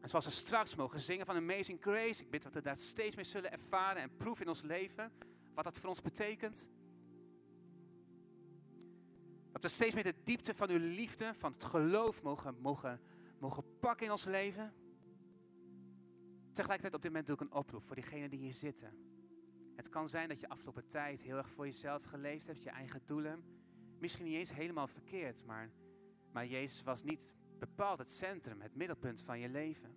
En 0.00 0.08
zoals 0.08 0.24
we 0.24 0.30
straks 0.30 0.74
mogen 0.74 1.00
zingen 1.00 1.26
van 1.26 1.36
Amazing 1.36 1.78
Grace, 1.80 2.22
ik 2.22 2.30
bid 2.30 2.42
dat 2.42 2.54
we 2.54 2.60
daar 2.60 2.76
steeds 2.76 3.16
meer 3.16 3.24
zullen 3.24 3.52
ervaren 3.52 4.02
en 4.02 4.16
proeven 4.16 4.42
in 4.44 4.48
ons 4.48 4.62
leven, 4.62 5.12
wat 5.54 5.64
dat 5.64 5.78
voor 5.78 5.88
ons 5.88 6.02
betekent. 6.02 6.70
Dat 9.52 9.62
we 9.62 9.68
steeds 9.68 9.94
meer 9.94 10.04
de 10.04 10.14
diepte 10.24 10.54
van 10.54 10.70
uw 10.70 10.78
liefde, 10.78 11.34
van 11.34 11.52
het 11.52 11.64
geloof 11.64 12.22
mogen, 12.22 12.60
mogen, 12.60 13.00
mogen 13.38 13.78
pakken 13.78 14.06
in 14.06 14.12
ons 14.12 14.24
leven. 14.24 14.72
Tegelijkertijd 16.52 16.94
op 16.94 17.02
dit 17.02 17.10
moment 17.10 17.26
doe 17.26 17.34
ik 17.34 17.40
een 17.40 17.58
oproep 17.58 17.82
voor 17.82 17.94
diegenen 17.94 18.30
die 18.30 18.38
hier 18.38 18.54
zitten. 18.54 18.92
Het 19.76 19.88
kan 19.88 20.08
zijn 20.08 20.28
dat 20.28 20.40
je 20.40 20.48
afgelopen 20.48 20.86
tijd 20.86 21.22
heel 21.22 21.36
erg 21.36 21.50
voor 21.50 21.64
jezelf 21.64 22.04
geleefd 22.04 22.46
hebt, 22.46 22.62
je 22.62 22.70
eigen 22.70 23.02
doelen. 23.04 23.44
Misschien 23.98 24.24
niet 24.24 24.34
eens 24.34 24.54
helemaal 24.54 24.86
verkeerd, 24.86 25.44
maar, 25.44 25.70
maar 26.32 26.46
Jezus 26.46 26.82
was 26.82 27.02
niet 27.02 27.34
bepaald 27.60 27.98
het 27.98 28.10
centrum, 28.10 28.60
het 28.60 28.74
middelpunt 28.74 29.20
van 29.20 29.38
je 29.38 29.48
leven. 29.48 29.94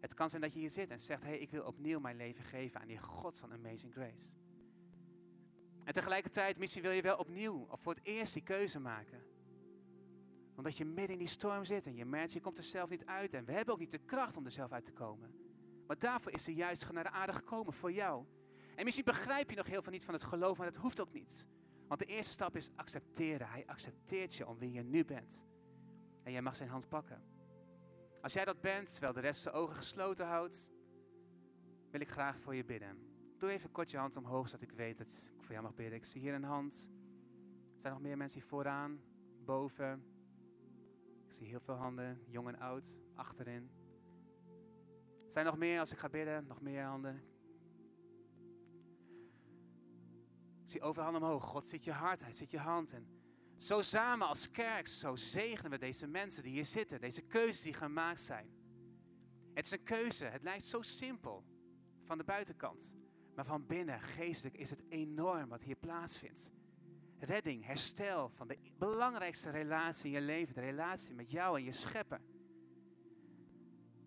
Het 0.00 0.14
kan 0.14 0.30
zijn 0.30 0.42
dat 0.42 0.52
je 0.52 0.58
hier 0.58 0.70
zit 0.70 0.90
en 0.90 1.00
zegt, 1.00 1.22
hey, 1.22 1.38
ik 1.38 1.50
wil 1.50 1.64
opnieuw 1.64 2.00
mijn 2.00 2.16
leven 2.16 2.44
geven 2.44 2.80
aan 2.80 2.86
die 2.86 2.98
God 2.98 3.38
van 3.38 3.52
Amazing 3.52 3.92
Grace. 3.92 4.36
En 5.84 5.92
tegelijkertijd, 5.92 6.58
misschien 6.58 6.82
wil 6.82 6.90
je 6.90 7.02
wel 7.02 7.16
opnieuw 7.16 7.66
of 7.68 7.80
voor 7.80 7.94
het 7.94 8.04
eerst 8.06 8.32
die 8.32 8.42
keuze 8.42 8.80
maken. 8.80 9.22
Omdat 10.56 10.76
je 10.76 10.84
midden 10.84 11.12
in 11.12 11.18
die 11.18 11.28
storm 11.28 11.64
zit 11.64 11.86
en 11.86 11.94
je 11.94 12.04
merkt, 12.04 12.32
je 12.32 12.40
komt 12.40 12.58
er 12.58 12.64
zelf 12.64 12.90
niet 12.90 13.06
uit. 13.06 13.34
En 13.34 13.44
we 13.44 13.52
hebben 13.52 13.74
ook 13.74 13.80
niet 13.80 13.90
de 13.90 13.98
kracht 13.98 14.36
om 14.36 14.44
er 14.44 14.50
zelf 14.50 14.72
uit 14.72 14.84
te 14.84 14.92
komen. 14.92 15.34
Maar 15.86 15.98
daarvoor 15.98 16.32
is 16.32 16.44
de 16.44 16.54
juist 16.54 16.92
naar 16.92 17.04
de 17.04 17.10
aarde 17.10 17.32
gekomen, 17.32 17.72
voor 17.72 17.92
jou. 17.92 18.24
En 18.76 18.84
misschien 18.84 19.04
begrijp 19.04 19.50
je 19.50 19.56
nog 19.56 19.66
heel 19.66 19.82
veel 19.82 19.92
niet 19.92 20.04
van 20.04 20.14
het 20.14 20.22
geloof, 20.22 20.58
maar 20.58 20.72
dat 20.72 20.82
hoeft 20.82 21.00
ook 21.00 21.12
niet. 21.12 21.48
Want 21.88 22.00
de 22.00 22.06
eerste 22.06 22.32
stap 22.32 22.56
is 22.56 22.70
accepteren. 22.76 23.48
Hij 23.48 23.66
accepteert 23.66 24.34
je 24.34 24.46
om 24.46 24.58
wie 24.58 24.72
je 24.72 24.82
nu 24.82 25.04
bent. 25.04 25.46
En 26.24 26.32
jij 26.32 26.42
mag 26.42 26.56
zijn 26.56 26.68
hand 26.68 26.88
pakken. 26.88 27.22
Als 28.20 28.32
jij 28.32 28.44
dat 28.44 28.60
bent, 28.60 28.90
terwijl 28.92 29.12
de 29.12 29.20
rest 29.20 29.42
zijn 29.42 29.54
ogen 29.54 29.76
gesloten 29.76 30.26
houdt, 30.26 30.70
wil 31.90 32.00
ik 32.00 32.10
graag 32.10 32.38
voor 32.38 32.54
je 32.54 32.64
bidden. 32.64 32.98
Doe 33.38 33.50
even 33.50 33.70
kort 33.70 33.90
je 33.90 33.96
hand 33.96 34.16
omhoog, 34.16 34.48
zodat 34.48 34.62
ik 34.62 34.72
weet 34.72 34.98
dat 34.98 35.30
ik 35.36 35.42
voor 35.42 35.52
jou 35.52 35.62
mag 35.62 35.74
bidden. 35.74 35.98
Ik 35.98 36.04
zie 36.04 36.20
hier 36.20 36.34
een 36.34 36.44
hand. 36.44 36.90
Er 37.74 37.80
zijn 37.80 37.92
nog 37.92 38.02
meer 38.02 38.16
mensen 38.16 38.40
hier 38.40 38.48
vooraan, 38.48 39.00
boven. 39.44 40.04
Ik 41.26 41.32
zie 41.32 41.46
heel 41.46 41.60
veel 41.60 41.74
handen, 41.74 42.20
jong 42.26 42.48
en 42.48 42.58
oud, 42.58 43.02
achterin. 43.14 43.70
Er 45.26 45.32
zijn 45.32 45.44
nog 45.44 45.56
meer 45.56 45.80
als 45.80 45.92
ik 45.92 45.98
ga 45.98 46.08
bidden, 46.08 46.46
nog 46.46 46.60
meer 46.60 46.82
handen. 46.82 47.22
Ik 50.64 50.70
zie 50.70 50.82
overal 50.82 51.14
omhoog. 51.14 51.44
God 51.44 51.66
ziet 51.66 51.84
je 51.84 51.92
hart, 51.92 52.22
hij 52.22 52.32
ziet 52.32 52.50
je 52.50 52.58
hand. 52.58 52.92
En 52.92 53.06
zo 53.56 53.82
samen 53.82 54.26
als 54.26 54.50
kerk, 54.50 54.88
zo 54.88 55.16
zegenen 55.16 55.70
we 55.70 55.78
deze 55.78 56.06
mensen 56.06 56.42
die 56.42 56.52
hier 56.52 56.64
zitten. 56.64 57.00
Deze 57.00 57.22
keuzes 57.22 57.62
die 57.62 57.74
gemaakt 57.74 58.20
zijn. 58.20 58.50
Het 59.54 59.66
is 59.66 59.72
een 59.72 59.82
keuze, 59.82 60.24
het 60.24 60.42
lijkt 60.42 60.64
zo 60.64 60.82
simpel 60.82 61.44
van 62.02 62.18
de 62.18 62.24
buitenkant. 62.24 62.94
Maar 63.34 63.44
van 63.44 63.66
binnen, 63.66 64.00
geestelijk, 64.00 64.56
is 64.56 64.70
het 64.70 64.84
enorm 64.88 65.48
wat 65.48 65.62
hier 65.62 65.76
plaatsvindt. 65.76 66.50
Redding, 67.18 67.64
herstel 67.64 68.28
van 68.28 68.48
de 68.48 68.58
belangrijkste 68.78 69.50
relatie 69.50 70.06
in 70.06 70.20
je 70.20 70.26
leven, 70.26 70.54
de 70.54 70.60
relatie 70.60 71.14
met 71.14 71.30
jou 71.30 71.58
en 71.58 71.64
je 71.64 71.72
schepper. 71.72 72.20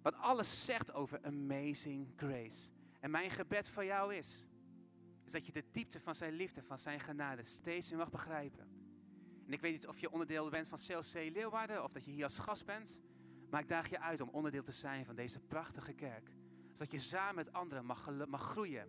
Wat 0.01 0.15
alles 0.15 0.65
zegt 0.65 0.93
over 0.93 1.21
amazing 1.21 2.13
grace. 2.15 2.71
En 2.99 3.11
mijn 3.11 3.31
gebed 3.31 3.69
voor 3.69 3.85
jou 3.85 4.15
is, 4.15 4.47
is 5.25 5.31
dat 5.31 5.45
je 5.45 5.51
de 5.51 5.63
diepte 5.71 5.99
van 5.99 6.15
zijn 6.15 6.33
liefde, 6.33 6.63
van 6.63 6.79
zijn 6.79 6.99
genade 6.99 7.43
steeds 7.43 7.89
meer 7.89 7.99
mag 7.99 8.09
begrijpen. 8.09 8.76
En 9.47 9.53
ik 9.53 9.61
weet 9.61 9.71
niet 9.71 9.87
of 9.87 9.99
je 9.99 10.11
onderdeel 10.11 10.49
bent 10.49 10.67
van 10.67 10.77
CLC 10.77 11.13
Leeuwarden 11.13 11.83
of 11.83 11.91
dat 11.91 12.05
je 12.05 12.11
hier 12.11 12.23
als 12.23 12.39
gast 12.39 12.65
bent. 12.65 13.03
Maar 13.49 13.61
ik 13.61 13.67
daag 13.67 13.89
je 13.89 13.99
uit 13.99 14.21
om 14.21 14.29
onderdeel 14.29 14.63
te 14.63 14.71
zijn 14.71 15.05
van 15.05 15.15
deze 15.15 15.39
prachtige 15.39 15.93
kerk. 15.93 16.31
Zodat 16.73 16.91
je 16.91 16.99
samen 16.99 17.35
met 17.35 17.53
anderen 17.53 17.85
mag, 17.85 18.27
mag 18.27 18.41
groeien 18.41 18.87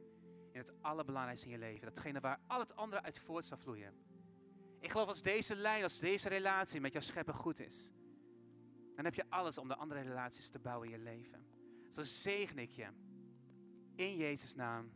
in 0.52 0.58
het 0.58 0.72
allerbelangrijkste 0.82 1.46
in 1.46 1.52
je 1.52 1.58
leven. 1.58 1.86
Datgene 1.86 2.20
waar 2.20 2.40
al 2.46 2.58
het 2.58 2.76
andere 2.76 3.02
uit 3.02 3.18
voort 3.18 3.44
zal 3.44 3.56
vloeien. 3.56 3.94
Ik 4.80 4.90
geloof 4.90 5.08
als 5.08 5.22
deze 5.22 5.54
lijn, 5.54 5.82
als 5.82 5.98
deze 5.98 6.28
relatie 6.28 6.80
met 6.80 6.92
jouw 6.92 7.02
schepper 7.02 7.34
goed 7.34 7.60
is. 7.60 7.92
Dan 8.96 9.04
heb 9.04 9.14
je 9.14 9.24
alles 9.28 9.58
om 9.58 9.68
de 9.68 9.76
andere 9.76 10.00
relaties 10.00 10.48
te 10.48 10.58
bouwen 10.58 10.88
in 10.88 10.98
je 10.98 11.04
leven. 11.04 11.46
Zo 11.88 12.02
zegen 12.02 12.58
ik 12.58 12.70
je. 12.70 12.86
In 13.94 14.16
Jezus' 14.16 14.54
naam. 14.54 14.92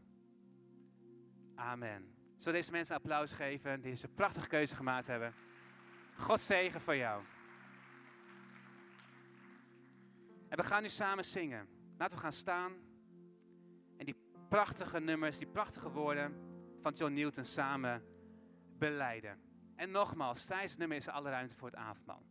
Amen. 1.55 2.15
Zullen 2.37 2.59
deze 2.59 2.71
mensen 2.71 2.95
een 2.95 3.01
applaus 3.01 3.33
geven 3.33 3.81
die 3.81 3.91
deze 3.91 4.09
prachtige 4.09 4.49
keuze 4.49 4.77
gemaakt 4.77 5.07
hebben. 5.07 5.35
God 6.23 6.41
zegen 6.41 6.81
voor 6.81 6.97
jou. 6.97 7.23
En 10.49 10.57
we 10.57 10.63
gaan 10.63 10.83
nu 10.83 10.89
samen 10.89 11.25
zingen. 11.25 11.69
Laten 11.97 12.17
we 12.17 12.23
gaan 12.23 12.33
staan 12.33 12.73
prachtige 14.53 15.01
nummers, 15.01 15.39
die 15.39 15.47
prachtige 15.47 15.91
woorden 15.91 16.35
van 16.81 16.93
John 16.93 17.13
Newton 17.13 17.45
samen 17.45 18.03
beleiden. 18.79 19.39
En 19.77 19.91
nogmaals, 19.91 20.49
het 20.49 20.79
nummer 20.79 20.97
is 20.97 21.09
alle 21.09 21.31
ruimte 21.31 21.55
voor 21.55 21.69
het 21.69 21.77
avondmaal. 21.77 22.23